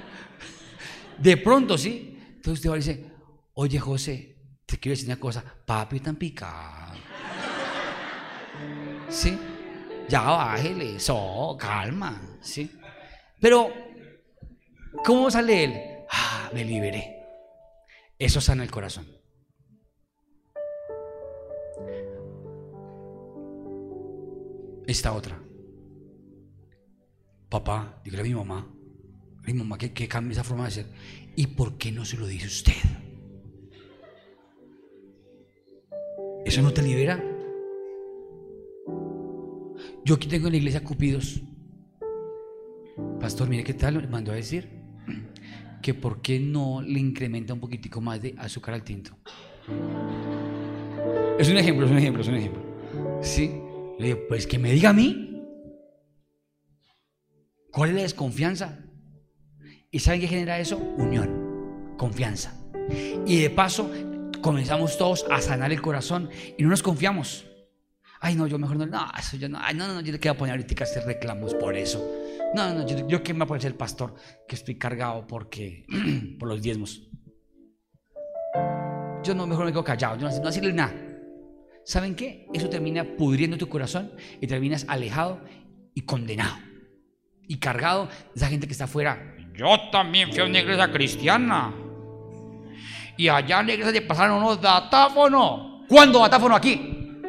De 1.17 1.35
pronto, 1.35 1.77
¿sí? 1.77 2.17
Entonces 2.37 2.53
usted 2.53 2.69
va 2.69 2.75
y 2.75 2.79
dice, 2.79 3.11
oye 3.55 3.79
José, 3.79 4.37
te 4.65 4.77
quiero 4.77 4.93
decir 4.93 5.09
una 5.09 5.19
cosa, 5.19 5.43
papi 5.65 5.99
tan 5.99 6.15
picado. 6.15 6.93
¿Sí? 9.09 9.37
Ya 10.07 10.21
bájele, 10.21 10.95
eso, 10.95 11.57
calma, 11.59 12.37
¿sí? 12.39 12.71
Pero, 13.41 13.73
¿cómo 15.03 15.29
sale 15.29 15.63
él? 15.65 15.73
Ah, 16.09 16.49
me 16.53 16.63
liberé. 16.63 17.20
Eso 18.21 18.39
sana 18.39 18.61
el 18.61 18.69
corazón. 18.69 19.07
Esta 24.85 25.13
otra. 25.13 25.41
Papá, 27.49 27.99
dígale 28.05 28.21
a 28.21 28.25
mi 28.25 28.35
mamá, 28.35 28.71
mi 29.47 29.53
mamá 29.55 29.75
que, 29.79 29.91
que 29.91 30.07
cambie 30.07 30.33
esa 30.33 30.43
forma 30.43 30.65
de 30.65 30.71
ser. 30.71 30.85
¿Y 31.35 31.47
por 31.47 31.79
qué 31.79 31.91
no 31.91 32.05
se 32.05 32.17
lo 32.17 32.27
dice 32.27 32.45
usted? 32.45 32.73
¿Eso 36.45 36.61
no 36.61 36.71
te 36.71 36.83
libera? 36.83 37.23
Yo 40.05 40.13
aquí 40.13 40.27
tengo 40.27 40.45
en 40.45 40.51
la 40.51 40.57
iglesia 40.57 40.83
cupidos. 40.83 41.41
Pastor, 43.19 43.49
mire 43.49 43.63
qué 43.63 43.73
tal, 43.73 44.07
mandó 44.09 44.31
a 44.31 44.35
decir 44.35 44.79
que 45.81 45.93
por 45.93 46.21
qué 46.21 46.39
no 46.39 46.81
le 46.81 46.99
incrementa 46.99 47.53
un 47.53 47.59
poquitico 47.59 48.01
más 48.01 48.21
de 48.21 48.35
azúcar 48.37 48.73
al 48.73 48.83
tinto. 48.83 49.17
Es 51.39 51.49
un 51.49 51.57
ejemplo, 51.57 51.85
es 51.85 51.91
un 51.91 51.97
ejemplo, 51.97 52.21
es 52.21 52.27
un 52.27 52.35
ejemplo. 52.35 52.61
Sí, 53.21 53.51
le 53.99 54.07
digo, 54.07 54.19
pues 54.27 54.45
que 54.47 54.59
me 54.59 54.71
diga 54.71 54.89
a 54.89 54.93
mí. 54.93 55.27
¿Cuál 57.71 57.89
es 57.89 57.95
la 57.95 58.01
desconfianza? 58.01 58.79
¿Y 59.89 59.99
saben 59.99 60.21
qué 60.21 60.27
genera 60.27 60.59
eso? 60.59 60.77
Unión, 60.77 61.95
confianza. 61.97 62.53
Y 63.25 63.39
de 63.41 63.49
paso 63.49 63.89
comenzamos 64.41 64.97
todos 64.97 65.25
a 65.29 65.41
sanar 65.41 65.71
el 65.71 65.81
corazón 65.81 66.29
y 66.57 66.63
no 66.63 66.69
nos 66.69 66.83
confiamos. 66.83 67.45
Ay, 68.19 68.35
no, 68.35 68.45
yo 68.45 68.59
mejor 68.59 68.77
no. 68.77 68.85
No, 68.85 69.11
eso 69.17 69.37
yo 69.37 69.49
no. 69.49 69.57
Ay, 69.59 69.73
no, 69.73 69.87
no, 69.87 69.95
no 69.95 70.01
yo 70.01 70.11
le 70.11 70.19
quiero 70.19 70.37
poner 70.37 70.55
ahorita 70.55 70.83
hacer 70.83 71.03
reclamos 71.05 71.55
por 71.55 71.75
eso. 71.75 72.20
No, 72.53 72.73
no, 72.73 72.85
yo, 72.85 73.07
yo 73.07 73.23
que 73.23 73.33
me 73.33 73.45
voy 73.45 73.57
a 73.57 73.61
ser 73.61 73.77
pastor 73.77 74.13
que 74.47 74.55
estoy 74.55 74.75
cargado 74.75 75.25
porque 75.25 75.85
por 76.39 76.49
los 76.49 76.61
diezmos. 76.61 77.07
Yo 79.23 79.35
no, 79.35 79.47
mejor 79.47 79.65
me 79.65 79.71
quedo 79.71 79.83
callado, 79.83 80.17
yo 80.17 80.29
no, 80.29 80.35
no 80.35 80.47
decirle 80.47 80.73
nada. 80.73 80.93
¿Saben 81.83 82.15
qué? 82.15 82.47
Eso 82.53 82.69
termina 82.69 83.03
pudriendo 83.17 83.57
tu 83.57 83.67
corazón 83.67 84.11
y 84.39 84.47
terminas 84.47 84.85
alejado 84.87 85.41
y 85.93 86.01
condenado. 86.01 86.57
Y 87.47 87.57
cargado 87.57 88.05
de 88.05 88.11
esa 88.35 88.47
gente 88.47 88.67
que 88.67 88.73
está 88.73 88.85
afuera. 88.85 89.35
Yo 89.53 89.67
también 89.91 90.31
fui 90.31 90.39
a 90.39 90.45
una 90.45 90.59
iglesia 90.59 90.91
cristiana. 90.91 91.73
Y 93.17 93.27
allá 93.27 93.59
en 93.59 93.67
la 93.67 93.73
iglesia 93.73 93.93
le 93.93 94.01
pasaron 94.01 94.37
unos 94.37 94.61
datáfonos. 94.61 95.85
¿Cuándo 95.87 96.19
datáfono 96.19 96.55
aquí? 96.55 97.19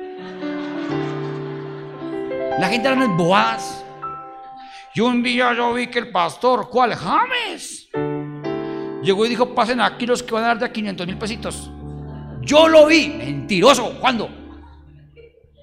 La 2.58 2.68
gente 2.68 2.88
era 2.88 2.96
unas. 2.96 3.81
Y 4.94 5.00
un 5.00 5.22
día 5.22 5.54
yo 5.54 5.72
vi 5.72 5.86
que 5.86 6.00
el 6.00 6.10
pastor, 6.10 6.68
¿cuál? 6.68 6.94
James. 6.94 7.88
Llegó 9.02 9.26
y 9.26 9.28
dijo, 9.30 9.54
pasen 9.54 9.80
aquí 9.80 10.06
los 10.06 10.22
que 10.22 10.34
van 10.34 10.44
a 10.44 10.48
dar 10.48 10.58
de 10.58 10.70
500 10.70 11.06
mil 11.06 11.18
pesitos. 11.18 11.70
Yo 12.42 12.68
lo 12.68 12.86
vi. 12.86 13.08
Mentiroso. 13.08 13.98
¿Cuándo? 14.00 14.28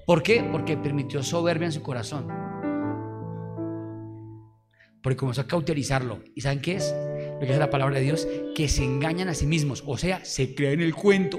¿Por 0.04 0.22
qué? 0.22 0.42
Porque 0.50 0.76
permitió 0.76 1.22
soberbia 1.22 1.66
en 1.66 1.72
su 1.72 1.82
corazón. 1.82 2.26
Porque 5.02 5.16
comenzó 5.16 5.42
a 5.42 5.46
cauterizarlo. 5.46 6.22
¿Y 6.34 6.40
saben 6.40 6.60
qué 6.60 6.74
es? 6.74 6.94
Lo 7.40 7.46
que 7.46 7.52
es 7.52 7.58
la 7.58 7.70
palabra 7.70 7.96
de 7.96 8.02
Dios, 8.02 8.26
que 8.54 8.68
se 8.68 8.84
engañan 8.84 9.28
a 9.28 9.34
sí 9.34 9.46
mismos. 9.46 9.84
O 9.86 9.96
sea, 9.96 10.24
se 10.24 10.54
creen 10.54 10.80
el 10.80 10.94
cuento. 10.94 11.38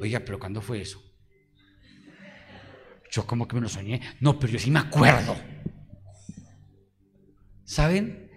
Oiga, 0.00 0.20
pero 0.24 0.38
¿cuándo 0.38 0.60
fue 0.62 0.80
eso? 0.80 1.00
Yo 3.12 3.26
como 3.26 3.46
que 3.46 3.54
me 3.54 3.60
lo 3.60 3.68
soñé. 3.68 4.00
No, 4.20 4.38
pero 4.38 4.54
yo 4.54 4.58
sí 4.58 4.70
me 4.70 4.80
acuerdo. 4.80 5.36
¿Saben? 7.64 8.30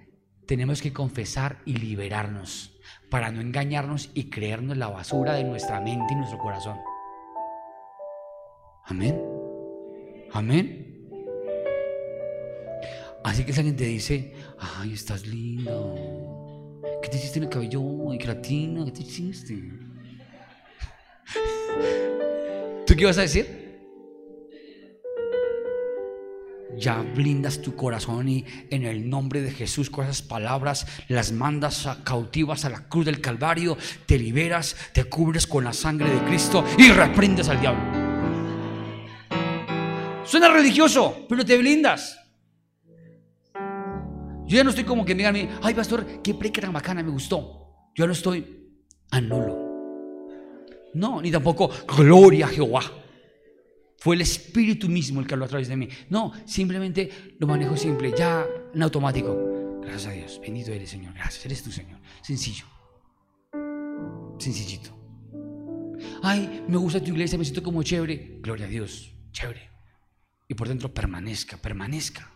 Tenemos 0.45 0.81
que 0.81 0.91
confesar 0.91 1.61
y 1.65 1.77
liberarnos 1.77 2.77
para 3.09 3.31
no 3.31 3.39
engañarnos 3.39 4.11
y 4.13 4.29
creernos 4.29 4.77
la 4.77 4.89
basura 4.89 5.33
de 5.33 5.45
nuestra 5.45 5.79
mente 5.79 6.13
y 6.13 6.17
nuestro 6.17 6.37
corazón. 6.37 6.77
Amén. 8.85 9.19
Amén. 10.33 11.09
Así 13.23 13.45
que 13.45 13.53
si 13.53 13.59
alguien 13.61 13.77
te 13.77 13.85
dice, 13.85 14.33
ay, 14.59 14.93
estás 14.93 15.25
lindo. 15.25 16.81
¿Qué 17.01 17.07
te 17.07 17.17
hiciste 17.17 17.39
en 17.39 17.45
el 17.45 17.49
cabello? 17.49 18.11
Ay, 18.11 18.17
creatina, 18.17 18.83
¿qué 18.85 18.91
te 18.91 19.01
hiciste? 19.01 19.53
¿Tú 22.85 22.95
qué 22.95 23.05
vas 23.05 23.17
a 23.17 23.21
decir? 23.21 23.64
Ya 26.77 27.01
blindas 27.01 27.61
tu 27.61 27.75
corazón 27.75 28.27
y 28.27 28.45
en 28.69 28.83
el 28.83 29.09
nombre 29.09 29.41
de 29.41 29.51
Jesús 29.51 29.89
con 29.89 30.05
esas 30.05 30.21
palabras 30.21 30.87
las 31.07 31.31
mandas 31.31 31.87
cautivas 32.03 32.65
a 32.65 32.69
la 32.69 32.87
cruz 32.87 33.05
del 33.05 33.21
Calvario, 33.21 33.77
te 34.05 34.17
liberas, 34.17 34.75
te 34.93 35.05
cubres 35.05 35.47
con 35.47 35.63
la 35.63 35.73
sangre 35.73 36.09
de 36.09 36.23
Cristo 36.25 36.63
y 36.77 36.91
reprendes 36.91 37.49
al 37.49 37.61
diablo. 37.61 38.05
Suena 40.25 40.49
religioso, 40.49 41.25
pero 41.29 41.45
te 41.45 41.57
blindas. 41.57 42.19
Yo 44.47 44.57
ya 44.57 44.63
no 44.63 44.69
estoy 44.69 44.83
como 44.83 45.05
que 45.05 45.15
me 45.15 45.27
digan, 45.27 45.59
ay 45.61 45.73
pastor, 45.73 46.21
qué 46.21 46.33
preca 46.33 46.61
tan 46.61 46.73
bacana, 46.73 47.01
me 47.01 47.11
gustó. 47.11 47.89
Yo 47.95 48.05
no 48.05 48.13
estoy 48.13 48.69
anulo. 49.11 49.65
No, 50.93 51.21
ni 51.21 51.31
tampoco 51.31 51.69
gloria 51.97 52.45
a 52.45 52.49
Jehová. 52.49 52.83
Fue 54.05 54.13
el 54.13 54.21
Espíritu 54.21 54.87
mismo 54.87 55.19
el 55.19 55.25
que 55.25 55.33
habló 55.33 55.45
a 55.45 55.47
través 55.47 55.67
de 55.67 55.75
mí. 55.75 55.89
No, 56.11 56.31
simplemente 56.45 57.33
lo 57.39 57.47
manejo 57.47 57.75
simple, 57.75 58.13
ya 58.15 58.45
en 58.71 58.83
automático. 58.83 59.81
Gracias 59.81 60.05
a 60.05 60.11
Dios. 60.11 60.39
Bendito 60.39 60.71
eres, 60.71 60.91
Señor. 60.91 61.15
Gracias. 61.15 61.43
Eres 61.43 61.63
tú, 61.63 61.71
Señor. 61.71 61.99
Sencillo. 62.21 62.65
Sencillito. 64.37 64.95
Ay, 66.21 66.63
me 66.67 66.77
gusta 66.77 66.99
tu 66.99 67.09
iglesia, 67.09 67.39
me 67.39 67.45
siento 67.45 67.63
como 67.63 67.81
chévere. 67.81 68.37
Gloria 68.41 68.67
a 68.67 68.69
Dios. 68.69 69.11
Chévere. 69.31 69.71
Y 70.47 70.53
por 70.53 70.67
dentro 70.67 70.93
permanezca, 70.93 71.57
permanezca. 71.57 72.31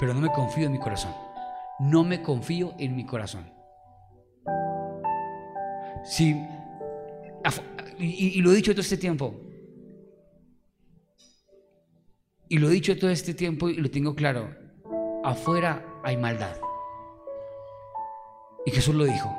Pero 0.00 0.12
no 0.12 0.20
me 0.20 0.32
confío 0.32 0.66
en 0.66 0.72
mi 0.72 0.80
corazón. 0.80 1.14
No 1.78 2.02
me 2.02 2.20
confío 2.20 2.74
en 2.80 2.96
mi 2.96 3.06
corazón. 3.06 3.48
Y, 7.96 8.38
y 8.38 8.40
lo 8.40 8.50
he 8.50 8.56
dicho 8.56 8.72
todo 8.72 8.80
este 8.80 8.96
tiempo. 8.96 9.49
Y 12.50 12.58
lo 12.58 12.68
he 12.68 12.72
dicho 12.72 12.98
todo 12.98 13.10
este 13.10 13.32
tiempo 13.32 13.68
y 13.68 13.76
lo 13.76 13.88
tengo 13.92 14.16
claro. 14.16 14.52
Afuera 15.22 15.86
hay 16.02 16.16
maldad. 16.16 16.56
Y 18.66 18.72
Jesús 18.72 18.92
lo 18.92 19.04
dijo. 19.04 19.32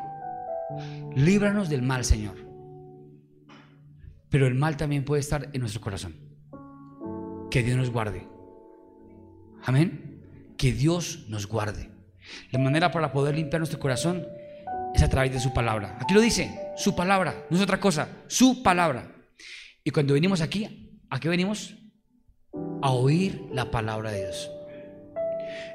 Líbranos 1.13 1.67
del 1.67 1.81
mal, 1.81 2.05
Señor. 2.05 2.37
Pero 4.29 4.47
el 4.47 4.55
mal 4.55 4.77
también 4.77 5.03
puede 5.03 5.19
estar 5.19 5.49
en 5.51 5.59
nuestro 5.59 5.81
corazón. 5.81 6.15
Que 7.51 7.63
Dios 7.63 7.75
nos 7.75 7.89
guarde. 7.89 8.25
Amén. 9.65 10.53
Que 10.57 10.71
Dios 10.71 11.25
nos 11.27 11.47
guarde. 11.47 11.89
La 12.51 12.59
manera 12.59 12.91
para 12.91 13.11
poder 13.11 13.35
limpiar 13.35 13.59
nuestro 13.59 13.81
corazón 13.81 14.25
es 14.95 15.03
a 15.03 15.09
través 15.09 15.33
de 15.33 15.41
su 15.41 15.53
palabra. 15.53 15.97
Aquí 15.99 16.13
lo 16.13 16.21
dice, 16.21 16.71
su 16.77 16.95
palabra, 16.95 17.45
no 17.49 17.57
es 17.57 17.63
otra 17.63 17.81
cosa, 17.81 18.07
su 18.27 18.63
palabra. 18.63 19.13
Y 19.83 19.91
cuando 19.91 20.13
venimos 20.13 20.39
aquí, 20.39 21.03
¿a 21.09 21.19
qué 21.19 21.27
venimos? 21.27 21.75
A 22.81 22.91
oír 22.91 23.43
la 23.51 23.71
palabra 23.71 24.11
de 24.11 24.21
Dios. 24.21 24.51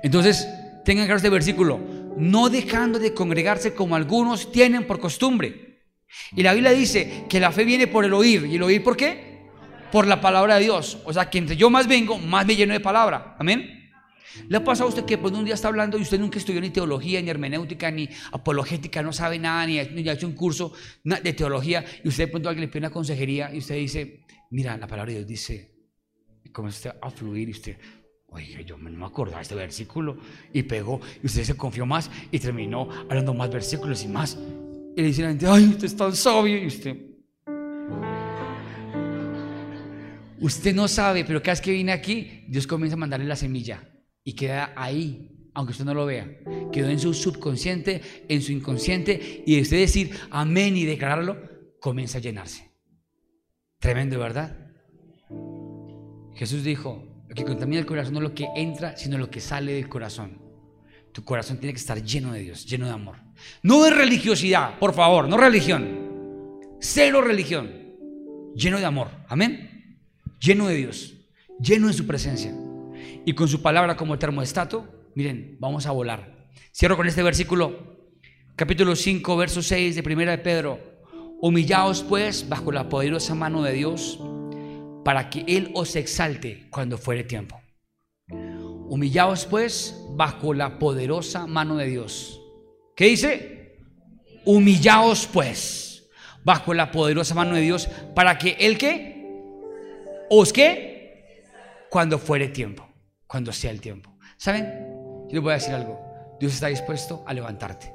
Entonces, 0.02 0.48
tengan 0.84 1.07
claro 1.07 1.18
este 1.18 1.30
versículo, 1.30 1.80
no 2.16 2.48
dejando 2.48 2.98
de 2.98 3.14
congregarse 3.14 3.74
como 3.74 3.96
algunos 3.96 4.52
tienen 4.52 4.86
por 4.86 5.00
costumbre. 5.00 5.82
Y 6.34 6.42
la 6.42 6.54
Biblia 6.54 6.72
dice 6.72 7.24
que 7.28 7.40
la 7.40 7.52
fe 7.52 7.64
viene 7.64 7.86
por 7.86 8.04
el 8.04 8.14
oír. 8.14 8.46
¿Y 8.46 8.57
el 8.57 8.62
oír 8.62 8.82
por 8.82 8.96
qué? 8.96 9.26
por 9.90 10.07
la 10.07 10.20
palabra 10.20 10.57
de 10.57 10.64
Dios. 10.64 10.98
O 11.04 11.12
sea, 11.12 11.30
que 11.30 11.38
entre 11.38 11.57
yo 11.57 11.70
más 11.70 11.88
vengo, 11.88 12.18
más 12.18 12.46
me 12.46 12.57
lleno 12.57 12.72
de 12.72 12.80
palabra. 12.80 13.36
Amén. 13.38 13.90
¿Le 14.48 14.59
ha 14.59 14.64
pasado 14.64 14.86
a 14.86 14.88
usted 14.90 15.07
que 15.07 15.16
por 15.16 15.32
un 15.32 15.44
día 15.44 15.54
está 15.54 15.68
hablando 15.68 15.96
y 15.96 16.02
usted 16.02 16.20
nunca 16.20 16.38
estudió 16.38 16.61
ni 16.61 16.68
teología, 16.68 17.22
ni 17.22 17.30
hermenéutica, 17.30 17.90
ni 17.90 18.09
apologética, 18.32 19.02
no 19.02 19.12
sabe 19.12 19.38
nada, 19.38 19.66
ni 19.66 19.78
ha, 19.78 20.12
hecho 20.12 20.26
un 20.26 20.34
curso 20.34 20.74
de 21.02 21.32
teología, 21.32 21.82
y 22.04 22.09
usted 22.09 22.24
de 22.24 22.28
pronto 22.28 22.50
alguien 22.50 22.66
le 22.66 22.68
pide 22.68 22.80
una 22.80 22.90
consejería 22.90 23.50
y 23.54 23.59
usted 23.59 23.76
dice, 23.76 24.26
mira, 24.50 24.76
la 24.76 24.86
palabra 24.86 25.12
de 25.12 25.18
Dios 25.20 25.28
dice, 25.28 25.75
comienza 26.57 26.96
a 27.02 27.11
fluir 27.11 27.50
y 27.50 27.52
usted, 27.52 27.76
oye, 28.28 28.64
yo 28.64 28.78
no 28.78 28.88
me 28.88 29.04
acordaba 29.04 29.38
de 29.38 29.42
este 29.42 29.54
versículo, 29.54 30.16
y 30.54 30.62
pegó, 30.62 31.02
y 31.22 31.26
usted 31.26 31.44
se 31.44 31.54
confió 31.54 31.84
más 31.84 32.11
y 32.30 32.38
terminó 32.38 32.88
hablando 33.11 33.34
más 33.34 33.50
versículos 33.50 34.02
y 34.04 34.09
más. 34.09 34.38
Y 34.96 35.02
le 35.02 35.09
dice 35.09 35.20
la 35.20 35.28
gente, 35.28 35.46
ay, 35.46 35.66
usted 35.66 35.84
es 35.84 35.94
tan 35.94 36.16
sabio, 36.16 36.57
y 36.57 36.66
usted, 36.66 36.96
Usted 40.38 40.74
no 40.74 40.86
sabe, 40.86 41.24
pero 41.24 41.40
cada 41.40 41.52
vez 41.52 41.61
que 41.61 41.72
viene 41.72 41.92
aquí, 41.92 42.44
Dios 42.46 42.66
comienza 42.66 42.94
a 42.94 42.98
mandarle 42.98 43.26
la 43.26 43.36
semilla 43.36 43.82
y 44.22 44.34
queda 44.34 44.72
ahí, 44.76 45.50
aunque 45.54 45.72
usted 45.72 45.84
no 45.84 45.94
lo 45.94 46.04
vea. 46.04 46.40
Quedó 46.72 46.90
en 46.90 47.00
su 47.00 47.14
subconsciente, 47.14 48.02
en 48.28 48.42
su 48.42 48.52
inconsciente, 48.52 49.42
y 49.46 49.57
de 49.57 49.62
usted 49.62 49.78
decir 49.78 50.11
amén 50.30 50.76
y 50.76 50.84
declararlo, 50.84 51.38
comienza 51.80 52.18
a 52.18 52.20
llenarse. 52.20 52.70
Tremendo, 53.78 54.18
¿verdad? 54.18 54.65
Jesús 56.37 56.62
dijo, 56.62 57.24
lo 57.28 57.34
que 57.34 57.45
contamina 57.45 57.80
el 57.80 57.87
corazón 57.87 58.14
no 58.14 58.20
es 58.20 58.28
lo 58.28 58.34
que 58.34 58.47
entra, 58.55 58.97
sino 58.97 59.18
lo 59.18 59.30
que 59.30 59.41
sale 59.41 59.72
del 59.72 59.89
corazón. 59.89 60.39
Tu 61.12 61.24
corazón 61.24 61.59
tiene 61.59 61.72
que 61.72 61.80
estar 61.80 62.03
lleno 62.03 62.32
de 62.32 62.41
Dios, 62.41 62.66
lleno 62.66 62.87
de 62.87 62.93
amor. 62.93 63.16
No 63.62 63.82
de 63.82 63.91
religiosidad, 63.91 64.78
por 64.78 64.93
favor, 64.93 65.28
no 65.28 65.39
religión. 65.39 66.61
Cero 66.78 67.22
religión. 67.22 67.72
Lleno 68.55 68.78
de 68.78 68.84
amor. 68.84 69.09
Amén. 69.28 69.99
Lleno 70.39 70.68
de 70.68 70.74
Dios. 70.76 71.14
Lleno 71.59 71.87
de 71.87 71.95
su 71.95 72.07
presencia 72.07 72.55
y 73.24 73.32
con 73.32 73.49
su 73.49 73.62
palabra 73.62 73.97
como 73.97 74.18
termostato, 74.18 75.11
miren, 75.14 75.57
vamos 75.59 75.87
a 75.87 75.91
volar. 75.91 76.49
Cierro 76.72 76.97
con 76.97 77.09
este 77.09 77.22
versículo, 77.22 78.11
capítulo 78.55 78.95
5, 78.95 79.37
verso 79.37 79.62
6 79.62 79.97
de 79.97 80.03
Primera 80.03 80.32
de 80.32 80.39
Pedro. 80.39 80.78
Humillaos 81.41 82.03
pues 82.03 82.49
bajo 82.49 82.70
la 82.72 82.89
poderosa 82.89 83.34
mano 83.34 83.62
de 83.62 83.72
Dios 83.72 84.20
para 85.07 85.30
que 85.30 85.44
Él 85.46 85.70
os 85.72 85.94
exalte 85.94 86.66
cuando 86.68 86.98
fuere 86.98 87.22
tiempo. 87.22 87.61
Humillaos 88.28 89.46
pues 89.46 89.96
bajo 90.16 90.52
la 90.52 90.80
poderosa 90.80 91.46
mano 91.46 91.76
de 91.76 91.86
Dios. 91.86 92.42
¿Qué 92.96 93.04
dice? 93.04 93.78
Humillaos 94.44 95.28
pues 95.32 96.09
bajo 96.42 96.74
la 96.74 96.90
poderosa 96.90 97.36
mano 97.36 97.54
de 97.54 97.61
Dios 97.61 97.88
para 98.16 98.36
que 98.36 98.57
Él 98.59 98.78
que 98.78 99.24
os 100.28 100.52
que 100.52 101.44
cuando 101.88 102.18
fuere 102.18 102.48
tiempo 102.48 102.84
cuando 103.28 103.52
sea 103.52 103.70
el 103.70 103.80
tiempo. 103.80 104.18
¿Saben? 104.36 104.66
Yo 105.28 105.34
les 105.34 105.40
voy 105.40 105.52
a 105.52 105.54
decir 105.54 105.72
algo. 105.72 106.00
Dios 106.40 106.52
está 106.52 106.66
dispuesto 106.66 107.22
a 107.28 107.32
levantarte. 107.32 107.94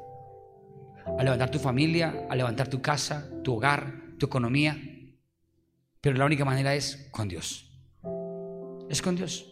A 1.20 1.22
levantar 1.22 1.52
tu 1.52 1.60
familia, 1.60 2.26
a 2.30 2.36
levantar 2.38 2.70
tu 2.70 2.82
casa, 2.82 3.28
tu 3.44 3.56
hogar, 3.56 3.96
tu 4.18 4.28
economía. 4.28 4.91
Pero 6.02 6.18
la 6.18 6.26
única 6.26 6.44
manera 6.44 6.74
es 6.74 7.08
con 7.12 7.28
Dios. 7.28 7.70
Es 8.90 9.02
con 9.02 9.16
Dios. 9.16 9.48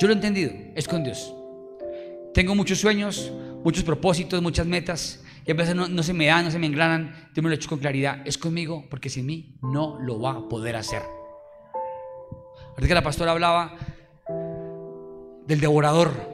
Yo 0.00 0.08
lo 0.08 0.14
he 0.14 0.16
entendido, 0.16 0.52
es 0.74 0.88
con 0.88 1.04
Dios. 1.04 1.32
Tengo 2.32 2.54
muchos 2.54 2.80
sueños, 2.80 3.30
muchos 3.62 3.84
propósitos, 3.84 4.42
muchas 4.42 4.66
metas, 4.66 5.22
y 5.46 5.50
a 5.50 5.54
veces 5.54 5.76
no, 5.76 6.02
se 6.02 6.14
me 6.14 6.26
dan, 6.26 6.46
no 6.46 6.50
se 6.50 6.58
me 6.58 6.66
engranan. 6.66 7.30
Yo 7.34 7.42
me 7.42 7.50
lo 7.50 7.54
he 7.54 7.56
hecho 7.56 7.68
con 7.68 7.78
claridad. 7.78 8.22
Es 8.24 8.38
conmigo, 8.38 8.86
porque 8.88 9.10
sin 9.10 9.26
mí 9.26 9.58
no 9.62 9.98
lo 10.00 10.18
va 10.18 10.32
a 10.32 10.48
poder 10.48 10.74
hacer. 10.76 11.02
Ahorita 12.70 12.88
que 12.88 12.94
la 12.94 13.02
pastora 13.02 13.32
hablaba 13.32 13.76
del 15.46 15.60
devorador, 15.60 16.32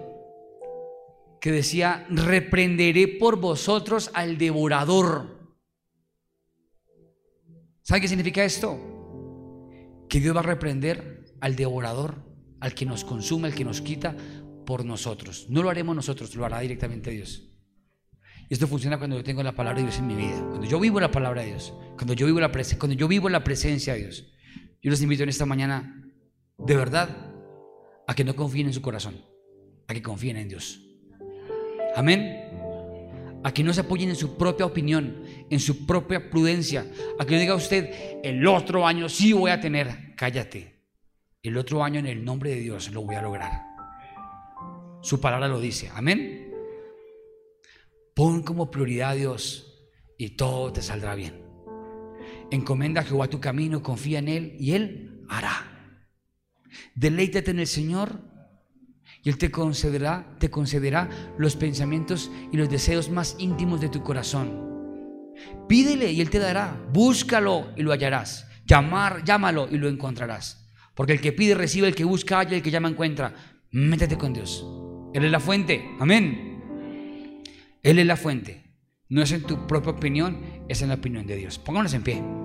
que 1.40 1.50
decía, 1.50 2.06
reprenderé 2.08 3.08
por 3.08 3.40
vosotros 3.40 4.10
al 4.14 4.38
devorador. 4.38 5.40
¿Sabe 7.82 8.02
qué 8.02 8.08
significa 8.08 8.44
esto? 8.44 8.99
Que 10.10 10.20
Dios 10.20 10.36
va 10.36 10.40
a 10.40 10.42
reprender 10.42 11.24
al 11.40 11.56
devorador, 11.56 12.16
al 12.60 12.74
que 12.74 12.84
nos 12.84 13.04
consume, 13.04 13.48
al 13.48 13.54
que 13.54 13.64
nos 13.64 13.80
quita 13.80 14.14
por 14.66 14.84
nosotros. 14.84 15.46
No 15.48 15.62
lo 15.62 15.70
haremos 15.70 15.96
nosotros, 15.96 16.34
lo 16.34 16.44
hará 16.44 16.60
directamente 16.60 17.10
Dios. 17.10 17.50
Y 18.48 18.54
esto 18.54 18.66
funciona 18.66 18.98
cuando 18.98 19.16
yo 19.16 19.22
tengo 19.22 19.42
la 19.44 19.52
palabra 19.52 19.78
de 19.78 19.86
Dios 19.86 19.98
en 20.00 20.08
mi 20.08 20.16
vida, 20.16 20.44
cuando 20.48 20.66
yo 20.66 20.80
vivo 20.80 20.98
la 20.98 21.12
palabra 21.12 21.42
de 21.42 21.48
Dios, 21.48 21.72
cuando 21.96 22.14
yo 22.14 22.26
vivo 22.26 22.40
la, 22.40 22.50
cuando 22.50 22.96
yo 22.96 23.06
vivo 23.06 23.28
la 23.28 23.44
presencia 23.44 23.94
de 23.94 24.00
Dios. 24.00 24.26
Yo 24.82 24.90
les 24.90 25.00
invito 25.00 25.22
en 25.22 25.28
esta 25.28 25.46
mañana, 25.46 26.04
de 26.58 26.74
verdad, 26.74 27.08
a 28.08 28.14
que 28.14 28.24
no 28.24 28.34
confíen 28.34 28.66
en 28.66 28.72
su 28.72 28.82
corazón, 28.82 29.24
a 29.86 29.94
que 29.94 30.02
confíen 30.02 30.36
en 30.36 30.48
Dios. 30.48 30.80
Amén. 31.94 32.49
A 33.42 33.52
que 33.52 33.62
no 33.62 33.72
se 33.72 33.80
apoyen 33.80 34.10
en 34.10 34.16
su 34.16 34.36
propia 34.36 34.66
opinión, 34.66 35.24
en 35.48 35.60
su 35.60 35.86
propia 35.86 36.30
prudencia. 36.30 36.86
A 37.18 37.24
que 37.24 37.34
no 37.34 37.40
diga 37.40 37.54
usted, 37.54 38.20
el 38.22 38.46
otro 38.46 38.86
año 38.86 39.08
sí 39.08 39.32
voy 39.32 39.50
a 39.50 39.60
tener. 39.60 40.14
Cállate. 40.16 40.80
El 41.42 41.56
otro 41.56 41.82
año 41.82 41.98
en 42.00 42.06
el 42.06 42.24
nombre 42.24 42.50
de 42.50 42.60
Dios 42.60 42.90
lo 42.92 43.02
voy 43.02 43.14
a 43.14 43.22
lograr. 43.22 43.62
Su 45.02 45.20
palabra 45.20 45.48
lo 45.48 45.60
dice. 45.60 45.90
Amén. 45.94 46.52
Pon 48.14 48.42
como 48.42 48.70
prioridad 48.70 49.10
a 49.10 49.14
Dios 49.14 49.88
y 50.18 50.30
todo 50.30 50.72
te 50.72 50.82
saldrá 50.82 51.14
bien. 51.14 51.42
Encomienda 52.50 53.00
a 53.00 53.04
Jehová 53.04 53.28
tu 53.28 53.40
camino, 53.40 53.82
confía 53.82 54.18
en 54.18 54.28
Él 54.28 54.56
y 54.58 54.72
Él 54.72 55.24
hará. 55.30 55.96
Deleítate 56.94 57.52
en 57.52 57.60
el 57.60 57.66
Señor 57.66 58.29
y 59.22 59.28
Él 59.28 59.38
te 59.38 59.50
concederá, 59.50 60.36
te 60.38 60.50
concederá 60.50 61.08
los 61.38 61.56
pensamientos 61.56 62.30
y 62.52 62.56
los 62.56 62.70
deseos 62.70 63.10
más 63.10 63.36
íntimos 63.38 63.80
de 63.80 63.88
tu 63.88 64.02
corazón. 64.02 64.70
Pídele 65.68 66.10
y 66.12 66.20
Él 66.20 66.30
te 66.30 66.38
dará. 66.38 66.80
Búscalo 66.92 67.68
y 67.76 67.82
lo 67.82 67.92
hallarás. 67.92 68.46
Llamar, 68.66 69.24
llámalo 69.24 69.68
y 69.70 69.78
lo 69.78 69.88
encontrarás. 69.88 70.68
Porque 70.94 71.12
el 71.12 71.20
que 71.20 71.32
pide 71.32 71.54
recibe, 71.54 71.88
el 71.88 71.94
que 71.94 72.04
busca 72.04 72.38
halla, 72.38 72.56
el 72.56 72.62
que 72.62 72.70
llama 72.70 72.88
encuentra. 72.88 73.34
Métete 73.70 74.16
con 74.16 74.32
Dios. 74.32 74.64
Él 75.14 75.24
es 75.24 75.30
la 75.30 75.40
fuente. 75.40 75.84
Amén. 75.98 76.62
Él 77.82 77.98
es 77.98 78.06
la 78.06 78.16
fuente. 78.16 78.64
No 79.08 79.22
es 79.22 79.32
en 79.32 79.42
tu 79.42 79.66
propia 79.66 79.92
opinión, 79.92 80.64
es 80.68 80.82
en 80.82 80.88
la 80.88 80.94
opinión 80.94 81.26
de 81.26 81.36
Dios. 81.36 81.58
Pónganos 81.58 81.94
en 81.94 82.02
pie. 82.02 82.39